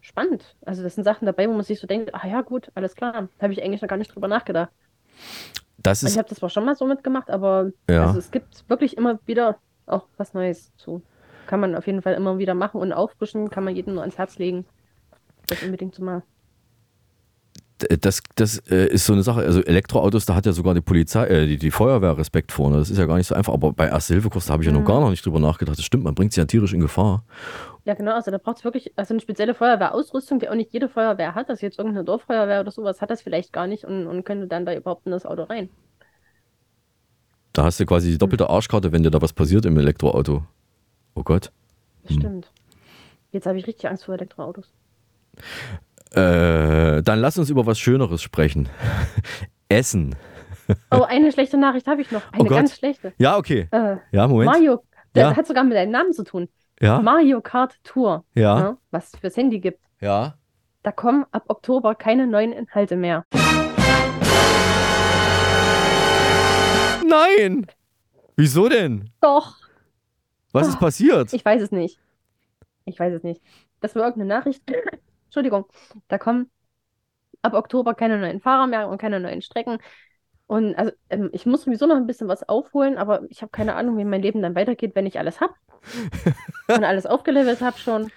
spannend. 0.00 0.56
Also 0.64 0.82
das 0.82 0.94
sind 0.94 1.04
Sachen 1.04 1.26
dabei, 1.26 1.48
wo 1.48 1.52
man 1.52 1.62
sich 1.62 1.80
so 1.80 1.86
denkt, 1.86 2.14
ah 2.14 2.26
ja 2.26 2.42
gut, 2.42 2.70
alles 2.74 2.94
klar. 2.94 3.28
Da 3.38 3.42
habe 3.42 3.52
ich 3.52 3.62
eigentlich 3.62 3.82
noch 3.82 3.88
gar 3.88 3.96
nicht 3.96 4.14
drüber 4.14 4.28
nachgedacht. 4.28 4.70
Das 5.84 6.02
ist, 6.02 6.12
ich 6.12 6.18
habe 6.18 6.28
das 6.28 6.38
zwar 6.38 6.48
schon 6.48 6.64
mal 6.64 6.74
so 6.74 6.86
mitgemacht, 6.86 7.30
aber 7.30 7.70
ja. 7.88 8.06
also 8.06 8.18
es 8.18 8.30
gibt 8.30 8.68
wirklich 8.68 8.96
immer 8.96 9.20
wieder 9.26 9.58
auch 9.86 10.06
was 10.16 10.32
Neues 10.32 10.74
zu. 10.76 11.02
Kann 11.46 11.60
man 11.60 11.74
auf 11.76 11.86
jeden 11.86 12.00
Fall 12.00 12.14
immer 12.14 12.38
wieder 12.38 12.54
machen 12.54 12.80
und 12.80 12.94
auffrischen, 12.94 13.50
kann 13.50 13.64
man 13.64 13.76
jedem 13.76 13.92
nur 13.94 14.02
ans 14.02 14.16
Herz 14.16 14.38
legen, 14.38 14.64
das 15.46 15.62
unbedingt 15.62 15.94
zu 15.94 16.02
machen. 16.02 16.22
Das, 17.78 18.22
das 18.36 18.58
äh, 18.70 18.86
ist 18.86 19.04
so 19.04 19.12
eine 19.12 19.24
Sache. 19.24 19.40
Also 19.40 19.60
Elektroautos, 19.62 20.26
da 20.26 20.36
hat 20.36 20.46
ja 20.46 20.52
sogar 20.52 20.74
die 20.74 20.80
Polizei, 20.80 21.26
äh, 21.26 21.46
die, 21.46 21.56
die 21.56 21.72
Feuerwehr 21.72 22.16
Respekt 22.16 22.52
vor. 22.52 22.70
Ne? 22.70 22.78
Das 22.78 22.88
ist 22.88 22.98
ja 22.98 23.06
gar 23.06 23.16
nicht 23.16 23.26
so 23.26 23.34
einfach. 23.34 23.52
Aber 23.52 23.72
bei 23.72 23.88
Erste-Hilfe-Kurs, 23.88 24.46
da 24.46 24.52
habe 24.52 24.62
ich 24.62 24.68
ja 24.68 24.72
noch 24.72 24.82
mhm. 24.82 24.86
gar 24.86 25.00
noch 25.00 25.10
nicht 25.10 25.26
drüber 25.26 25.40
nachgedacht. 25.40 25.76
Das 25.76 25.84
stimmt, 25.84 26.04
man 26.04 26.14
bringt 26.14 26.32
sich 26.32 26.40
ja 26.40 26.44
tierisch 26.44 26.72
in 26.72 26.80
Gefahr. 26.80 27.24
Ja, 27.84 27.94
genau. 27.94 28.14
Also 28.14 28.30
da 28.30 28.38
braucht 28.38 28.58
es 28.58 28.64
wirklich 28.64 28.92
also 28.96 29.12
eine 29.12 29.20
spezielle 29.20 29.54
Feuerwehrausrüstung, 29.54 30.38
die 30.38 30.48
auch 30.48 30.54
nicht 30.54 30.72
jede 30.72 30.88
Feuerwehr 30.88 31.34
hat. 31.34 31.50
Also 31.50 31.66
jetzt 31.66 31.78
irgendeine 31.78 32.04
Dorffeuerwehr 32.04 32.60
oder 32.60 32.70
sowas 32.70 33.00
hat 33.00 33.10
das 33.10 33.22
vielleicht 33.22 33.52
gar 33.52 33.66
nicht 33.66 33.84
und, 33.84 34.06
und 34.06 34.24
könnte 34.24 34.46
dann 34.46 34.64
da 34.64 34.74
überhaupt 34.74 35.06
in 35.06 35.12
das 35.12 35.26
Auto 35.26 35.42
rein. 35.42 35.68
Da 37.52 37.64
hast 37.64 37.80
du 37.80 37.86
quasi 37.86 38.10
die 38.10 38.18
doppelte 38.18 38.48
Arschkarte, 38.48 38.92
wenn 38.92 39.02
dir 39.02 39.10
da 39.10 39.20
was 39.20 39.32
passiert 39.32 39.66
im 39.66 39.76
Elektroauto. 39.78 40.44
Oh 41.14 41.22
Gott. 41.22 41.52
Hm. 42.06 42.18
Stimmt. 42.18 42.50
Jetzt 43.32 43.46
habe 43.46 43.58
ich 43.58 43.66
richtig 43.66 43.88
Angst 43.88 44.04
vor 44.04 44.14
Elektroautos. 44.14 44.72
Äh, 46.14 47.02
dann 47.02 47.18
lass 47.18 47.38
uns 47.38 47.50
über 47.50 47.66
was 47.66 47.78
Schöneres 47.78 48.22
sprechen. 48.22 48.68
Essen. 49.68 50.14
Oh, 50.90 51.02
eine 51.02 51.32
schlechte 51.32 51.56
Nachricht 51.58 51.86
habe 51.86 52.02
ich 52.02 52.10
noch. 52.10 52.22
Eine 52.32 52.44
oh 52.44 52.46
ganz 52.46 52.76
schlechte. 52.76 53.12
Ja, 53.18 53.36
okay. 53.36 53.68
Äh, 53.70 53.96
ja, 54.12 54.28
Moment. 54.28 54.50
Mario, 54.50 54.82
der 55.14 55.28
ja. 55.28 55.36
hat 55.36 55.46
sogar 55.46 55.64
mit 55.64 55.74
deinem 55.76 55.90
Namen 55.90 56.12
zu 56.12 56.24
tun. 56.24 56.48
Ja. 56.80 57.00
Mario 57.00 57.40
Kart 57.40 57.76
Tour. 57.84 58.24
Ja. 58.34 58.58
Ne, 58.58 58.78
was 58.90 59.12
es 59.12 59.20
fürs 59.20 59.36
Handy 59.36 59.60
gibt. 59.60 59.80
Ja. 60.00 60.34
Da 60.82 60.92
kommen 60.92 61.24
ab 61.32 61.44
Oktober 61.48 61.94
keine 61.94 62.26
neuen 62.26 62.52
Inhalte 62.52 62.96
mehr. 62.96 63.24
Nein! 67.06 67.66
Wieso 68.36 68.68
denn? 68.68 69.10
Doch. 69.20 69.56
Was 70.52 70.68
ist 70.68 70.78
passiert? 70.78 71.32
Ich 71.32 71.44
weiß 71.44 71.62
es 71.62 71.70
nicht. 71.72 71.98
Ich 72.84 72.98
weiß 72.98 73.14
es 73.14 73.22
nicht. 73.22 73.40
Das 73.80 73.94
war 73.94 74.04
irgendeine 74.04 74.34
Nachricht. 74.34 74.62
Entschuldigung. 75.34 75.66
Da 76.06 76.16
kommen 76.16 76.48
ab 77.42 77.54
Oktober 77.54 77.94
keine 77.94 78.18
neuen 78.18 78.40
Fahrer 78.40 78.68
mehr 78.68 78.88
und 78.88 78.98
keine 78.98 79.18
neuen 79.18 79.42
Strecken. 79.42 79.78
Und 80.46 80.76
also 80.76 80.92
ähm, 81.10 81.30
ich 81.32 81.44
muss 81.44 81.62
sowieso 81.62 81.86
noch 81.86 81.96
ein 81.96 82.06
bisschen 82.06 82.28
was 82.28 82.48
aufholen, 82.48 82.98
aber 82.98 83.22
ich 83.30 83.42
habe 83.42 83.50
keine 83.50 83.74
Ahnung, 83.74 83.98
wie 83.98 84.04
mein 84.04 84.22
Leben 84.22 84.42
dann 84.42 84.54
weitergeht, 84.54 84.92
wenn 84.94 85.06
ich 85.06 85.18
alles 85.18 85.40
habe. 85.40 85.54
und 86.68 86.84
alles 86.84 87.04
aufgelevelt 87.04 87.62
habe 87.62 87.78
schon. 87.78 88.12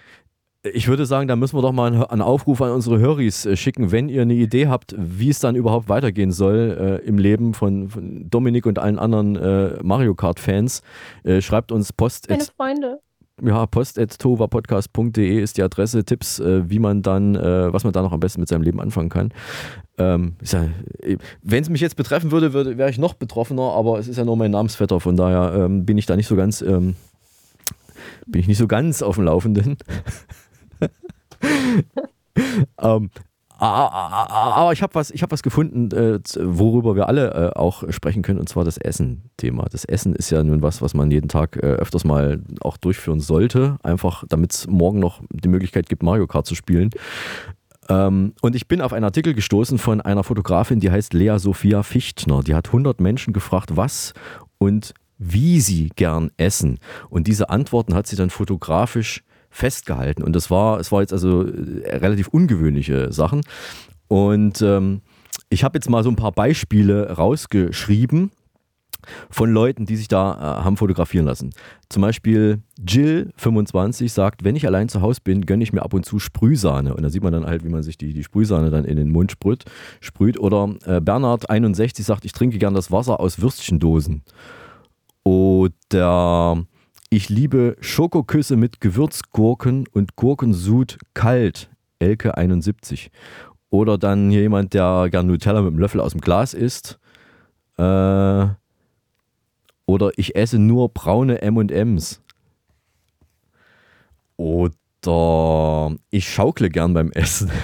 Ich 0.62 0.86
würde 0.86 1.06
sagen, 1.06 1.26
da 1.26 1.34
müssen 1.34 1.56
wir 1.56 1.62
doch 1.62 1.72
mal 1.72 2.06
einen 2.06 2.22
Aufruf 2.22 2.62
an 2.62 2.70
unsere 2.70 3.00
Höris 3.00 3.46
äh, 3.46 3.56
schicken, 3.56 3.90
wenn 3.90 4.08
ihr 4.08 4.22
eine 4.22 4.34
Idee 4.34 4.68
habt, 4.68 4.94
wie 4.96 5.30
es 5.30 5.40
dann 5.40 5.56
überhaupt 5.56 5.88
weitergehen 5.88 6.30
soll 6.30 7.00
äh, 7.02 7.06
im 7.06 7.18
Leben 7.18 7.54
von, 7.54 7.88
von, 7.88 8.30
Dominik 8.30 8.66
und 8.66 8.78
allen 8.78 8.98
anderen 8.98 9.34
äh, 9.34 9.82
Mario 9.82 10.14
Kart-Fans. 10.14 10.82
Äh, 11.24 11.40
schreibt 11.40 11.72
uns 11.72 11.92
Post. 11.92 12.28
Meine 12.30 12.44
Freunde. 12.44 13.00
Ja, 13.42 13.66
post.tovapodcast.de 13.66 15.40
ist 15.40 15.58
die 15.58 15.62
Adresse, 15.62 16.04
Tipps, 16.04 16.40
äh, 16.40 16.68
wie 16.68 16.78
man 16.78 17.02
dann, 17.02 17.36
äh, 17.36 17.72
was 17.72 17.84
man 17.84 17.92
da 17.92 18.02
noch 18.02 18.12
am 18.12 18.20
besten 18.20 18.40
mit 18.40 18.48
seinem 18.48 18.62
Leben 18.62 18.80
anfangen 18.80 19.08
kann. 19.08 19.32
Ähm, 19.96 20.34
ja, 20.42 20.66
wenn 21.42 21.62
es 21.62 21.68
mich 21.68 21.80
jetzt 21.80 21.96
betreffen 21.96 22.32
würde, 22.32 22.52
würde 22.52 22.78
wäre 22.78 22.90
ich 22.90 22.98
noch 22.98 23.14
betroffener, 23.14 23.72
aber 23.72 23.98
es 23.98 24.08
ist 24.08 24.16
ja 24.16 24.24
nur 24.24 24.36
mein 24.36 24.50
Namensvetter, 24.50 24.98
von 25.00 25.16
daher 25.16 25.64
ähm, 25.64 25.86
bin 25.86 25.98
ich 25.98 26.06
da 26.06 26.16
nicht 26.16 26.26
so 26.26 26.36
ganz, 26.36 26.62
ähm, 26.62 26.96
bin 28.26 28.40
ich 28.40 28.48
nicht 28.48 28.58
so 28.58 28.66
ganz 28.66 29.02
auf 29.02 29.14
dem 29.16 29.24
Laufenden. 29.24 29.76
ähm, 32.80 33.10
aber 33.58 34.72
ich 34.72 34.82
habe 34.82 34.94
was, 34.94 35.10
hab 35.10 35.32
was 35.32 35.42
gefunden, 35.42 35.90
äh, 35.90 36.20
worüber 36.40 36.94
wir 36.94 37.08
alle 37.08 37.52
äh, 37.54 37.58
auch 37.58 37.82
sprechen 37.90 38.22
können, 38.22 38.38
und 38.38 38.48
zwar 38.48 38.64
das 38.64 38.78
Essen-Thema. 38.78 39.66
Das 39.70 39.84
Essen 39.84 40.14
ist 40.14 40.30
ja 40.30 40.42
nun 40.42 40.62
was, 40.62 40.80
was 40.80 40.94
man 40.94 41.10
jeden 41.10 41.28
Tag 41.28 41.56
äh, 41.56 41.60
öfters 41.60 42.04
mal 42.04 42.40
auch 42.60 42.76
durchführen 42.76 43.20
sollte, 43.20 43.78
einfach 43.82 44.24
damit 44.28 44.52
es 44.52 44.66
morgen 44.68 45.00
noch 45.00 45.20
die 45.30 45.48
Möglichkeit 45.48 45.88
gibt, 45.88 46.02
Mario 46.02 46.26
Kart 46.26 46.46
zu 46.46 46.54
spielen. 46.54 46.90
Ähm, 47.88 48.34
und 48.42 48.54
ich 48.54 48.68
bin 48.68 48.80
auf 48.80 48.92
einen 48.92 49.04
Artikel 49.04 49.34
gestoßen 49.34 49.78
von 49.78 50.00
einer 50.00 50.24
Fotografin, 50.24 50.80
die 50.80 50.90
heißt 50.90 51.12
Lea 51.12 51.38
Sophia 51.38 51.82
Fichtner. 51.82 52.42
Die 52.42 52.54
hat 52.54 52.68
100 52.68 53.00
Menschen 53.00 53.32
gefragt, 53.32 53.76
was 53.76 54.14
und 54.58 54.94
wie 55.18 55.60
sie 55.60 55.90
gern 55.96 56.30
essen. 56.36 56.78
Und 57.10 57.26
diese 57.26 57.50
Antworten 57.50 57.94
hat 57.94 58.06
sie 58.06 58.16
dann 58.16 58.30
fotografisch 58.30 59.24
festgehalten. 59.58 60.22
Und 60.22 60.34
das 60.34 60.50
war, 60.50 60.78
es 60.78 60.92
war 60.92 61.00
jetzt 61.00 61.12
also 61.12 61.42
äh, 61.42 61.96
relativ 61.96 62.28
ungewöhnliche 62.28 63.12
Sachen. 63.12 63.42
Und 64.06 64.62
ähm, 64.62 65.02
ich 65.50 65.64
habe 65.64 65.76
jetzt 65.76 65.90
mal 65.90 66.02
so 66.02 66.10
ein 66.10 66.16
paar 66.16 66.32
Beispiele 66.32 67.10
rausgeschrieben 67.16 68.30
von 69.30 69.52
Leuten, 69.52 69.84
die 69.86 69.96
sich 69.96 70.08
da 70.08 70.32
äh, 70.34 70.64
haben 70.64 70.76
fotografieren 70.76 71.26
lassen. 71.26 71.50
Zum 71.88 72.02
Beispiel 72.02 72.62
Jill, 72.86 73.32
25, 73.36 74.12
sagt, 74.12 74.44
wenn 74.44 74.54
ich 74.54 74.66
allein 74.66 74.88
zu 74.88 75.00
Hause 75.00 75.20
bin, 75.24 75.44
gönne 75.44 75.64
ich 75.64 75.72
mir 75.72 75.82
ab 75.82 75.92
und 75.92 76.06
zu 76.06 76.18
Sprühsahne. 76.20 76.94
Und 76.94 77.02
da 77.02 77.10
sieht 77.10 77.22
man 77.22 77.32
dann 77.32 77.46
halt, 77.46 77.64
wie 77.64 77.68
man 77.68 77.82
sich 77.82 77.98
die, 77.98 78.12
die 78.12 78.22
Sprühsahne 78.24 78.70
dann 78.70 78.84
in 78.84 78.96
den 78.96 79.10
Mund 79.10 79.32
sprüht. 79.32 79.64
sprüht. 80.00 80.38
Oder 80.38 80.74
äh, 80.84 81.00
Bernhard, 81.00 81.50
61, 81.50 82.04
sagt, 82.04 82.24
ich 82.24 82.32
trinke 82.32 82.58
gern 82.58 82.74
das 82.74 82.92
Wasser 82.92 83.18
aus 83.18 83.40
Würstchendosen. 83.40 84.22
Oder 85.24 86.64
ich 87.10 87.28
liebe 87.28 87.76
Schokoküsse 87.80 88.56
mit 88.56 88.80
Gewürzgurken 88.80 89.86
und 89.92 90.16
Gurkensud 90.16 90.98
kalt. 91.14 91.70
Elke 91.98 92.36
71. 92.36 93.10
Oder 93.70 93.98
dann 93.98 94.30
hier 94.30 94.42
jemand, 94.42 94.74
der 94.74 95.08
gern 95.10 95.26
Nutella 95.26 95.62
mit 95.62 95.72
einem 95.72 95.78
Löffel 95.78 96.00
aus 96.00 96.12
dem 96.12 96.20
Glas 96.20 96.54
isst. 96.54 96.98
Äh, 97.76 98.46
oder 99.86 100.10
ich 100.16 100.36
esse 100.36 100.58
nur 100.58 100.90
braune 100.90 101.40
MMs. 101.40 102.20
Oder 104.36 105.96
ich 106.10 106.28
schaukle 106.28 106.68
gern 106.68 106.92
beim 106.92 107.10
Essen. 107.12 107.50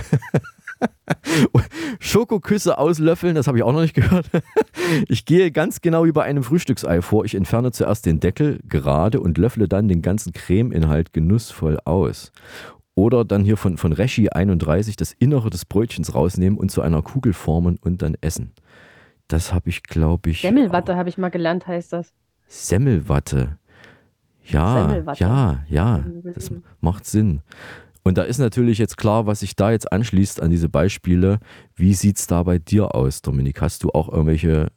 Schokoküsse 2.00 2.78
auslöffeln, 2.78 3.34
das 3.34 3.46
habe 3.46 3.58
ich 3.58 3.64
auch 3.64 3.72
noch 3.72 3.82
nicht 3.82 3.94
gehört. 3.94 4.30
Ich 5.08 5.24
gehe 5.24 5.50
ganz 5.50 5.80
genau 5.80 6.04
wie 6.04 6.12
bei 6.12 6.22
einem 6.24 6.42
Frühstücksei 6.42 7.02
vor. 7.02 7.24
Ich 7.24 7.34
entferne 7.34 7.72
zuerst 7.72 8.06
den 8.06 8.20
Deckel 8.20 8.60
gerade 8.68 9.20
und 9.20 9.38
löffle 9.38 9.68
dann 9.68 9.88
den 9.88 10.02
ganzen 10.02 10.32
Cremeinhalt 10.32 11.12
genussvoll 11.12 11.78
aus. 11.84 12.32
Oder 12.94 13.24
dann 13.24 13.44
hier 13.44 13.56
von, 13.56 13.76
von 13.76 13.92
Reschi 13.92 14.28
31 14.28 14.96
das 14.96 15.12
Innere 15.12 15.50
des 15.50 15.64
Brötchens 15.64 16.14
rausnehmen 16.14 16.58
und 16.58 16.70
zu 16.70 16.80
einer 16.80 17.02
Kugel 17.02 17.32
formen 17.32 17.78
und 17.80 18.02
dann 18.02 18.16
essen. 18.20 18.52
Das 19.28 19.52
habe 19.52 19.70
ich, 19.70 19.82
glaube 19.82 20.30
ich. 20.30 20.42
Semmelwatte 20.42 20.96
habe 20.96 21.08
ich 21.08 21.18
mal 21.18 21.30
gelernt, 21.30 21.66
heißt 21.66 21.92
das. 21.92 22.12
Semmelwatte. 22.46 23.58
Ja, 24.44 24.86
Semmelwatte. 24.86 25.24
ja, 25.24 25.64
ja, 25.68 26.04
das 26.34 26.52
macht 26.80 27.06
Sinn. 27.06 27.40
Und 28.04 28.18
da 28.18 28.22
ist 28.22 28.38
natürlich 28.38 28.76
jetzt 28.78 28.98
klar, 28.98 29.26
was 29.26 29.40
sich 29.40 29.56
da 29.56 29.70
jetzt 29.70 29.90
anschließt 29.90 30.42
an 30.42 30.50
diese 30.50 30.68
Beispiele. 30.68 31.38
Wie 31.74 31.94
sieht 31.94 32.18
es 32.18 32.26
da 32.26 32.42
bei 32.42 32.58
dir 32.58 32.94
aus, 32.94 33.22
Dominik? 33.22 33.62
Hast 33.62 33.82
du 33.82 33.90
auch 33.90 34.10
irgendwelche 34.10 34.68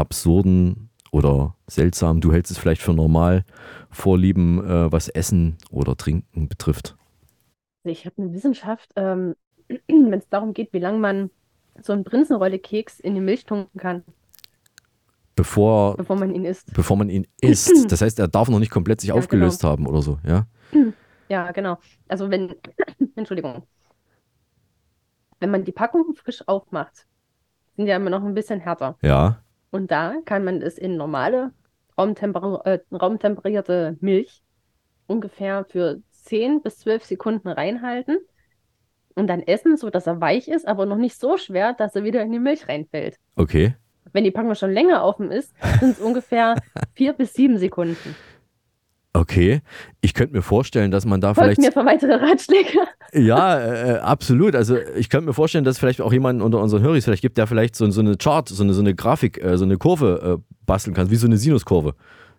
absurden 0.00 0.90
oder 1.12 1.56
seltsamen, 1.66 2.20
du 2.20 2.32
hältst 2.32 2.50
es 2.50 2.58
vielleicht 2.58 2.82
für 2.82 2.92
normal, 2.92 3.44
Vorlieben, 3.90 4.64
äh, 4.64 4.92
was 4.92 5.08
Essen 5.08 5.58
oder 5.70 5.96
Trinken 5.96 6.48
betrifft? 6.48 6.96
Also 7.82 7.92
ich 7.92 8.06
habe 8.06 8.22
eine 8.22 8.32
Wissenschaft, 8.32 8.90
ähm, 8.96 9.34
wenn 9.88 10.12
es 10.12 10.28
darum 10.28 10.54
geht, 10.54 10.72
wie 10.72 10.78
lange 10.78 10.98
man 10.98 11.30
so 11.82 11.92
einen 11.92 12.04
Prinzenrolle-Keks 12.04 13.00
in 13.00 13.14
die 13.14 13.20
Milch 13.20 13.46
tunken 13.46 13.80
kann. 13.80 14.04
Bevor, 15.36 15.96
bevor 15.96 16.16
man 16.16 16.34
ihn 16.34 16.44
isst. 16.44 16.72
Bevor 16.74 16.96
man 16.96 17.08
ihn 17.08 17.26
isst. 17.40 17.90
Das 17.90 18.02
heißt, 18.02 18.18
er 18.18 18.28
darf 18.28 18.48
noch 18.48 18.58
nicht 18.58 18.70
komplett 18.70 19.00
sich 19.00 19.08
ja, 19.08 19.14
aufgelöst 19.14 19.62
genau. 19.62 19.72
haben 19.72 19.86
oder 19.86 20.02
so, 20.02 20.18
ja? 20.26 20.46
Ja, 21.28 21.52
genau. 21.52 21.78
Also 22.08 22.30
wenn, 22.30 22.54
Entschuldigung, 23.16 23.62
wenn 25.38 25.50
man 25.50 25.64
die 25.64 25.72
Packung 25.72 26.14
frisch 26.14 26.46
aufmacht, 26.46 27.06
sind 27.76 27.86
ja 27.86 27.96
immer 27.96 28.10
noch 28.10 28.22
ein 28.22 28.34
bisschen 28.34 28.60
härter. 28.60 28.96
Ja. 29.00 29.42
Und 29.70 29.90
da 29.90 30.16
kann 30.24 30.44
man 30.44 30.62
es 30.62 30.78
in 30.78 30.96
normale 30.96 31.52
raumtemper 31.96 32.62
äh, 32.64 32.78
raumtemperierte 32.94 33.96
Milch 34.00 34.42
ungefähr 35.06 35.64
für 35.64 36.00
10 36.10 36.62
bis 36.62 36.78
12 36.80 37.04
Sekunden 37.04 37.48
reinhalten 37.48 38.18
und 39.14 39.26
dann 39.26 39.42
essen, 39.42 39.76
sodass 39.76 40.06
er 40.06 40.20
weich 40.20 40.48
ist, 40.48 40.66
aber 40.66 40.86
noch 40.86 40.96
nicht 40.96 41.18
so 41.18 41.36
schwer, 41.36 41.72
dass 41.72 41.94
er 41.96 42.04
wieder 42.04 42.22
in 42.22 42.32
die 42.32 42.38
Milch 42.38 42.68
reinfällt. 42.68 43.16
Okay. 43.36 43.74
Wenn 44.12 44.24
die 44.24 44.30
Packung 44.30 44.54
schon 44.54 44.72
länger 44.72 45.04
offen 45.04 45.30
ist, 45.30 45.52
sind 45.80 45.92
es 45.92 46.00
ungefähr 46.00 46.56
4 46.94 47.12
bis 47.12 47.34
7 47.34 47.58
Sekunden. 47.58 48.16
Okay, 49.12 49.60
ich 50.00 50.14
könnte 50.14 50.36
mir 50.36 50.42
vorstellen, 50.42 50.92
dass 50.92 51.04
man 51.04 51.20
da 51.20 51.34
Folgt 51.34 51.56
vielleicht. 51.56 51.60
mir 51.60 51.72
für 51.72 51.84
weitere 51.86 52.14
Ratschläge. 52.14 52.68
Ja, 53.12 53.58
äh, 53.58 53.98
absolut. 53.98 54.54
Also 54.54 54.76
ich 54.96 55.08
könnte 55.10 55.26
mir 55.26 55.32
vorstellen, 55.32 55.64
dass 55.64 55.74
es 55.74 55.78
vielleicht 55.80 56.00
auch 56.00 56.12
jemanden 56.12 56.42
unter 56.42 56.60
unseren 56.60 56.80
Hörern 56.82 57.00
vielleicht 57.02 57.22
gibt, 57.22 57.38
der 57.38 57.48
vielleicht 57.48 57.74
so, 57.74 57.90
so 57.90 58.00
eine 58.00 58.16
Chart, 58.16 58.48
so 58.48 58.62
eine, 58.62 58.72
so 58.72 58.80
eine 58.80 58.94
Grafik, 58.94 59.42
äh, 59.42 59.58
so 59.58 59.64
eine 59.64 59.78
Kurve 59.78 60.38
äh, 60.38 60.52
basteln 60.64 60.94
kann, 60.94 61.10
wie 61.10 61.16
so 61.16 61.26
eine 61.26 61.36
Sinuskurve. 61.36 61.94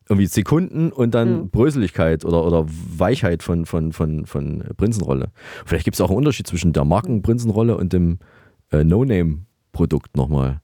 Irgendwie 0.07 0.28
Sekunden 0.28 0.93
und 0.93 1.13
dann 1.13 1.41
Mhm. 1.41 1.49
Bröseligkeit 1.49 2.24
oder, 2.24 2.45
oder 2.45 2.65
Weichheit 2.67 3.43
von, 3.43 3.65
von, 3.65 3.91
von, 3.91 4.26
von 4.26 4.63
Prinzenrolle. 4.78 5.32
Vielleicht 5.65 5.84
gibt 5.84 5.95
es 5.95 6.01
auch 6.01 6.09
einen 6.09 6.17
Unterschied 6.19 6.47
zwischen 6.47 6.72
der 6.72 6.86
Markenprinzenrolle 6.86 7.76
und 7.76 7.91
dem 7.91 8.19
äh, 8.72 8.86
No-Name-Produkt 8.86 10.15
nochmal. 10.15 10.61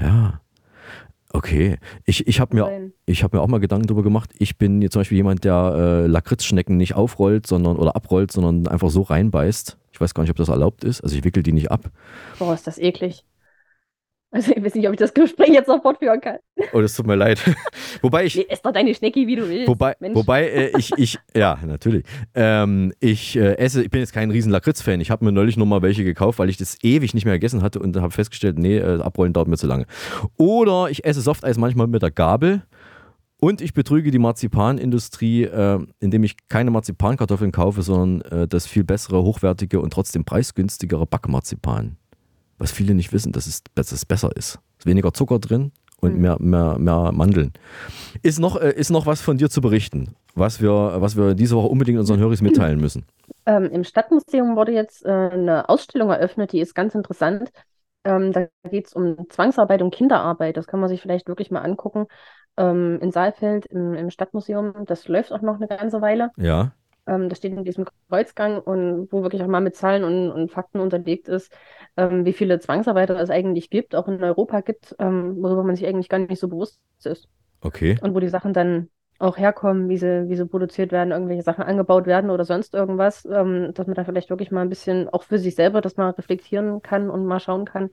Ja. 0.00 0.40
Okay. 1.36 1.76
Ich, 2.06 2.26
ich 2.26 2.40
habe 2.40 2.56
mir, 2.56 2.92
ich 3.04 3.22
hab 3.22 3.34
mir 3.34 3.42
auch 3.42 3.46
mal 3.46 3.60
Gedanken 3.60 3.86
darüber 3.86 4.02
gemacht. 4.02 4.30
Ich 4.38 4.56
bin 4.56 4.80
jetzt 4.80 4.94
zum 4.94 5.00
Beispiel 5.00 5.18
jemand, 5.18 5.44
der 5.44 5.74
äh, 5.76 6.06
Lakritzschnecken 6.06 6.78
nicht 6.78 6.94
aufrollt 6.94 7.46
sondern, 7.46 7.76
oder 7.76 7.94
abrollt, 7.94 8.32
sondern 8.32 8.66
einfach 8.66 8.88
so 8.88 9.02
reinbeißt. 9.02 9.76
Ich 9.92 10.00
weiß 10.00 10.14
gar 10.14 10.22
nicht, 10.22 10.30
ob 10.30 10.36
das 10.36 10.48
erlaubt 10.48 10.82
ist. 10.82 11.02
Also 11.02 11.14
ich 11.14 11.24
wickel 11.24 11.42
die 11.42 11.52
nicht 11.52 11.70
ab. 11.70 11.90
Boah, 12.38 12.54
ist 12.54 12.66
das 12.66 12.78
eklig. 12.78 13.22
Also 14.36 14.52
ich 14.54 14.62
weiß 14.62 14.74
nicht, 14.74 14.86
ob 14.86 14.92
ich 14.92 14.98
das 14.98 15.14
Gespräch 15.14 15.48
jetzt 15.48 15.66
noch 15.66 15.80
fortführen 15.80 16.20
kann. 16.20 16.36
Oh, 16.74 16.82
das 16.82 16.94
tut 16.94 17.06
mir 17.06 17.14
leid. 17.14 17.40
wobei 18.02 18.26
ich, 18.26 18.36
Nee, 18.36 18.44
ess 18.50 18.60
doch 18.60 18.70
deine 18.70 18.94
Schnecki, 18.94 19.26
wie 19.26 19.36
du 19.36 19.48
willst. 19.48 19.66
Wobei, 19.66 19.96
Mensch. 19.98 20.14
wobei 20.14 20.46
äh, 20.46 20.72
ich, 20.76 20.92
ich, 20.98 21.18
ja, 21.34 21.58
natürlich. 21.64 22.04
Ähm, 22.34 22.92
ich 23.00 23.34
äh, 23.36 23.56
esse, 23.56 23.82
ich 23.82 23.88
bin 23.88 24.00
jetzt 24.00 24.12
kein 24.12 24.30
riesen 24.30 24.52
Lakritz-Fan. 24.52 25.00
Ich 25.00 25.10
habe 25.10 25.24
mir 25.24 25.32
neulich 25.32 25.56
noch 25.56 25.64
mal 25.64 25.80
welche 25.80 26.04
gekauft, 26.04 26.38
weil 26.38 26.50
ich 26.50 26.58
das 26.58 26.76
ewig 26.82 27.14
nicht 27.14 27.24
mehr 27.24 27.32
gegessen 27.32 27.62
hatte 27.62 27.78
und 27.78 27.96
habe 27.96 28.10
festgestellt, 28.10 28.58
nee, 28.58 28.76
äh, 28.76 29.00
abrollen 29.00 29.32
dauert 29.32 29.48
mir 29.48 29.56
zu 29.56 29.66
lange. 29.66 29.86
Oder 30.36 30.90
ich 30.90 31.06
esse 31.06 31.22
Softeis 31.22 31.56
manchmal 31.56 31.86
mit 31.86 32.02
der 32.02 32.10
Gabel. 32.10 32.60
Und 33.40 33.62
ich 33.62 33.72
betrüge 33.72 34.10
die 34.10 34.18
Marzipanindustrie, 34.18 35.44
äh, 35.44 35.78
indem 36.00 36.24
ich 36.24 36.36
keine 36.50 36.70
Marzipankartoffeln 36.70 37.52
kaufe, 37.52 37.80
sondern 37.80 38.20
äh, 38.32 38.48
das 38.48 38.66
viel 38.66 38.84
bessere, 38.84 39.22
hochwertige 39.22 39.80
und 39.80 39.94
trotzdem 39.94 40.26
preisgünstigere 40.26 41.06
Backmarzipan. 41.06 41.96
Was 42.58 42.72
viele 42.72 42.94
nicht 42.94 43.12
wissen, 43.12 43.32
dass 43.32 43.46
es, 43.46 43.62
dass 43.74 43.92
es 43.92 44.04
besser 44.04 44.30
ist. 44.34 44.58
Ist 44.78 44.86
weniger 44.86 45.12
Zucker 45.12 45.38
drin 45.38 45.72
und 46.00 46.14
Mhm. 46.14 46.20
mehr, 46.20 46.36
mehr, 46.40 46.78
mehr 46.78 47.12
Mandeln. 47.12 47.52
Ist 48.22 48.38
noch, 48.38 48.56
äh, 48.60 48.72
ist 48.72 48.90
noch 48.90 49.06
was 49.06 49.20
von 49.20 49.38
dir 49.38 49.50
zu 49.50 49.60
berichten, 49.60 50.14
was 50.34 50.60
wir, 50.60 50.70
was 50.98 51.16
wir 51.16 51.34
diese 51.34 51.56
Woche 51.56 51.68
unbedingt 51.68 51.98
unseren 51.98 52.18
Höris 52.20 52.42
mitteilen 52.42 52.80
müssen? 52.80 53.04
Ähm, 53.46 53.64
Im 53.70 53.84
Stadtmuseum 53.84 54.56
wurde 54.56 54.72
jetzt 54.72 55.04
äh, 55.04 55.08
eine 55.10 55.68
Ausstellung 55.68 56.10
eröffnet, 56.10 56.52
die 56.52 56.60
ist 56.60 56.74
ganz 56.74 56.94
interessant. 56.94 57.50
Ähm, 58.04 58.32
da 58.32 58.48
geht 58.70 58.86
es 58.86 58.92
um 58.92 59.28
Zwangsarbeit 59.28 59.82
und 59.82 59.92
Kinderarbeit. 59.92 60.56
Das 60.56 60.66
kann 60.66 60.80
man 60.80 60.88
sich 60.88 61.00
vielleicht 61.00 61.28
wirklich 61.28 61.50
mal 61.50 61.60
angucken. 61.62 62.06
Ähm, 62.56 62.98
in 63.02 63.10
Saalfeld 63.12 63.66
im, 63.66 63.94
im 63.94 64.10
Stadtmuseum. 64.10 64.86
Das 64.86 65.08
läuft 65.08 65.32
auch 65.32 65.42
noch 65.42 65.56
eine 65.56 65.66
ganze 65.68 66.00
Weile. 66.00 66.30
Ja. 66.36 66.72
Ähm, 67.06 67.28
das 67.28 67.38
steht 67.38 67.52
in 67.52 67.64
diesem 67.64 67.86
Kreuzgang 68.08 68.60
und 68.60 69.08
wo 69.10 69.22
wirklich 69.22 69.42
auch 69.42 69.46
mal 69.46 69.60
mit 69.60 69.76
Zahlen 69.76 70.04
und, 70.04 70.30
und 70.30 70.50
Fakten 70.50 70.80
unterlegt 70.80 71.28
ist, 71.28 71.52
ähm, 71.96 72.24
wie 72.24 72.32
viele 72.32 72.58
Zwangsarbeiter 72.58 73.18
es 73.18 73.30
eigentlich 73.30 73.70
gibt, 73.70 73.94
auch 73.94 74.08
in 74.08 74.22
Europa 74.22 74.60
gibt, 74.60 74.94
ähm, 74.98 75.42
worüber 75.42 75.64
man 75.64 75.76
sich 75.76 75.86
eigentlich 75.86 76.08
gar 76.08 76.18
nicht 76.18 76.40
so 76.40 76.48
bewusst 76.48 76.80
ist. 77.04 77.28
Okay. 77.60 77.98
Und 78.02 78.14
wo 78.14 78.20
die 78.20 78.28
Sachen 78.28 78.52
dann 78.52 78.88
auch 79.18 79.38
herkommen, 79.38 79.88
wie 79.88 79.96
sie, 79.96 80.28
wie 80.28 80.36
sie 80.36 80.46
produziert 80.46 80.92
werden, 80.92 81.10
irgendwelche 81.10 81.42
Sachen 81.42 81.64
angebaut 81.64 82.06
werden 82.06 82.30
oder 82.30 82.44
sonst 82.44 82.74
irgendwas, 82.74 83.24
ähm, 83.24 83.72
dass 83.72 83.86
man 83.86 83.94
da 83.94 84.04
vielleicht 84.04 84.30
wirklich 84.30 84.50
mal 84.50 84.60
ein 84.60 84.68
bisschen 84.68 85.08
auch 85.08 85.22
für 85.22 85.38
sich 85.38 85.54
selber 85.54 85.80
das 85.80 85.96
mal 85.96 86.10
reflektieren 86.10 86.82
kann 86.82 87.08
und 87.08 87.24
mal 87.24 87.40
schauen 87.40 87.64
kann, 87.64 87.90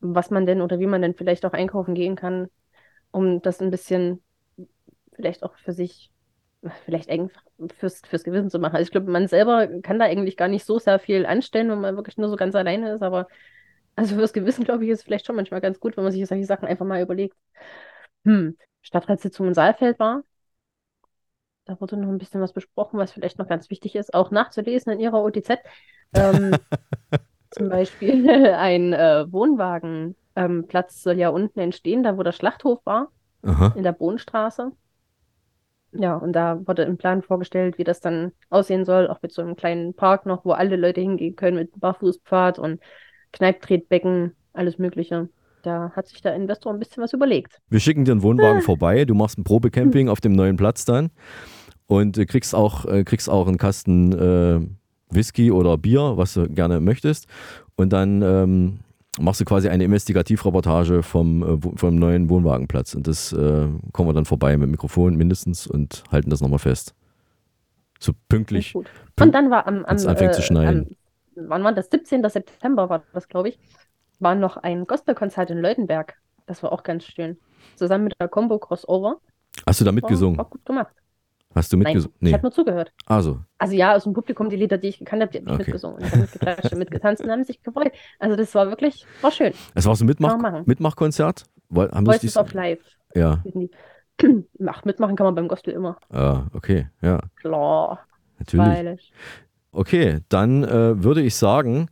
was 0.00 0.30
man 0.30 0.46
denn 0.46 0.62
oder 0.62 0.80
wie 0.80 0.86
man 0.86 1.02
denn 1.02 1.14
vielleicht 1.14 1.44
auch 1.46 1.52
einkaufen 1.52 1.94
gehen 1.94 2.16
kann, 2.16 2.48
um 3.12 3.40
das 3.42 3.60
ein 3.60 3.70
bisschen 3.70 4.20
vielleicht 5.14 5.42
auch 5.42 5.54
für 5.56 5.72
sich, 5.72 6.10
vielleicht 6.84 7.08
einfach 7.08 7.42
fürs, 7.78 8.02
fürs 8.06 8.24
Gewissen 8.24 8.50
zu 8.50 8.58
machen. 8.58 8.76
Also 8.76 8.84
ich 8.88 8.92
glaube, 8.92 9.10
man 9.10 9.28
selber 9.28 9.66
kann 9.82 9.98
da 9.98 10.04
eigentlich 10.04 10.36
gar 10.36 10.48
nicht 10.48 10.64
so 10.64 10.78
sehr 10.78 10.98
viel 10.98 11.26
anstellen, 11.26 11.70
wenn 11.70 11.80
man 11.80 11.96
wirklich 11.96 12.18
nur 12.18 12.28
so 12.28 12.36
ganz 12.36 12.54
alleine 12.54 12.92
ist, 12.92 13.02
aber 13.02 13.28
also 13.96 14.14
fürs 14.14 14.32
Gewissen, 14.32 14.64
glaube 14.64 14.84
ich, 14.84 14.90
ist 14.90 15.00
es 15.00 15.04
vielleicht 15.04 15.26
schon 15.26 15.36
manchmal 15.36 15.60
ganz 15.60 15.80
gut, 15.80 15.96
wenn 15.96 16.04
man 16.04 16.12
sich 16.12 16.26
solche 16.26 16.46
Sachen 16.46 16.68
einfach 16.68 16.86
mal 16.86 17.02
überlegt. 17.02 17.36
Hm, 18.24 18.56
Stadtratssitzung 18.82 19.48
in 19.48 19.54
Saalfeld 19.54 19.98
war. 19.98 20.22
Da 21.64 21.80
wurde 21.80 21.96
noch 21.96 22.08
ein 22.08 22.18
bisschen 22.18 22.40
was 22.40 22.52
besprochen, 22.52 22.98
was 22.98 23.12
vielleicht 23.12 23.38
noch 23.38 23.48
ganz 23.48 23.70
wichtig 23.70 23.94
ist, 23.94 24.14
auch 24.14 24.30
nachzulesen 24.30 24.92
in 24.92 25.00
ihrer 25.00 25.22
OTZ. 25.22 25.58
Ähm, 26.14 26.56
zum 27.50 27.68
Beispiel 27.68 28.28
ein 28.54 28.92
äh, 28.92 29.30
Wohnwagenplatz 29.30 30.16
ähm, 30.96 31.00
soll 31.02 31.18
ja 31.18 31.28
unten 31.28 31.60
entstehen, 31.60 32.02
da 32.02 32.16
wo 32.16 32.22
der 32.22 32.32
Schlachthof 32.32 32.84
war, 32.84 33.10
Aha. 33.42 33.72
in 33.76 33.82
der 33.82 33.92
Bohnstraße. 33.92 34.72
Ja, 35.92 36.16
und 36.16 36.32
da 36.32 36.60
wurde 36.66 36.82
im 36.82 36.96
Plan 36.96 37.22
vorgestellt, 37.22 37.78
wie 37.78 37.84
das 37.84 38.00
dann 38.00 38.32
aussehen 38.48 38.84
soll, 38.84 39.08
auch 39.08 39.20
mit 39.22 39.32
so 39.32 39.42
einem 39.42 39.56
kleinen 39.56 39.94
Park 39.94 40.24
noch, 40.24 40.44
wo 40.44 40.52
alle 40.52 40.76
Leute 40.76 41.00
hingehen 41.00 41.34
können 41.34 41.56
mit 41.56 41.80
Barfußpfad 41.80 42.58
und 42.58 42.80
Kneiptretbecken, 43.32 44.34
alles 44.52 44.78
Mögliche. 44.78 45.28
Da 45.62 45.92
hat 45.94 46.08
sich 46.08 46.22
der 46.22 46.34
Investor 46.34 46.72
ein 46.72 46.78
bisschen 46.78 47.02
was 47.02 47.12
überlegt. 47.12 47.58
Wir 47.68 47.80
schicken 47.80 48.04
dir 48.04 48.12
einen 48.12 48.22
Wohnwagen 48.22 48.62
vorbei, 48.62 49.04
du 49.04 49.14
machst 49.14 49.38
ein 49.38 49.44
Probecamping 49.44 50.08
auf 50.08 50.20
dem 50.20 50.32
neuen 50.32 50.56
Platz 50.56 50.84
dann 50.84 51.10
und 51.86 52.16
äh, 52.18 52.24
kriegst 52.24 52.54
auch, 52.54 52.86
äh, 52.86 53.04
kriegst 53.04 53.28
auch 53.28 53.46
einen 53.46 53.58
Kasten 53.58 54.12
äh, 54.12 55.14
Whisky 55.14 55.50
oder 55.50 55.76
Bier, 55.76 56.12
was 56.16 56.34
du 56.34 56.48
gerne 56.48 56.80
möchtest. 56.80 57.26
Und 57.76 57.92
dann 57.92 58.22
ähm, 58.22 58.78
machst 59.18 59.40
du 59.40 59.44
quasi 59.44 59.68
eine 59.68 59.84
Investigativreportage 59.84 61.02
vom, 61.02 61.42
äh, 61.42 61.76
vom 61.76 61.96
neuen 61.96 62.28
Wohnwagenplatz. 62.28 62.94
Und 62.94 63.06
das 63.06 63.32
äh, 63.32 63.68
kommen 63.92 64.08
wir 64.08 64.12
dann 64.12 64.24
vorbei 64.24 64.56
mit 64.56 64.70
Mikrofon 64.70 65.16
mindestens 65.16 65.66
und 65.66 66.04
halten 66.10 66.30
das 66.30 66.40
nochmal 66.40 66.58
fest. 66.58 66.94
So 67.98 68.12
pünktlich. 68.28 68.72
Gut. 68.72 68.86
Und 69.18 69.34
dann 69.34 69.50
war 69.50 69.66
am, 69.66 69.84
am, 69.84 69.96
anfängt 69.96 70.34
zu 70.34 70.42
schneien. 70.42 70.96
am 71.36 71.48
wann 71.48 71.64
war 71.64 71.72
das? 71.72 71.88
17. 71.90 72.26
September 72.28 72.88
war 72.88 73.02
das, 73.12 73.28
glaube 73.28 73.50
ich, 73.50 73.58
war 74.18 74.34
noch 74.34 74.56
ein 74.56 74.86
Gospelkonzert 74.86 75.50
in 75.50 75.58
Leutenberg. 75.58 76.16
Das 76.46 76.62
war 76.62 76.72
auch 76.72 76.82
ganz 76.82 77.04
schön. 77.04 77.38
Zusammen 77.76 78.04
mit 78.04 78.14
der 78.20 78.28
Combo 78.28 78.58
Crossover. 78.58 79.18
Hast 79.66 79.80
du 79.80 79.84
da 79.84 79.88
War, 79.88 79.94
mitgesungen? 79.94 80.38
war 80.38 80.46
gut 80.46 80.64
gemacht. 80.64 80.94
Hast 81.54 81.72
du 81.72 81.76
mitgesungen? 81.76 82.14
ich 82.20 82.32
habe 82.32 82.42
nur 82.44 82.52
zugehört. 82.52 82.92
Also, 83.06 83.40
Also 83.58 83.74
ja, 83.74 83.94
aus 83.96 84.04
dem 84.04 84.12
Publikum 84.12 84.48
die 84.50 84.56
Lieder, 84.56 84.78
die 84.78 84.88
ich 84.88 84.98
gekannt 84.98 85.22
habe, 85.22 85.32
die 85.32 85.38
habe 85.38 85.46
ich 85.48 85.52
Okay. 85.54 85.64
mitgesungen. 85.64 85.96
Und 85.96 86.04
ich 86.06 86.12
habe 86.12 86.20
mitgeklatscht 86.22 86.74
mitgetanzt 86.76 87.22
und 87.24 87.30
haben 87.30 87.44
sich 87.44 87.62
gefreut. 87.62 87.92
Also 88.20 88.36
das 88.36 88.54
war 88.54 88.68
wirklich, 88.68 89.04
war 89.20 89.30
schön. 89.32 89.52
es 89.74 89.84
war 89.86 89.96
so 89.96 90.04
ein 90.04 90.06
Mitmach. 90.06 90.36
Mitmachkonzert? 90.66 91.44
Haben 91.74 92.06
Voices 92.06 92.36
of 92.36 92.52
Life. 92.52 92.82
Ja. 93.14 93.42
Ach, 94.66 94.84
mitmachen 94.84 95.16
kann 95.16 95.24
man 95.24 95.34
beim 95.34 95.48
Gospel 95.48 95.72
immer. 95.74 95.96
ah, 96.10 96.42
okay, 96.52 96.88
ja, 97.00 97.20
Klar. 97.36 98.00
natürlich. 98.38 98.66
Freilich. 98.66 99.12
Okay, 99.72 100.18
dann 100.28 100.62
äh, 100.64 101.02
würde 101.02 101.22
ich 101.22 101.34
sagen, 101.36 101.88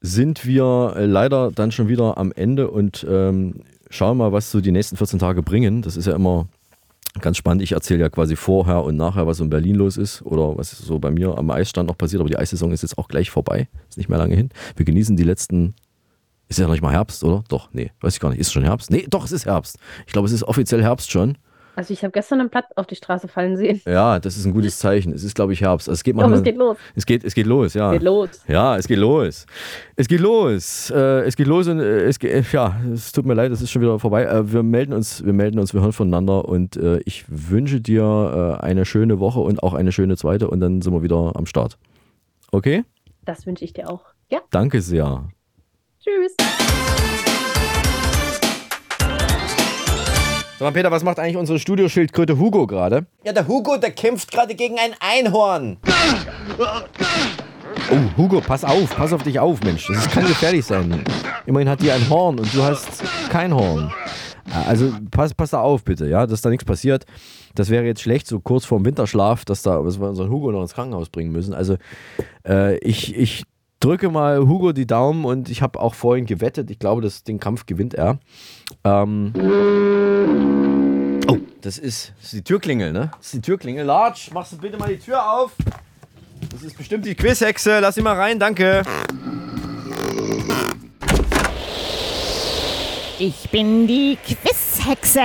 sind 0.00 0.44
wir 0.44 0.94
äh, 0.96 1.06
leider 1.06 1.50
dann 1.52 1.70
schon 1.70 1.88
wieder 1.88 2.18
am 2.18 2.32
Ende 2.32 2.70
und 2.70 3.06
ähm, 3.08 3.62
schauen 3.90 4.16
mal, 4.18 4.32
was 4.32 4.50
so 4.50 4.60
die 4.60 4.72
nächsten 4.72 4.96
14 4.96 5.18
Tage 5.20 5.42
bringen. 5.42 5.82
Das 5.82 5.96
ist 5.96 6.06
ja 6.06 6.14
immer 6.16 6.48
ganz 7.20 7.36
spannend. 7.36 7.62
Ich 7.62 7.72
erzähle 7.72 8.00
ja 8.00 8.08
quasi 8.08 8.36
vorher 8.36 8.82
und 8.82 8.96
nachher, 8.96 9.26
was 9.26 9.38
so 9.38 9.44
in 9.44 9.50
Berlin 9.50 9.76
los 9.76 9.96
ist 9.96 10.22
oder 10.22 10.56
was 10.56 10.70
so 10.70 10.98
bei 10.98 11.10
mir 11.10 11.36
am 11.36 11.50
Eisstand 11.50 11.88
noch 11.88 11.98
passiert. 11.98 12.20
Aber 12.20 12.30
die 12.30 12.38
Eissaison 12.38 12.72
ist 12.72 12.82
jetzt 12.82 12.98
auch 12.98 13.08
gleich 13.08 13.30
vorbei. 13.30 13.68
Ist 13.88 13.98
nicht 13.98 14.08
mehr 14.08 14.18
lange 14.18 14.34
hin. 14.34 14.50
Wir 14.76 14.84
genießen 14.84 15.16
die 15.16 15.24
letzten. 15.24 15.74
Ist 16.48 16.58
ja 16.58 16.66
noch 16.66 16.72
nicht 16.72 16.82
mal 16.82 16.92
Herbst, 16.92 17.24
oder? 17.24 17.44
Doch, 17.48 17.70
nee, 17.72 17.92
weiß 18.00 18.14
ich 18.14 18.20
gar 18.20 18.30
nicht. 18.30 18.38
Ist 18.38 18.52
schon 18.52 18.64
Herbst? 18.64 18.90
Nee, 18.90 19.06
doch, 19.08 19.24
es 19.24 19.32
ist 19.32 19.46
Herbst. 19.46 19.78
Ich 20.06 20.12
glaube, 20.12 20.26
es 20.26 20.32
ist 20.32 20.42
offiziell 20.42 20.82
Herbst 20.82 21.10
schon. 21.10 21.38
Also 21.74 21.92
ich 21.92 22.02
habe 22.02 22.12
gestern 22.12 22.40
ein 22.40 22.50
Blatt 22.50 22.66
auf 22.76 22.86
die 22.86 22.96
Straße 22.96 23.28
fallen 23.28 23.56
sehen. 23.56 23.80
Ja, 23.86 24.18
das 24.18 24.36
ist 24.36 24.44
ein 24.44 24.52
gutes 24.52 24.78
Zeichen. 24.78 25.12
Es 25.12 25.24
ist, 25.24 25.34
glaube 25.34 25.52
ich, 25.52 25.62
Herbst. 25.62 25.88
Also 25.88 25.98
es 25.98 26.04
geht 26.04 26.14
manchmal, 26.14 26.38
es 26.38 26.44
geht 26.44 26.56
los. 26.56 26.76
Es 26.94 27.06
geht, 27.06 27.24
es 27.24 27.34
geht 27.34 27.46
los, 27.46 27.74
ja. 27.74 27.92
Geht 27.92 28.02
los. 28.02 28.28
Ja, 28.46 28.76
es 28.76 28.86
geht 28.86 28.98
los. 28.98 29.46
Es 29.96 30.08
geht 30.08 30.20
los. 30.20 30.90
Äh, 30.90 31.22
es 31.22 31.36
geht 31.36 31.46
los 31.46 31.68
und 31.68 31.80
äh, 31.80 32.04
es 32.04 32.18
geht, 32.18 32.32
äh, 32.32 32.42
ja, 32.52 32.76
es 32.92 33.12
tut 33.12 33.24
mir 33.24 33.34
leid, 33.34 33.52
es 33.52 33.62
ist 33.62 33.70
schon 33.70 33.80
wieder 33.82 33.98
vorbei. 33.98 34.24
Äh, 34.24 34.52
wir 34.52 34.62
melden 34.62 34.92
uns, 34.92 35.24
wir 35.24 35.32
melden 35.32 35.58
uns, 35.58 35.72
wir 35.72 35.80
hören 35.80 35.92
voneinander 35.92 36.46
und 36.46 36.76
äh, 36.76 37.00
ich 37.04 37.24
wünsche 37.28 37.80
dir 37.80 38.58
äh, 38.60 38.64
eine 38.64 38.84
schöne 38.84 39.18
Woche 39.18 39.40
und 39.40 39.62
auch 39.62 39.74
eine 39.74 39.92
schöne 39.92 40.16
zweite 40.16 40.48
und 40.48 40.60
dann 40.60 40.82
sind 40.82 40.92
wir 40.92 41.02
wieder 41.02 41.32
am 41.34 41.46
Start. 41.46 41.78
Okay? 42.50 42.84
Das 43.24 43.46
wünsche 43.46 43.64
ich 43.64 43.72
dir 43.72 43.88
auch. 43.88 44.04
Ja, 44.30 44.40
Danke 44.50 44.82
sehr. 44.82 45.28
Sag 50.62 50.74
mal, 50.74 50.78
Peter, 50.78 50.92
was 50.92 51.02
macht 51.02 51.18
eigentlich 51.18 51.36
unsere 51.36 51.58
Studioschildkröte 51.58 52.38
Hugo 52.38 52.68
gerade? 52.68 53.04
Ja, 53.24 53.32
der 53.32 53.48
Hugo, 53.48 53.78
der 53.78 53.90
kämpft 53.90 54.30
gerade 54.30 54.54
gegen 54.54 54.76
ein 54.78 54.94
Einhorn. 55.00 55.76
Oh, 57.90 58.16
Hugo, 58.16 58.40
pass 58.40 58.62
auf, 58.62 58.94
pass 58.96 59.12
auf 59.12 59.24
dich 59.24 59.40
auf, 59.40 59.60
Mensch. 59.64 59.88
Das 59.88 60.08
kann 60.08 60.24
gefährlich 60.24 60.64
sein. 60.64 61.02
Immerhin 61.46 61.68
hat 61.68 61.82
die 61.82 61.90
ein 61.90 62.08
Horn 62.08 62.38
und 62.38 62.54
du 62.54 62.62
hast 62.62 63.02
kein 63.28 63.52
Horn. 63.52 63.92
Also 64.68 64.92
pass, 65.10 65.34
pass 65.34 65.50
da 65.50 65.60
auf, 65.60 65.82
bitte, 65.82 66.06
ja, 66.06 66.28
dass 66.28 66.42
da 66.42 66.48
nichts 66.48 66.64
passiert. 66.64 67.06
Das 67.56 67.68
wäre 67.68 67.84
jetzt 67.84 68.02
schlecht, 68.02 68.28
so 68.28 68.38
kurz 68.38 68.64
vorm 68.64 68.84
Winterschlaf, 68.84 69.44
dass, 69.44 69.62
da, 69.62 69.82
dass 69.82 69.98
wir 69.98 70.10
unseren 70.10 70.30
Hugo 70.30 70.52
noch 70.52 70.62
ins 70.62 70.74
Krankenhaus 70.74 71.08
bringen 71.08 71.32
müssen. 71.32 71.54
Also 71.54 71.76
äh, 72.46 72.78
ich, 72.78 73.16
ich 73.16 73.42
drücke 73.82 74.10
mal 74.10 74.38
Hugo 74.46 74.72
die 74.72 74.86
Daumen 74.86 75.24
und 75.24 75.50
ich 75.50 75.60
habe 75.60 75.80
auch 75.80 75.94
vorhin 75.94 76.24
gewettet. 76.24 76.70
Ich 76.70 76.78
glaube, 76.78 77.02
dass 77.02 77.24
den 77.24 77.40
Kampf 77.40 77.66
gewinnt 77.66 77.94
er. 77.94 78.18
Ähm 78.84 79.32
oh, 81.28 81.38
das 81.60 81.78
ist, 81.78 82.12
das 82.18 82.26
ist 82.26 82.32
die 82.32 82.44
Türklingel, 82.44 82.92
ne? 82.92 83.10
Das 83.16 83.26
ist 83.26 83.34
die 83.34 83.40
Türklingel. 83.40 83.84
Large, 83.84 84.30
machst 84.32 84.52
du 84.52 84.58
bitte 84.58 84.78
mal 84.78 84.88
die 84.88 84.98
Tür 84.98 85.28
auf. 85.30 85.52
Das 86.50 86.62
ist 86.62 86.76
bestimmt 86.76 87.04
die 87.06 87.14
Quizhexe. 87.14 87.80
Lass 87.80 87.96
sie 87.96 88.02
mal 88.02 88.16
rein, 88.16 88.38
danke. 88.38 88.82
Ich 93.18 93.50
bin 93.50 93.86
die 93.86 94.16
Quizhexe. 94.24 95.20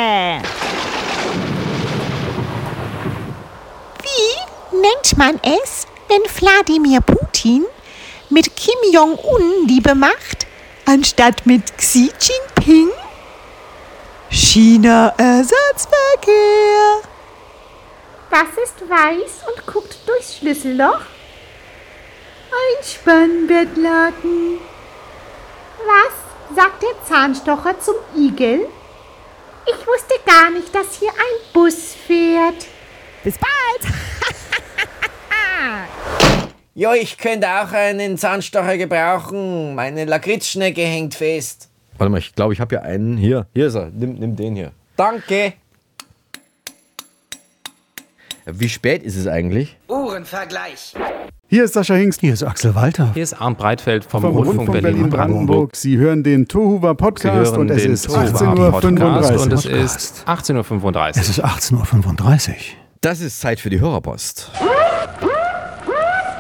Wie 4.01 4.75
nennt 4.75 5.17
man 5.17 5.39
es, 5.43 5.85
wenn 6.07 6.21
Wladimir 6.39 7.01
Putin 7.01 7.65
mit 8.37 8.55
Kim 8.55 8.79
Jong-un 8.93 9.67
Liebe 9.67 9.95
macht, 9.95 10.45
anstatt 10.85 11.47
mit 11.47 11.75
Xi 11.75 12.11
Jinping? 12.21 12.91
China-Ersatzverkehr. 14.29 17.01
Was 18.29 18.49
ist 18.63 18.87
weiß 18.87 19.41
und 19.47 19.65
guckt 19.65 19.97
durchs 20.05 20.37
Schlüsselloch? 20.37 21.01
Ein 22.51 22.83
Spannbettlaken. 22.83 24.59
Was 25.87 26.13
sagt 26.55 26.83
der 26.83 27.03
Zahnstocher 27.07 27.79
zum 27.79 27.95
Igel? 28.15 28.67
Ich 29.65 29.87
wusste 29.87 30.13
gar 30.27 30.51
nicht, 30.51 30.75
dass 30.75 30.99
hier 30.99 31.09
ein 31.09 31.53
Bus 31.53 31.95
fährt. 32.05 32.67
Bis 33.23 33.33
bald! 33.39 33.81
ja, 36.77 36.93
ich 36.93 37.17
könnte 37.17 37.47
auch 37.47 37.71
einen 37.71 38.19
Zahnstocher 38.19 38.77
gebrauchen. 38.77 39.73
Meine 39.73 40.05
Lakritzschnecke 40.05 40.81
hängt 40.81 41.15
fest. 41.15 41.69
Warte 41.97 42.11
mal, 42.11 42.19
ich 42.19 42.35
glaube, 42.35 42.53
ich 42.53 42.59
habe 42.59 42.75
ja 42.75 42.81
einen. 42.83 43.17
Hier, 43.17 43.47
hier 43.55 43.65
ist 43.65 43.73
er. 43.73 43.89
Nimm, 43.89 44.13
nimm 44.13 44.35
den 44.35 44.55
hier. 44.55 44.71
Danke. 44.95 45.53
Wie 48.45 48.69
spät 48.69 49.01
ist 49.01 49.15
es 49.15 49.25
eigentlich? 49.25 49.75
Uhrenvergleich. 49.89 50.93
Hier 51.47 51.63
ist 51.63 51.73
Sascha 51.73 51.95
Hingst. 51.95 52.21
Hier 52.21 52.33
ist 52.33 52.43
Axel 52.43 52.75
Walter. 52.75 53.11
Hier 53.15 53.23
ist 53.23 53.33
Arndt 53.33 53.57
Breitfeld 53.57 54.05
vom, 54.05 54.21
vom 54.21 54.35
Rundfunk, 54.35 54.59
Rundfunk 54.59 54.81
Berlin-Brandenburg. 54.83 55.71
Berlin 55.71 55.81
Sie 55.81 55.97
hören 55.97 56.21
den 56.21 56.47
Tohuwa 56.47 56.93
Podcast 56.93 57.57
und 57.57 57.71
es 57.71 57.85
ist 57.85 58.07
18.35 58.07 59.33
Uhr. 59.35 59.41
Und 59.41 59.53
es 59.53 59.65
ist 59.65 60.27
18.35 60.27 60.83
Uhr. 60.83 61.07
Es 61.15 61.29
ist 61.29 61.43
18.35 61.43 62.49
Uhr. 62.49 62.55
Das 63.01 63.19
ist 63.19 63.41
Zeit 63.41 63.59
für 63.59 63.71
die 63.71 63.79
Hörerpost. 63.79 64.51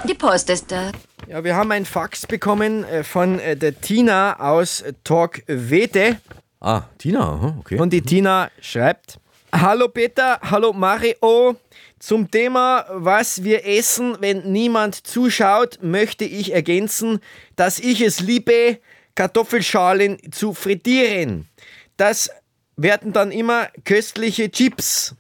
Die 0.07 0.13
Post 0.13 0.49
ist 0.49 0.71
da. 0.71 0.93
Ja, 1.27 1.43
wir 1.43 1.55
haben 1.57 1.69
ein 1.73 1.83
Fax 1.83 2.25
bekommen 2.25 2.85
äh, 2.85 3.03
von 3.03 3.39
äh, 3.39 3.57
der 3.57 3.81
Tina 3.81 4.39
aus 4.39 4.85
Torquete. 5.03 6.21
Ah, 6.61 6.83
Tina, 6.97 7.57
okay. 7.59 7.77
Und 7.77 7.91
die 7.91 8.01
Tina 8.01 8.49
schreibt: 8.61 9.19
Hallo 9.51 9.89
Peter, 9.89 10.39
hallo 10.41 10.71
Mario. 10.71 11.57
Zum 11.99 12.31
Thema, 12.31 12.85
was 12.89 13.43
wir 13.43 13.65
essen, 13.65 14.15
wenn 14.21 14.49
niemand 14.49 14.95
zuschaut, 14.95 15.79
möchte 15.81 16.23
ich 16.23 16.53
ergänzen, 16.53 17.19
dass 17.57 17.77
ich 17.77 17.99
es 17.99 18.21
liebe, 18.21 18.79
Kartoffelschalen 19.15 20.19
zu 20.31 20.53
frittieren. 20.53 21.49
Das 21.97 22.29
werden 22.77 23.11
dann 23.11 23.31
immer 23.31 23.67
köstliche 23.83 24.49
Chips. 24.51 25.16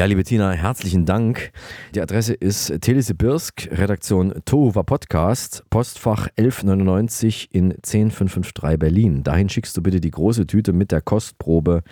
Ja, 0.00 0.06
liebe 0.06 0.24
Tina, 0.24 0.52
herzlichen 0.52 1.04
Dank. 1.04 1.52
Die 1.94 2.00
Adresse 2.00 2.32
ist 2.32 2.72
Telesibirsk, 2.80 3.68
Redaktion 3.70 4.32
Tohuwa 4.46 4.82
Podcast, 4.82 5.62
Postfach 5.68 6.26
1199 6.38 7.50
in 7.52 7.74
10553 7.82 8.78
Berlin. 8.78 9.22
Dahin 9.22 9.50
schickst 9.50 9.76
du 9.76 9.82
bitte 9.82 10.00
die 10.00 10.10
große 10.10 10.46
Tüte 10.46 10.72
mit 10.72 10.90
der 10.90 11.02
Kostprobe 11.02 11.82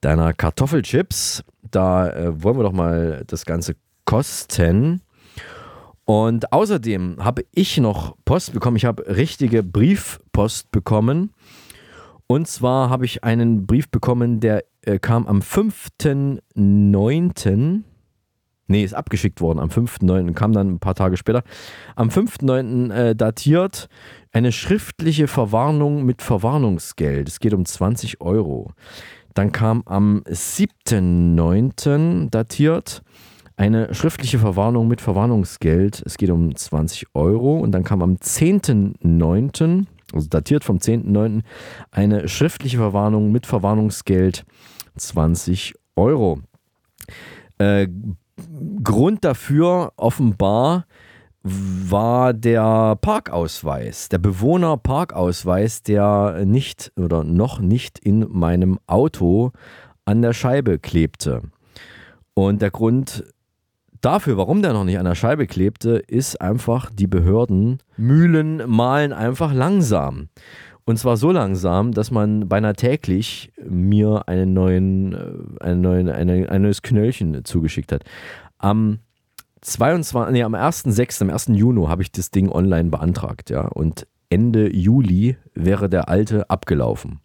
deiner 0.00 0.32
Kartoffelchips. 0.34 1.42
Da 1.68 2.10
äh, 2.10 2.44
wollen 2.44 2.58
wir 2.58 2.62
doch 2.62 2.70
mal 2.70 3.24
das 3.26 3.44
Ganze 3.44 3.74
kosten. 4.04 5.00
Und 6.04 6.52
außerdem 6.52 7.16
habe 7.24 7.44
ich 7.50 7.76
noch 7.78 8.14
Post 8.24 8.52
bekommen. 8.52 8.76
Ich 8.76 8.84
habe 8.84 9.04
richtige 9.16 9.64
Briefpost 9.64 10.70
bekommen. 10.70 11.32
Und 12.28 12.46
zwar 12.46 12.88
habe 12.88 13.04
ich 13.04 13.24
einen 13.24 13.66
Brief 13.66 13.88
bekommen, 13.88 14.38
der 14.38 14.62
äh, 14.84 14.98
kam 14.98 15.26
am 15.26 15.40
5.9. 15.40 17.82
Nee, 18.68 18.84
ist 18.84 18.94
abgeschickt 18.94 19.40
worden 19.40 19.58
am 19.58 19.68
5.9. 19.68 20.34
kam 20.34 20.52
dann 20.52 20.70
ein 20.70 20.78
paar 20.78 20.94
Tage 20.94 21.16
später. 21.16 21.42
Am 21.96 22.08
5.9. 22.08 22.92
Äh, 22.92 23.14
datiert 23.14 23.88
eine 24.32 24.52
schriftliche 24.52 25.28
Verwarnung 25.28 26.04
mit 26.04 26.22
Verwarnungsgeld. 26.22 27.28
Es 27.28 27.40
geht 27.40 27.54
um 27.54 27.66
20 27.66 28.20
Euro. 28.20 28.72
Dann 29.34 29.52
kam 29.52 29.82
am 29.86 30.22
7.9. 30.26 32.30
datiert 32.30 33.02
eine 33.56 33.94
schriftliche 33.94 34.38
Verwarnung 34.38 34.88
mit 34.88 35.00
Verwarnungsgeld. 35.00 36.02
Es 36.04 36.16
geht 36.16 36.30
um 36.30 36.54
20 36.54 37.06
Euro. 37.14 37.58
Und 37.58 37.72
dann 37.72 37.84
kam 37.84 38.02
am 38.02 38.16
10.9., 38.16 39.86
also 40.12 40.28
datiert 40.28 40.64
vom 40.64 40.78
10.9., 40.78 41.42
eine 41.90 42.28
schriftliche 42.28 42.78
Verwarnung 42.78 43.32
mit 43.32 43.46
Verwarnungsgeld 43.46 44.44
20 44.96 45.74
Euro. 45.96 46.40
Äh, 47.58 47.88
Grund 48.82 49.24
dafür 49.24 49.92
offenbar 49.96 50.86
war 51.42 52.32
der 52.32 52.96
Parkausweis, 52.96 54.08
der 54.08 54.18
Bewohnerparkausweis, 54.18 55.82
der 55.82 56.44
nicht 56.44 56.92
oder 56.96 57.24
noch 57.24 57.58
nicht 57.58 57.98
in 57.98 58.26
meinem 58.30 58.78
Auto 58.86 59.50
an 60.04 60.22
der 60.22 60.32
Scheibe 60.32 60.78
klebte. 60.78 61.42
Und 62.34 62.62
der 62.62 62.70
Grund 62.70 63.24
dafür, 64.02 64.36
warum 64.36 64.60
der 64.60 64.72
noch 64.74 64.84
nicht 64.84 64.98
an 64.98 65.06
der 65.06 65.14
Scheibe 65.14 65.46
klebte, 65.46 66.02
ist 66.06 66.40
einfach, 66.40 66.90
die 66.90 67.06
Behörden 67.06 67.78
Mühlen 67.96 68.62
malen 68.66 69.12
einfach 69.12 69.54
langsam. 69.54 70.28
Und 70.84 70.98
zwar 70.98 71.16
so 71.16 71.30
langsam, 71.30 71.92
dass 71.92 72.10
man 72.10 72.48
beinahe 72.48 72.74
täglich 72.74 73.52
mir 73.64 74.24
einen 74.26 74.52
neuen, 74.52 75.12
äh, 75.14 75.64
einen 75.64 75.80
neuen, 75.80 76.08
eine, 76.08 76.50
ein 76.50 76.62
neues 76.62 76.82
Knöllchen 76.82 77.44
zugeschickt 77.44 77.92
hat. 77.92 78.04
Am 78.58 78.98
22, 79.60 80.32
nee, 80.32 80.42
am 80.42 80.54
1.6., 80.54 81.22
am 81.22 81.30
1. 81.30 81.46
Juni 81.52 81.86
habe 81.86 82.02
ich 82.02 82.10
das 82.10 82.32
Ding 82.32 82.50
online 82.50 82.90
beantragt, 82.90 83.50
ja. 83.50 83.68
Und 83.68 84.08
Ende 84.28 84.74
Juli 84.74 85.36
wäre 85.54 85.88
der 85.88 86.08
alte 86.08 86.50
abgelaufen. 86.50 87.20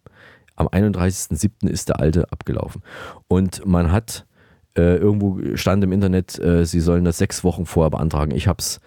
Am 0.54 0.68
31.07. 0.68 1.68
ist 1.68 1.88
der 1.88 2.00
alte 2.00 2.30
abgelaufen. 2.30 2.82
Und 3.26 3.66
man 3.66 3.90
hat 3.90 4.26
äh, 4.78 4.96
irgendwo 4.96 5.38
stand 5.56 5.82
im 5.84 5.92
Internet, 5.92 6.38
äh, 6.38 6.64
sie 6.64 6.80
sollen 6.80 7.04
das 7.04 7.18
sechs 7.18 7.44
Wochen 7.44 7.66
vorher 7.66 7.90
beantragen. 7.90 8.30
Ich 8.34 8.46
habe 8.46 8.58
es 8.60 8.80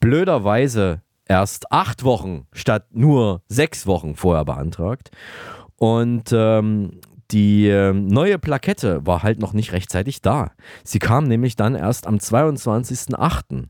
blöderweise 0.00 1.02
erst 1.28 1.72
acht 1.72 2.04
Wochen 2.04 2.46
statt 2.52 2.86
nur 2.92 3.42
sechs 3.48 3.86
Wochen 3.86 4.14
vorher 4.14 4.44
beantragt. 4.44 5.10
Und 5.76 6.30
ähm, 6.32 7.00
die 7.30 7.68
äh, 7.68 7.92
neue 7.92 8.38
Plakette 8.38 9.04
war 9.06 9.22
halt 9.22 9.40
noch 9.40 9.52
nicht 9.52 9.72
rechtzeitig 9.72 10.22
da. 10.22 10.52
Sie 10.84 10.98
kam 10.98 11.24
nämlich 11.24 11.56
dann 11.56 11.74
erst 11.74 12.06
am 12.06 12.16
22.08. 12.16 13.64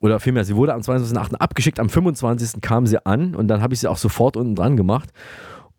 Oder 0.00 0.20
vielmehr, 0.20 0.44
sie 0.44 0.56
wurde 0.56 0.74
am 0.74 0.80
22.08. 0.80 1.34
abgeschickt, 1.34 1.80
am 1.80 1.88
25. 1.88 2.60
kam 2.60 2.86
sie 2.86 3.04
an 3.04 3.34
und 3.34 3.48
dann 3.48 3.60
habe 3.62 3.74
ich 3.74 3.80
sie 3.80 3.88
auch 3.88 3.98
sofort 3.98 4.36
unten 4.36 4.54
dran 4.54 4.76
gemacht. 4.76 5.10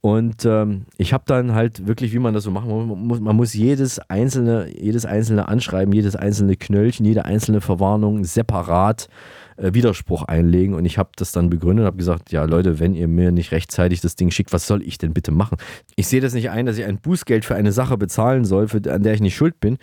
Und 0.02 0.46
ähm, 0.46 0.86
ich 0.98 1.14
habe 1.14 1.24
dann 1.28 1.54
halt 1.54 1.86
wirklich, 1.86 2.12
wie 2.12 2.20
man 2.20 2.34
das 2.34 2.44
so 2.44 2.52
macht, 2.52 2.68
man 2.68 2.88
muss, 2.88 3.20
man 3.20 3.36
muss 3.36 3.54
jedes 3.54 4.00
einzelne, 4.10 4.68
jedes 4.76 5.06
einzelne 5.06 5.48
Anschreiben, 5.48 5.94
jedes 5.94 6.16
einzelne 6.16 6.56
Knöllchen, 6.56 7.06
jede 7.06 7.26
einzelne 7.26 7.62
Verwarnung 7.62 8.24
separat 8.24 9.10
äh, 9.58 9.76
Widerspruch 9.76 10.24
einlegen. 10.24 10.74
Und 10.74 10.86
ich 10.86 10.98
habe 10.98 11.12
das 11.16 11.32
dann 11.32 11.52
begründet 11.52 11.84
und 11.84 11.88
habe 11.88 11.98
gesagt, 11.98 12.32
ja 12.32 12.46
Leute, 12.46 12.80
wenn 12.80 12.96
ihr 12.96 13.08
mir 13.08 13.32
nicht 13.32 13.52
rechtzeitig 13.52 14.02
das 14.02 14.16
Ding 14.16 14.32
schickt, 14.32 14.52
was 14.54 14.66
soll 14.66 14.82
ich 14.82 14.98
denn 14.98 15.14
bitte 15.14 15.32
machen? 15.32 15.58
Ich 15.96 16.08
sehe 16.08 16.20
das 16.20 16.34
nicht 16.34 16.50
ein, 16.50 16.66
dass 16.66 16.80
ich 16.80 16.86
ein 16.86 16.98
Bußgeld 16.98 17.46
für 17.46 17.54
eine 17.54 17.72
Sache 17.72 17.96
bezahlen 17.96 18.44
soll, 18.44 18.70
für, 18.70 18.82
an 18.92 19.04
der 19.04 19.14
ich 19.14 19.22
nicht 19.22 19.36
schuld 19.36 19.60
bin. 19.60 19.78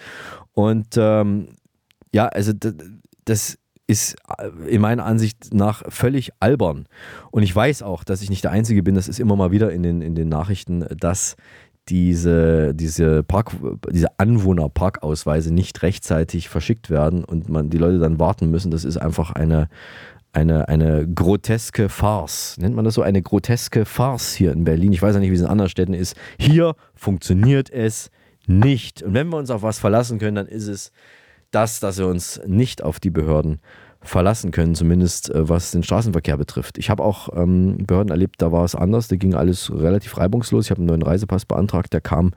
Und 0.52 0.96
ähm, 0.96 1.50
ja, 2.12 2.26
also 2.26 2.52
das, 2.52 2.74
das 3.24 3.58
ist 3.88 4.16
äh, 4.38 4.50
in 4.68 4.80
meiner 4.80 5.04
Ansicht 5.04 5.52
nach 5.52 5.82
völlig 5.88 6.30
albern. 6.38 6.86
Und 7.32 7.42
ich 7.42 7.54
weiß 7.54 7.82
auch, 7.82 8.04
dass 8.04 8.22
ich 8.22 8.30
nicht 8.30 8.44
der 8.44 8.52
Einzige 8.52 8.84
bin, 8.84 8.94
das 8.94 9.08
ist 9.08 9.18
immer 9.18 9.34
mal 9.34 9.50
wieder 9.50 9.72
in 9.72 9.82
den, 9.82 10.02
in 10.02 10.14
den 10.14 10.28
Nachrichten, 10.28 10.84
dass 10.96 11.34
diese, 11.88 12.74
diese, 12.74 13.22
Park, 13.22 13.52
diese 13.90 14.18
Anwohnerparkausweise 14.18 15.52
nicht 15.52 15.82
rechtzeitig 15.82 16.50
verschickt 16.50 16.90
werden 16.90 17.24
und 17.24 17.48
man 17.48 17.70
die 17.70 17.78
Leute 17.78 17.98
dann 17.98 18.20
warten 18.20 18.50
müssen, 18.50 18.70
das 18.70 18.84
ist 18.84 18.98
einfach 18.98 19.32
eine, 19.32 19.68
eine, 20.32 20.68
eine 20.68 21.08
groteske 21.08 21.88
Farce. 21.88 22.58
Nennt 22.58 22.76
man 22.76 22.84
das 22.84 22.92
so? 22.92 23.00
Eine 23.00 23.22
groteske 23.22 23.86
Farce 23.86 24.34
hier 24.34 24.52
in 24.52 24.64
Berlin. 24.64 24.92
Ich 24.92 25.00
weiß 25.00 25.14
ja 25.14 25.20
nicht, 25.20 25.30
wie 25.30 25.34
es 25.34 25.40
in 25.40 25.46
anderen 25.46 25.70
Städten 25.70 25.94
ist. 25.94 26.14
Hier 26.38 26.74
funktioniert 26.94 27.70
es 27.70 28.10
nicht. 28.46 29.02
Und 29.02 29.14
wenn 29.14 29.28
wir 29.28 29.38
uns 29.38 29.50
auf 29.50 29.62
was 29.62 29.78
verlassen 29.78 30.18
können, 30.18 30.36
dann 30.36 30.46
ist 30.46 30.68
es 30.68 30.92
das, 31.50 31.80
dass 31.80 31.98
wir 31.98 32.06
uns 32.06 32.40
nicht 32.46 32.82
auf 32.82 33.00
die 33.00 33.10
Behörden 33.10 33.60
verlassen 34.00 34.52
können, 34.52 34.74
zumindest 34.74 35.30
äh, 35.30 35.48
was 35.48 35.72
den 35.72 35.82
Straßenverkehr 35.82 36.36
betrifft. 36.36 36.78
Ich 36.78 36.88
habe 36.88 37.02
auch 37.02 37.28
ähm, 37.36 37.78
Behörden 37.78 38.10
erlebt, 38.10 38.36
da 38.38 38.52
war 38.52 38.64
es 38.64 38.74
anders, 38.74 39.08
da 39.08 39.16
ging 39.16 39.34
alles 39.34 39.72
relativ 39.72 40.16
reibungslos. 40.16 40.66
Ich 40.66 40.70
habe 40.70 40.78
einen 40.78 40.86
neuen 40.86 41.02
Reisepass 41.02 41.44
beantragt, 41.44 41.92
der 41.92 42.00
kam 42.00 42.32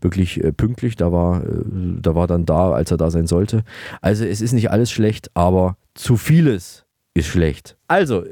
wirklich 0.00 0.42
äh, 0.42 0.52
pünktlich, 0.52 0.96
da 0.96 1.12
war, 1.12 1.42
äh, 1.42 1.62
da 2.00 2.14
war 2.14 2.26
dann 2.26 2.44
da, 2.44 2.72
als 2.72 2.90
er 2.90 2.98
da 2.98 3.10
sein 3.10 3.26
sollte. 3.26 3.64
Also 4.02 4.24
es 4.24 4.40
ist 4.40 4.52
nicht 4.52 4.70
alles 4.70 4.90
schlecht, 4.90 5.30
aber 5.34 5.76
zu 5.94 6.16
vieles 6.16 6.84
ist 7.14 7.26
schlecht. 7.26 7.78
Also, 7.88 8.24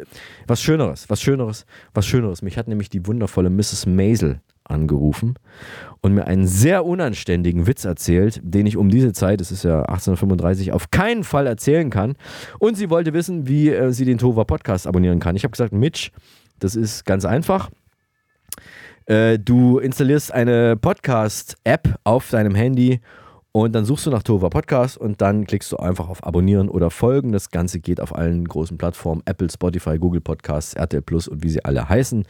was 0.47 0.61
Schöneres, 0.61 1.09
was 1.09 1.23
Schöneres, 1.23 1.65
was 1.95 2.07
Schöneres. 2.07 2.43
Mich 2.43 2.59
hat 2.59 2.69
nämlich 2.69 2.91
die 2.91 3.07
wundervolle 3.07 3.49
Mrs. 3.49 3.87
Maisel 3.87 4.41
angerufen 4.65 5.35
und 6.01 6.15
mir 6.15 6.27
einen 6.27 6.47
sehr 6.47 6.85
unanständigen 6.85 7.67
Witz 7.67 7.85
erzählt, 7.85 8.41
den 8.43 8.67
ich 8.67 8.77
um 8.77 8.89
diese 8.89 9.13
Zeit, 9.13 9.41
es 9.41 9.53
ist 9.53 9.65
ja 9.65 9.81
1835, 9.81 10.73
auf 10.73 10.91
keinen 10.91 11.25
Fall 11.25 11.47
erzählen 11.47 11.91
kann. 11.91 12.17
Und 12.59 12.77
sie 12.77 12.91
wollte 12.91 13.13
wissen, 13.13 13.47
wie 13.47 13.71
äh, 13.71 13.93
sie 13.93 14.05
den 14.05 14.19
Tova 14.19 14.45
Podcast 14.45 14.87
abonnieren 14.87 15.21
kann. 15.21 15.37
Ich 15.37 15.45
habe 15.45 15.53
gesagt, 15.53 15.73
Mitch, 15.73 16.11
das 16.59 16.77
ist 16.77 17.05
ganz 17.05 17.25
einfach. 17.25 17.71
Äh, 19.07 19.39
du 19.39 19.79
installierst 19.79 20.33
eine 20.33 20.77
Podcast-App 20.77 21.99
auf 22.05 22.31
deinem 22.31 22.55
Handy 22.55 22.95
und 22.95 23.03
dann 23.63 23.85
suchst 23.85 24.05
du 24.05 24.11
nach 24.11 24.25
Tova 24.25 24.49
Podcast 24.49 24.99
und 24.99 25.21
dann 25.21 25.47
klickst 25.47 25.71
du 25.71 25.77
einfach 25.77 26.09
auf 26.09 26.27
Abonnieren 26.27 26.69
oder 26.69 26.91
Folgen. 26.91 27.31
Das 27.31 27.53
Ganze 27.53 27.79
geht 27.79 28.01
auf 28.01 28.13
allen 28.13 28.49
großen 28.49 28.79
Plattformen: 28.79 29.23
Apple, 29.27 29.49
Spotify, 29.49 29.97
Google 29.97 30.21
Podcasts, 30.21 30.75
RTL 30.75 31.03
Plus 31.03 31.29
und 31.29 31.45
wie 31.45 31.51
sie 31.51 31.65
alle 31.65 31.89
heißen. 31.89 32.25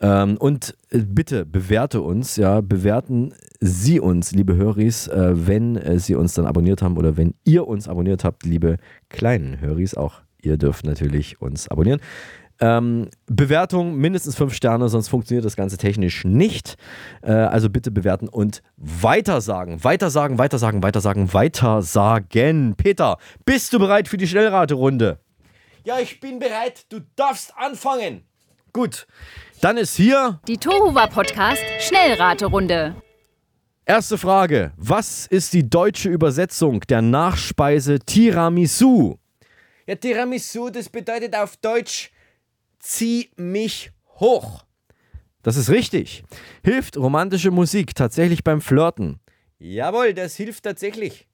Ähm, 0.00 0.36
und 0.36 0.76
äh, 0.90 0.98
bitte 0.98 1.44
bewerte 1.44 2.00
uns, 2.00 2.36
ja, 2.36 2.60
bewerten 2.60 3.34
Sie 3.58 3.98
uns, 3.98 4.30
liebe 4.30 4.54
Höris, 4.54 5.08
äh, 5.08 5.32
wenn 5.34 5.74
äh, 5.74 5.98
Sie 5.98 6.14
uns 6.14 6.34
dann 6.34 6.46
abonniert 6.46 6.82
haben 6.82 6.96
oder 6.96 7.16
wenn 7.16 7.34
ihr 7.42 7.66
uns 7.66 7.88
abonniert 7.88 8.22
habt, 8.22 8.44
liebe 8.44 8.76
kleinen 9.08 9.60
Höris. 9.60 9.96
Auch 9.96 10.20
ihr 10.40 10.56
dürft 10.56 10.86
natürlich 10.86 11.40
uns 11.40 11.66
abonnieren. 11.66 12.00
Ähm, 12.62 13.08
Bewertung 13.26 13.96
mindestens 13.96 14.36
fünf 14.36 14.54
Sterne, 14.54 14.90
sonst 14.90 15.08
funktioniert 15.08 15.46
das 15.46 15.56
Ganze 15.56 15.78
technisch 15.78 16.24
nicht. 16.24 16.76
Äh, 17.22 17.32
also 17.32 17.70
bitte 17.70 17.90
bewerten 17.90 18.28
und 18.28 18.62
weitersagen. 18.76 19.82
Weitersagen, 19.82 20.38
weitersagen, 20.38 20.82
weitersagen, 20.82 21.32
weitersagen. 21.32 22.74
Peter, 22.76 23.16
bist 23.46 23.72
du 23.72 23.78
bereit 23.78 24.08
für 24.08 24.18
die 24.18 24.28
Schnellraterunde? 24.28 25.18
Ja, 25.84 25.98
ich 26.00 26.20
bin 26.20 26.38
bereit. 26.38 26.84
Du 26.90 27.00
darfst 27.16 27.54
anfangen. 27.56 28.24
Gut, 28.72 29.06
dann 29.62 29.78
ist 29.78 29.96
hier 29.96 30.38
die 30.46 30.58
Tohuwa 30.58 31.06
Podcast 31.06 31.62
Schnellraterunde. 31.80 32.94
Erste 33.86 34.18
Frage: 34.18 34.72
Was 34.76 35.26
ist 35.26 35.54
die 35.54 35.68
deutsche 35.68 36.10
Übersetzung 36.10 36.80
der 36.82 37.02
Nachspeise 37.02 37.98
Tiramisu? 37.98 39.16
Ja, 39.86 39.96
Tiramisu, 39.96 40.70
das 40.70 40.88
bedeutet 40.88 41.34
auf 41.34 41.56
Deutsch 41.56 42.12
zieh 42.80 43.30
mich 43.36 43.92
hoch. 44.18 44.64
Das 45.42 45.56
ist 45.56 45.70
richtig. 45.70 46.24
Hilft 46.62 46.96
romantische 46.96 47.50
Musik 47.50 47.94
tatsächlich 47.94 48.44
beim 48.44 48.60
Flirten? 48.60 49.20
Jawohl, 49.58 50.12
das 50.12 50.36
hilft 50.36 50.64
tatsächlich. 50.64 51.26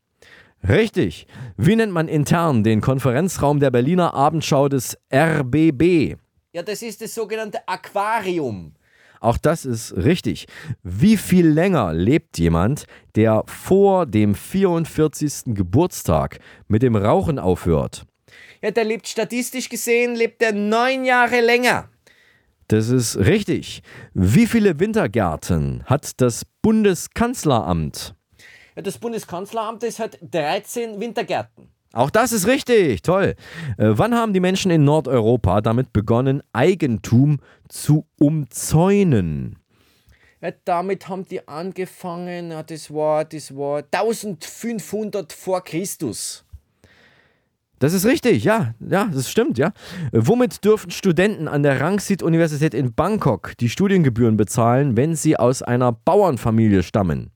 Richtig. 0.68 1.26
Wie 1.56 1.76
nennt 1.76 1.92
man 1.92 2.08
intern 2.08 2.64
den 2.64 2.80
Konferenzraum 2.80 3.60
der 3.60 3.70
Berliner 3.70 4.14
Abendschau 4.14 4.68
des 4.68 4.96
RBB? 5.12 6.16
Ja, 6.52 6.62
das 6.62 6.82
ist 6.82 7.02
das 7.02 7.14
sogenannte 7.14 7.66
Aquarium. 7.68 8.74
Auch 9.20 9.38
das 9.38 9.64
ist 9.64 9.96
richtig. 9.96 10.46
Wie 10.82 11.16
viel 11.16 11.46
länger 11.48 11.92
lebt 11.92 12.38
jemand, 12.38 12.84
der 13.14 13.42
vor 13.46 14.06
dem 14.06 14.34
44. 14.34 15.54
Geburtstag 15.54 16.38
mit 16.68 16.82
dem 16.82 16.96
Rauchen 16.96 17.38
aufhört? 17.38 18.06
Ja, 18.62 18.70
der 18.70 18.84
lebt 18.84 19.06
statistisch 19.08 19.68
gesehen, 19.68 20.14
lebt 20.14 20.42
er 20.42 20.52
neun 20.52 21.04
Jahre 21.04 21.40
länger. 21.40 21.88
Das 22.68 22.88
ist 22.88 23.16
richtig. 23.16 23.82
Wie 24.12 24.46
viele 24.46 24.80
Wintergärten 24.80 25.84
hat 25.86 26.20
das 26.20 26.44
Bundeskanzleramt? 26.62 28.14
Ja, 28.74 28.82
das 28.82 28.98
Bundeskanzleramt 28.98 29.82
ist 29.84 30.00
hat 30.00 30.18
13 30.20 31.00
Wintergärten. 31.00 31.68
Auch 31.92 32.10
das 32.10 32.32
ist 32.32 32.46
richtig, 32.46 33.02
toll. 33.02 33.36
Äh, 33.78 33.92
wann 33.92 34.14
haben 34.14 34.34
die 34.34 34.40
Menschen 34.40 34.70
in 34.70 34.84
Nordeuropa 34.84 35.60
damit 35.60 35.92
begonnen, 35.92 36.42
Eigentum 36.52 37.38
zu 37.68 38.06
umzäunen? 38.18 39.58
Ja, 40.42 40.50
damit 40.64 41.08
haben 41.08 41.26
die 41.26 41.46
angefangen, 41.48 42.52
das 42.66 42.92
war, 42.92 43.24
das 43.24 43.56
war 43.56 43.82
1500 43.90 45.32
vor 45.32 45.64
Christus. 45.64 46.45
Das 47.78 47.92
ist 47.92 48.06
richtig, 48.06 48.44
ja, 48.44 48.74
ja, 48.80 49.10
das 49.12 49.30
stimmt, 49.30 49.58
ja. 49.58 49.72
Womit 50.12 50.64
dürfen 50.64 50.90
Studenten 50.90 51.46
an 51.46 51.62
der 51.62 51.80
Rangsit-Universität 51.80 52.72
in 52.72 52.94
Bangkok 52.94 53.52
die 53.58 53.68
Studiengebühren 53.68 54.38
bezahlen, 54.38 54.96
wenn 54.96 55.14
sie 55.14 55.36
aus 55.36 55.62
einer 55.62 55.92
Bauernfamilie 55.92 56.82
stammen? 56.82 57.30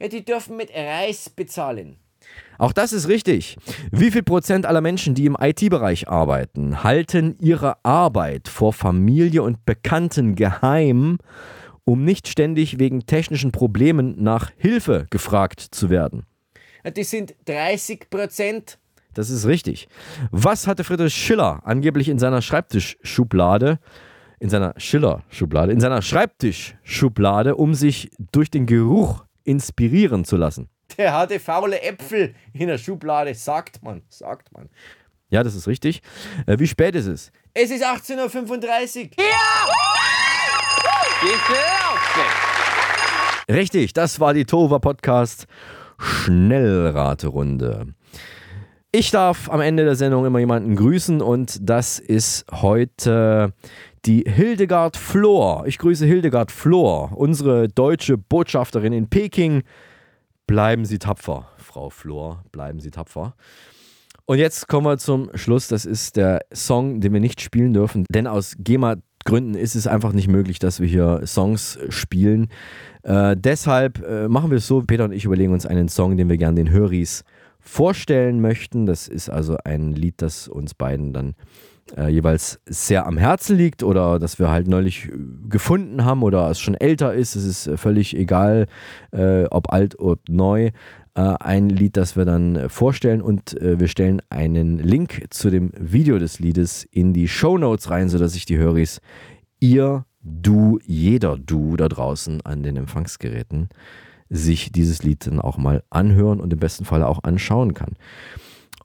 Ja, 0.00 0.08
die 0.08 0.24
dürfen 0.24 0.56
mit 0.56 0.70
Reis 0.74 1.28
bezahlen. 1.28 1.96
Auch 2.58 2.72
das 2.72 2.92
ist 2.92 3.08
richtig. 3.08 3.56
Wie 3.92 4.10
viel 4.10 4.22
Prozent 4.22 4.64
aller 4.64 4.80
Menschen, 4.80 5.14
die 5.14 5.26
im 5.26 5.36
IT-Bereich 5.38 6.08
arbeiten, 6.08 6.82
halten 6.82 7.36
ihre 7.38 7.76
Arbeit 7.84 8.48
vor 8.48 8.72
Familie 8.72 9.42
und 9.42 9.66
Bekannten 9.66 10.34
geheim, 10.36 11.18
um 11.84 12.04
nicht 12.04 12.28
ständig 12.28 12.78
wegen 12.78 13.06
technischen 13.06 13.52
Problemen 13.52 14.22
nach 14.22 14.50
Hilfe 14.56 15.06
gefragt 15.10 15.60
zu 15.60 15.90
werden? 15.90 16.24
Ja, 16.82 16.90
die 16.90 17.04
sind 17.04 17.34
30 17.44 18.08
Prozent. 18.08 18.78
Das 19.16 19.30
ist 19.30 19.46
richtig. 19.46 19.88
Was 20.30 20.66
hatte 20.66 20.84
Friedrich 20.84 21.14
Schiller 21.14 21.62
angeblich 21.64 22.10
in 22.10 22.18
seiner 22.18 22.42
Schreibtischschublade, 22.42 23.78
in 24.40 24.50
seiner 24.50 24.74
Schiller-Schublade, 24.76 25.72
in 25.72 25.80
seiner 25.80 26.02
Schreibtischschublade, 26.02 27.56
um 27.56 27.72
sich 27.72 28.10
durch 28.30 28.50
den 28.50 28.66
Geruch 28.66 29.24
inspirieren 29.44 30.26
zu 30.26 30.36
lassen? 30.36 30.68
Der 30.98 31.14
hatte 31.14 31.40
faule 31.40 31.80
Äpfel 31.80 32.34
in 32.52 32.68
der 32.68 32.76
Schublade, 32.76 33.34
sagt 33.34 33.82
man, 33.82 34.02
sagt 34.10 34.52
man. 34.52 34.68
Ja, 35.30 35.42
das 35.42 35.54
ist 35.54 35.66
richtig. 35.66 36.02
Äh, 36.46 36.58
wie 36.58 36.66
spät 36.66 36.94
ist 36.94 37.06
es? 37.06 37.32
Es 37.54 37.70
ist 37.70 37.82
18.35 37.82 38.16
Uhr. 38.16 39.24
Ja! 39.24 39.66
Richtig, 43.48 43.94
das 43.94 44.20
war 44.20 44.34
die 44.34 44.44
Tova 44.44 44.78
Podcast 44.78 45.46
Schnellraterunde. 45.98 47.94
Ich 48.98 49.10
darf 49.10 49.50
am 49.50 49.60
Ende 49.60 49.84
der 49.84 49.94
Sendung 49.94 50.24
immer 50.24 50.38
jemanden 50.38 50.74
grüßen 50.74 51.20
und 51.20 51.58
das 51.60 51.98
ist 51.98 52.46
heute 52.50 53.52
die 54.06 54.24
Hildegard 54.26 54.96
Flor. 54.96 55.66
Ich 55.66 55.76
grüße 55.76 56.06
Hildegard 56.06 56.50
Flor, 56.50 57.12
unsere 57.14 57.68
deutsche 57.68 58.16
Botschafterin 58.16 58.94
in 58.94 59.10
Peking. 59.10 59.64
Bleiben 60.46 60.86
Sie 60.86 60.98
tapfer, 60.98 61.46
Frau 61.58 61.90
Flor, 61.90 62.42
bleiben 62.52 62.80
Sie 62.80 62.90
tapfer. 62.90 63.34
Und 64.24 64.38
jetzt 64.38 64.66
kommen 64.66 64.86
wir 64.86 64.96
zum 64.96 65.28
Schluss. 65.34 65.68
Das 65.68 65.84
ist 65.84 66.16
der 66.16 66.40
Song, 66.50 67.02
den 67.02 67.12
wir 67.12 67.20
nicht 67.20 67.42
spielen 67.42 67.74
dürfen, 67.74 68.06
denn 68.10 68.26
aus 68.26 68.54
GEMA-Gründen 68.58 69.56
ist 69.56 69.74
es 69.74 69.86
einfach 69.86 70.14
nicht 70.14 70.28
möglich, 70.28 70.58
dass 70.58 70.80
wir 70.80 70.88
hier 70.88 71.20
Songs 71.26 71.78
spielen. 71.90 72.48
Äh, 73.02 73.36
deshalb 73.36 74.02
äh, 74.08 74.26
machen 74.26 74.50
wir 74.50 74.56
es 74.56 74.66
so: 74.66 74.80
Peter 74.80 75.04
und 75.04 75.12
ich 75.12 75.26
überlegen 75.26 75.52
uns 75.52 75.66
einen 75.66 75.90
Song, 75.90 76.16
den 76.16 76.30
wir 76.30 76.38
gerne 76.38 76.56
den 76.56 76.70
Höris 76.70 77.24
vorstellen 77.66 78.40
möchten. 78.40 78.86
Das 78.86 79.08
ist 79.08 79.28
also 79.28 79.56
ein 79.64 79.92
Lied, 79.92 80.22
das 80.22 80.48
uns 80.48 80.74
beiden 80.74 81.12
dann 81.12 81.34
äh, 81.96 82.08
jeweils 82.08 82.60
sehr 82.66 83.06
am 83.06 83.16
Herzen 83.16 83.56
liegt 83.56 83.82
oder 83.82 84.18
das 84.18 84.38
wir 84.38 84.50
halt 84.50 84.66
neulich 84.66 85.06
äh, 85.06 85.12
gefunden 85.48 86.04
haben 86.04 86.22
oder 86.22 86.50
es 86.50 86.58
schon 86.58 86.74
älter 86.74 87.14
ist. 87.14 87.36
Es 87.36 87.44
ist 87.44 87.66
äh, 87.66 87.76
völlig 87.76 88.16
egal, 88.16 88.66
äh, 89.12 89.44
ob 89.44 89.72
alt 89.72 89.98
oder 89.98 90.20
neu. 90.28 90.70
Äh, 91.14 91.34
ein 91.40 91.68
Lied, 91.68 91.96
das 91.96 92.16
wir 92.16 92.24
dann 92.24 92.68
vorstellen 92.68 93.22
und 93.22 93.60
äh, 93.60 93.78
wir 93.78 93.88
stellen 93.88 94.20
einen 94.30 94.78
Link 94.78 95.26
zu 95.30 95.50
dem 95.50 95.70
Video 95.78 96.18
des 96.18 96.40
Liedes 96.40 96.84
in 96.90 97.12
die 97.12 97.28
Show 97.28 97.56
Notes 97.58 97.90
rein, 97.90 98.08
sodass 98.08 98.32
sich 98.32 98.46
die 98.46 98.58
Höris, 98.58 99.00
ihr, 99.60 100.04
du, 100.22 100.78
jeder 100.84 101.38
du 101.38 101.76
da 101.76 101.88
draußen 101.88 102.40
an 102.44 102.62
den 102.62 102.76
Empfangsgeräten 102.76 103.68
sich 104.28 104.72
dieses 104.72 105.02
Lied 105.02 105.26
dann 105.26 105.40
auch 105.40 105.58
mal 105.58 105.82
anhören 105.90 106.40
und 106.40 106.52
im 106.52 106.58
besten 106.58 106.84
Fall 106.84 107.02
auch 107.02 107.22
anschauen 107.24 107.74
kann. 107.74 107.96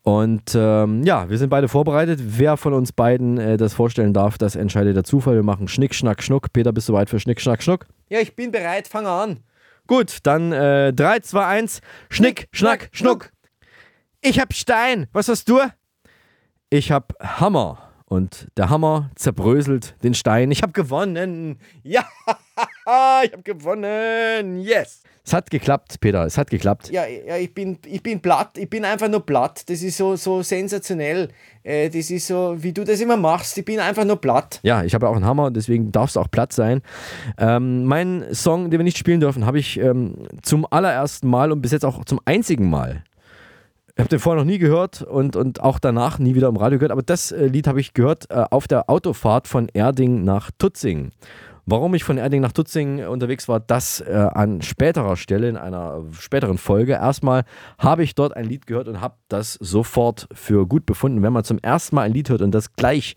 Und 0.04 0.56
ähm, 0.56 1.04
ja, 1.04 1.30
wir 1.30 1.38
sind 1.38 1.50
beide 1.50 1.68
vorbereitet. 1.68 2.20
Wer 2.24 2.58
von 2.58 2.74
uns 2.74 2.92
beiden 2.92 3.38
äh, 3.38 3.58
das 3.58 3.74
vorstellen 3.74 4.14
darf, 4.14 4.38
das 4.38 4.56
entscheidet 4.56 4.96
der 4.96 5.04
Zufall. 5.04 5.36
Wir 5.36 5.44
machen 5.44 5.68
Schnick, 5.68 5.94
Schnack, 5.94 6.24
Schnuck. 6.24 6.52
Peter, 6.54 6.72
bist 6.74 6.90
du 6.90 6.94
bereit 6.94 7.10
für 7.10 7.20
Schnick, 7.20 7.40
Schnack, 7.40 7.62
Schnuck? 7.62 7.86
Ja, 8.10 8.20
ich 8.20 8.36
bin 8.36 8.52
bereit. 8.52 8.88
Fang 8.88 9.06
an. 9.06 9.42
Gut, 9.86 10.20
dann 10.24 10.52
äh, 10.54 10.92
3, 10.92 11.20
2, 11.20 11.46
1. 11.46 11.82
Schnick, 12.10 12.48
Schnack, 12.52 12.90
Schnuck. 12.92 13.32
Ich 14.22 14.40
hab 14.40 14.54
Stein. 14.54 15.08
Was 15.12 15.28
hast 15.28 15.48
du? 15.50 15.60
Ich 16.72 16.92
hab 16.92 17.14
Hammer. 17.22 17.92
Und 18.06 18.48
der 18.58 18.70
Hammer 18.70 19.12
zerbröselt 19.16 19.96
den 20.04 20.14
Stein. 20.14 20.52
Ich 20.52 20.64
hab 20.64 20.74
gewonnen. 20.74 21.60
Ja, 21.84 22.06
ich 23.24 23.34
hab 23.34 23.46
gewonnen. 23.46 24.60
Yes. 24.60 25.04
Es 25.24 25.34
hat 25.34 25.52
geklappt, 25.52 26.00
Peter, 26.00 26.26
es 26.26 26.38
hat 26.38 26.50
geklappt. 26.50 26.90
Ja, 26.90 27.04
ja 27.06 27.38
ich, 27.38 27.54
bin, 27.54 27.78
ich 27.86 28.02
bin 28.02 28.22
platt, 28.22 28.58
ich 28.58 28.70
bin 28.70 28.84
einfach 28.86 29.08
nur 29.08 29.24
platt. 29.26 29.70
Das 29.70 29.84
ist 29.84 29.98
so, 29.98 30.16
so 30.16 30.42
sensationell. 30.42 31.30
Äh, 31.64 31.90
das 31.90 32.10
ist 32.10 32.28
so, 32.28 32.56
wie 32.58 32.74
du 32.74 32.84
das 32.84 33.00
immer 33.02 33.18
machst. 33.18 33.58
Ich 33.58 33.66
bin 33.66 33.80
einfach 33.80 34.04
nur 34.04 34.20
platt. 34.20 34.60
Ja, 34.64 34.84
ich 34.84 34.96
habe 34.96 35.08
auch 35.08 35.16
einen 35.16 35.26
Hammer, 35.26 35.52
deswegen 35.52 35.92
darfst 35.92 36.16
du 36.16 36.20
auch 36.20 36.32
platt 36.32 36.54
sein. 36.54 36.82
Ähm, 37.38 37.86
mein 37.86 38.26
Song, 38.34 38.72
den 38.72 38.80
wir 38.80 38.84
nicht 38.84 38.98
spielen 38.98 39.20
dürfen, 39.20 39.46
habe 39.46 39.60
ich 39.60 39.80
ähm, 39.80 40.16
zum 40.42 40.66
allerersten 40.70 41.30
Mal 41.30 41.52
und 41.52 41.62
bis 41.62 41.72
jetzt 41.72 41.86
auch 41.86 42.04
zum 42.06 42.20
einzigen 42.26 42.70
Mal 42.70 43.04
ich 43.96 44.00
habe 44.00 44.10
den 44.10 44.20
vorher 44.20 44.42
noch 44.42 44.50
nie 44.50 44.58
gehört 44.58 45.02
und, 45.02 45.36
und 45.36 45.62
auch 45.62 45.80
danach 45.80 46.18
nie 46.18 46.36
wieder 46.36 46.48
im 46.48 46.56
Radio 46.56 46.80
gehört, 46.80 46.92
aber 46.92 47.04
das 47.04 47.32
äh, 47.32 47.48
Lied 47.48 47.68
habe 47.68 47.80
ich 47.80 47.94
gehört 47.94 48.30
äh, 48.30 48.46
auf 48.50 48.68
der 48.68 48.90
Autofahrt 48.90 49.48
von 49.48 49.68
Erding 49.74 50.24
nach 50.24 50.50
Tutzing. 50.58 51.12
Warum 51.66 51.94
ich 51.94 52.04
von 52.04 52.18
Erding 52.18 52.42
nach 52.42 52.52
Tutzing 52.52 53.06
unterwegs 53.06 53.48
war, 53.48 53.60
das 53.60 54.02
äh, 54.02 54.12
an 54.12 54.62
späterer 54.62 55.16
Stelle, 55.16 55.48
in 55.50 55.58
einer 55.58 56.04
späteren 56.20 56.58
Folge. 56.58 56.94
Erstmal 56.94 57.44
habe 57.78 58.04
ich 58.04 58.16
dort 58.16 58.36
ein 58.36 58.46
Lied 58.46 58.66
gehört 58.66 58.88
und 58.88 59.02
habe 59.02 59.16
das 59.28 59.54
sofort 59.54 60.28
für 60.34 60.66
gut 60.68 60.86
befunden. 60.86 61.22
Wenn 61.22 61.34
man 61.34 61.44
zum 61.44 61.60
ersten 61.60 61.96
Mal 61.96 62.04
ein 62.04 62.14
Lied 62.14 62.30
hört 62.30 62.42
und 62.42 62.52
das 62.52 62.74
gleich 62.74 63.16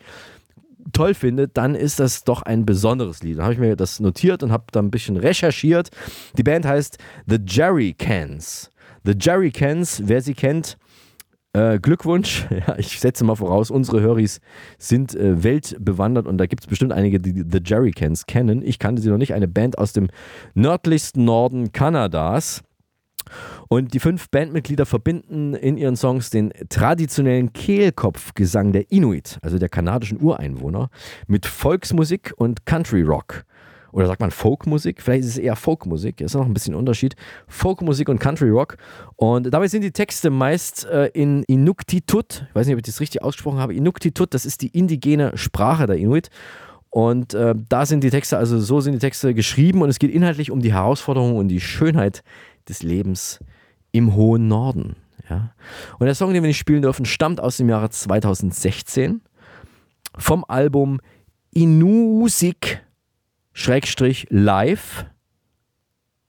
toll 0.92 1.14
findet, 1.14 1.56
dann 1.56 1.74
ist 1.74 2.00
das 2.00 2.24
doch 2.24 2.42
ein 2.42 2.66
besonderes 2.66 3.22
Lied. 3.22 3.38
Dann 3.38 3.44
habe 3.44 3.54
ich 3.54 3.60
mir 3.60 3.76
das 3.76 4.00
notiert 4.00 4.42
und 4.42 4.52
habe 4.52 4.64
da 4.72 4.80
ein 4.80 4.90
bisschen 4.90 5.16
recherchiert. 5.16 5.90
Die 6.36 6.42
Band 6.42 6.66
heißt 6.66 6.98
The 7.26 7.38
Jerry 7.46 7.94
Cans. 7.94 8.70
The 9.04 9.14
Jerry 9.18 9.50
Cans, 9.50 10.02
wer 10.04 10.20
sie 10.20 10.34
kennt, 10.34 10.76
äh, 11.54 11.78
Glückwunsch. 11.78 12.46
Ja, 12.66 12.78
ich 12.78 13.00
setze 13.00 13.24
mal 13.24 13.34
voraus, 13.34 13.70
unsere 13.70 14.00
Höris 14.00 14.40
sind 14.78 15.14
äh, 15.14 15.42
weltbewandert 15.42 16.26
und 16.26 16.38
da 16.38 16.46
gibt 16.46 16.62
es 16.62 16.66
bestimmt 16.66 16.92
einige, 16.92 17.20
die 17.20 17.44
The 17.50 17.60
Jerrycans 17.64 18.26
kennen. 18.26 18.62
Ich 18.62 18.78
kannte 18.78 19.02
sie 19.02 19.10
noch 19.10 19.18
nicht. 19.18 19.34
Eine 19.34 19.48
Band 19.48 19.76
aus 19.76 19.92
dem 19.92 20.08
nördlichsten 20.54 21.24
Norden 21.24 21.72
Kanadas. 21.72 22.62
Und 23.68 23.94
die 23.94 24.00
fünf 24.00 24.30
Bandmitglieder 24.30 24.86
verbinden 24.86 25.54
in 25.54 25.76
ihren 25.76 25.96
Songs 25.96 26.30
den 26.30 26.52
traditionellen 26.68 27.52
Kehlkopfgesang 27.52 28.72
der 28.72 28.92
Inuit, 28.92 29.38
also 29.42 29.58
der 29.58 29.70
kanadischen 29.70 30.20
Ureinwohner, 30.20 30.90
mit 31.26 31.46
Volksmusik 31.46 32.34
und 32.36 32.66
Country 32.66 33.02
Rock 33.02 33.44
oder 33.94 34.08
sagt 34.08 34.20
man 34.20 34.32
Folkmusik? 34.32 35.00
Vielleicht 35.00 35.22
ist 35.22 35.30
es 35.30 35.38
eher 35.38 35.54
Folkmusik, 35.54 36.20
ist 36.20 36.34
noch 36.34 36.44
ein 36.44 36.52
bisschen 36.52 36.74
Unterschied. 36.74 37.14
Folkmusik 37.46 38.08
und 38.08 38.18
Country 38.18 38.50
Rock. 38.50 38.76
Und 39.14 39.52
dabei 39.54 39.68
sind 39.68 39.82
die 39.82 39.92
Texte 39.92 40.30
meist 40.30 40.84
äh, 40.86 41.06
in 41.14 41.44
Inuktitut. 41.44 42.46
Ich 42.48 42.54
weiß 42.54 42.66
nicht, 42.66 42.74
ob 42.74 42.80
ich 42.80 42.86
das 42.86 43.00
richtig 43.00 43.22
ausgesprochen 43.22 43.60
habe. 43.60 43.72
Inuktitut, 43.72 44.34
das 44.34 44.46
ist 44.46 44.62
die 44.62 44.68
indigene 44.68 45.36
Sprache 45.36 45.86
der 45.86 45.96
Inuit. 45.96 46.30
Und 46.90 47.34
äh, 47.34 47.54
da 47.68 47.86
sind 47.86 48.02
die 48.02 48.10
Texte, 48.10 48.36
also 48.36 48.58
so 48.58 48.80
sind 48.80 48.94
die 48.94 48.98
Texte 48.98 49.32
geschrieben 49.32 49.80
und 49.80 49.88
es 49.88 50.00
geht 50.00 50.10
inhaltlich 50.10 50.50
um 50.50 50.60
die 50.60 50.72
Herausforderungen 50.72 51.36
und 51.36 51.46
die 51.46 51.60
Schönheit 51.60 52.24
des 52.68 52.82
Lebens 52.82 53.38
im 53.92 54.16
hohen 54.16 54.48
Norden. 54.48 54.96
Ja. 55.30 55.54
Und 56.00 56.06
der 56.06 56.16
Song, 56.16 56.32
den 56.32 56.42
wir 56.42 56.48
nicht 56.48 56.58
spielen 56.58 56.82
dürfen, 56.82 57.04
stammt 57.04 57.40
aus 57.40 57.58
dem 57.58 57.68
Jahre 57.68 57.90
2016 57.90 59.20
vom 60.18 60.44
Album 60.48 61.00
Inusik 61.52 62.83
Schrägstrich 63.54 64.26
live. 64.30 65.06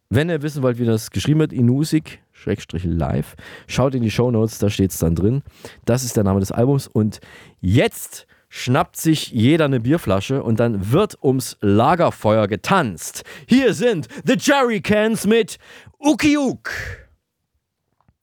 Wenn 0.10 0.30
ihr 0.30 0.44
wissen 0.44 0.62
wollt, 0.62 0.78
wie 0.78 0.86
das 0.86 1.10
geschrieben 1.10 1.40
wird, 1.40 1.52
Inusik, 1.52 2.22
Schrägstrich 2.32 2.84
live, 2.86 3.36
schaut 3.68 3.96
in 3.96 4.04
die 4.04 4.12
Show 4.12 4.30
Notes, 4.30 4.60
da 4.60 4.70
steht 4.70 4.92
es 4.92 5.00
dann 5.00 5.16
drin. 5.16 5.42
Das 5.86 6.04
ist 6.04 6.16
der 6.16 6.24
Name 6.24 6.40
des 6.40 6.52
Albums. 6.52 6.88
Und 6.88 7.20
jetzt 7.60 8.28
schnappt 8.48 8.96
sich 8.96 9.32
jeder 9.32 9.66
eine 9.66 9.80
Bierflasche 9.80 10.44
und 10.44 10.60
dann 10.60 10.92
wird 10.92 11.22
ums 11.24 11.58
Lagerfeuer 11.62 12.48
getanzt. 12.48 13.24
Hier 13.48 13.74
sind 13.74 14.08
The 14.24 14.38
Jerry 14.40 14.80
Cans 14.80 15.26
mit 15.26 15.58
Ukiuk. 16.00 16.70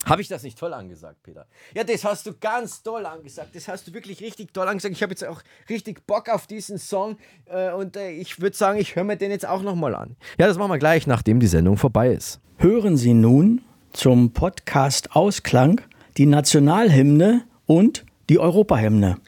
Habe 0.05 0.20
ich 0.20 0.28
das 0.28 0.42
nicht 0.42 0.59
toll 0.59 0.74
angesagt, 0.74 1.22
Peter? 1.22 1.46
Ja, 1.74 1.84
das 1.84 2.05
hast 2.05 2.26
du 2.26 2.34
ganz 2.34 2.82
toll 2.82 3.07
angesagt. 3.07 3.55
Das 3.55 3.68
hast 3.68 3.86
du 3.86 3.94
wirklich 3.94 4.20
richtig 4.20 4.53
toll 4.53 4.66
angesagt. 4.66 4.94
Ich 4.94 5.03
habe 5.03 5.12
jetzt 5.12 5.24
auch 5.24 5.42
richtig 5.68 6.07
Bock 6.07 6.28
auf 6.28 6.46
diesen 6.46 6.78
Song 6.78 7.18
äh, 7.46 7.72
und 7.72 7.96
äh, 7.96 8.11
ich 8.11 8.40
würde 8.40 8.57
sagen, 8.57 8.78
ich 8.80 8.96
höre 8.96 9.05
mir 9.05 9.16
den 9.16 9.30
jetzt 9.30 9.46
auch 9.46 9.62
nochmal 9.62 9.94
an. 9.94 10.16
Ja, 10.38 10.48
das 10.48 10.59
machen 10.59 10.70
wir 10.70 10.78
gleich, 10.78 11.07
nachdem 11.07 11.38
die 11.40 11.46
Sendung 11.46 11.76
vorbei 11.76 12.12
ist. 12.12 12.40
Hören 12.59 12.96
Sie 12.96 13.14
nun 13.14 13.62
zum 13.92 14.32
Podcast 14.32 15.14
Ausklang 15.14 15.80
die 16.16 16.26
Nationalhymne 16.26 17.44
und 17.66 18.05
die 18.28 18.38
Europahymne. 18.38 19.18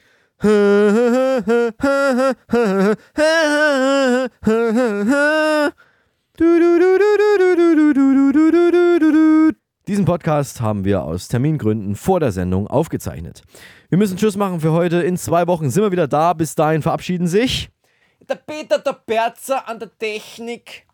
Du, 0.41 0.49
du, 6.45 6.79
du, 6.79 6.99
du, 6.99 7.17
du, 7.19 7.57
du, 7.57 7.75
du, 7.75 7.95
du, 7.95 8.33
du, 8.33 8.51
du, 8.51 8.99
du, 8.99 9.13
du. 9.13 9.54
Diesen 9.87 10.07
Podcast 10.07 10.63
haben 10.63 10.85
wir 10.87 11.03
aus 11.03 11.29
Termingründen 11.29 11.95
vor 11.95 12.19
der 12.19 12.33
Sendung 12.33 12.67
aufgezeichnet. 12.69 13.43
Wir 13.91 13.99
müssen 13.99 14.17
Tschüss 14.17 14.35
machen 14.35 14.61
für 14.61 14.73
heute. 14.73 15.03
In 15.03 15.19
zwei 15.19 15.47
Wochen 15.47 15.69
sind 15.69 15.83
wir 15.83 15.93
wieder 15.93 16.09
da. 16.09 16.33
Bis 16.33 16.55
dahin 16.55 16.81
verabschieden 16.81 17.27
sich 17.27 17.69
der 18.29 18.37
Peter, 18.37 18.79
der 18.79 18.97
Berzer 19.07 19.69
an 19.69 19.79
der 19.79 19.91
Technik 19.99 20.87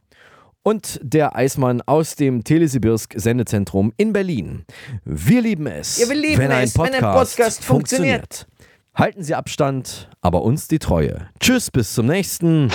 und 0.63 0.99
der 1.03 1.37
Eismann 1.37 1.83
aus 1.83 2.17
dem 2.17 2.43
Telesibirsk 2.43 3.15
Sendezentrum 3.17 3.93
in 3.97 4.13
Berlin. 4.13 4.65
Wir 5.05 5.43
lieben 5.43 5.69
es, 5.69 5.99
ja, 5.99 6.09
wir 6.09 6.17
lieben 6.17 6.39
wenn, 6.39 6.51
ein 6.51 6.65
es 6.65 6.77
wenn, 6.77 6.93
ein 6.93 7.01
Podcast 7.01 7.65
funktioniert. 7.65 8.47
funktioniert. 8.47 8.47
Halten 8.95 9.23
Sie 9.23 9.37
Abstand, 9.37 10.11
aber 10.21 10.43
uns 10.43 10.67
die 10.67 10.81
Treue. 10.81 11.29
Tschüss, 11.39 11.71
bis 11.71 11.95
zum 11.95 12.07
nächsten. 12.07 12.73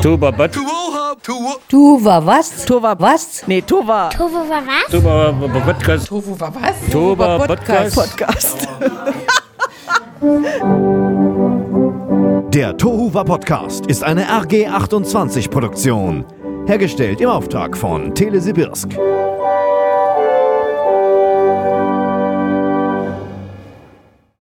Tuba, 0.00 0.30
Tuva 1.28 2.24
was? 2.24 2.64
Tuva 2.64 2.96
was? 2.98 3.44
Nee, 3.46 3.60
Tuva. 3.60 4.08
Tuva 4.08 4.48
war 4.48 4.62
was? 4.66 4.90
Tuva 4.90 5.30
Podcast. 5.62 6.08
Tuva 6.08 6.40
war 6.40 6.54
was? 6.54 6.74
Tuva 6.90 7.38
Podcast. 7.46 7.94
Podcast. 7.94 8.66
Der 12.54 12.74
Tohuwa 12.78 13.24
Podcast 13.24 13.84
ist 13.88 14.02
eine 14.02 14.24
RG28 14.24 15.50
Produktion. 15.50 16.24
Hergestellt 16.66 17.20
im 17.20 17.28
Auftrag 17.28 17.76
von 17.76 18.14
Telesibirsk. 18.14 18.96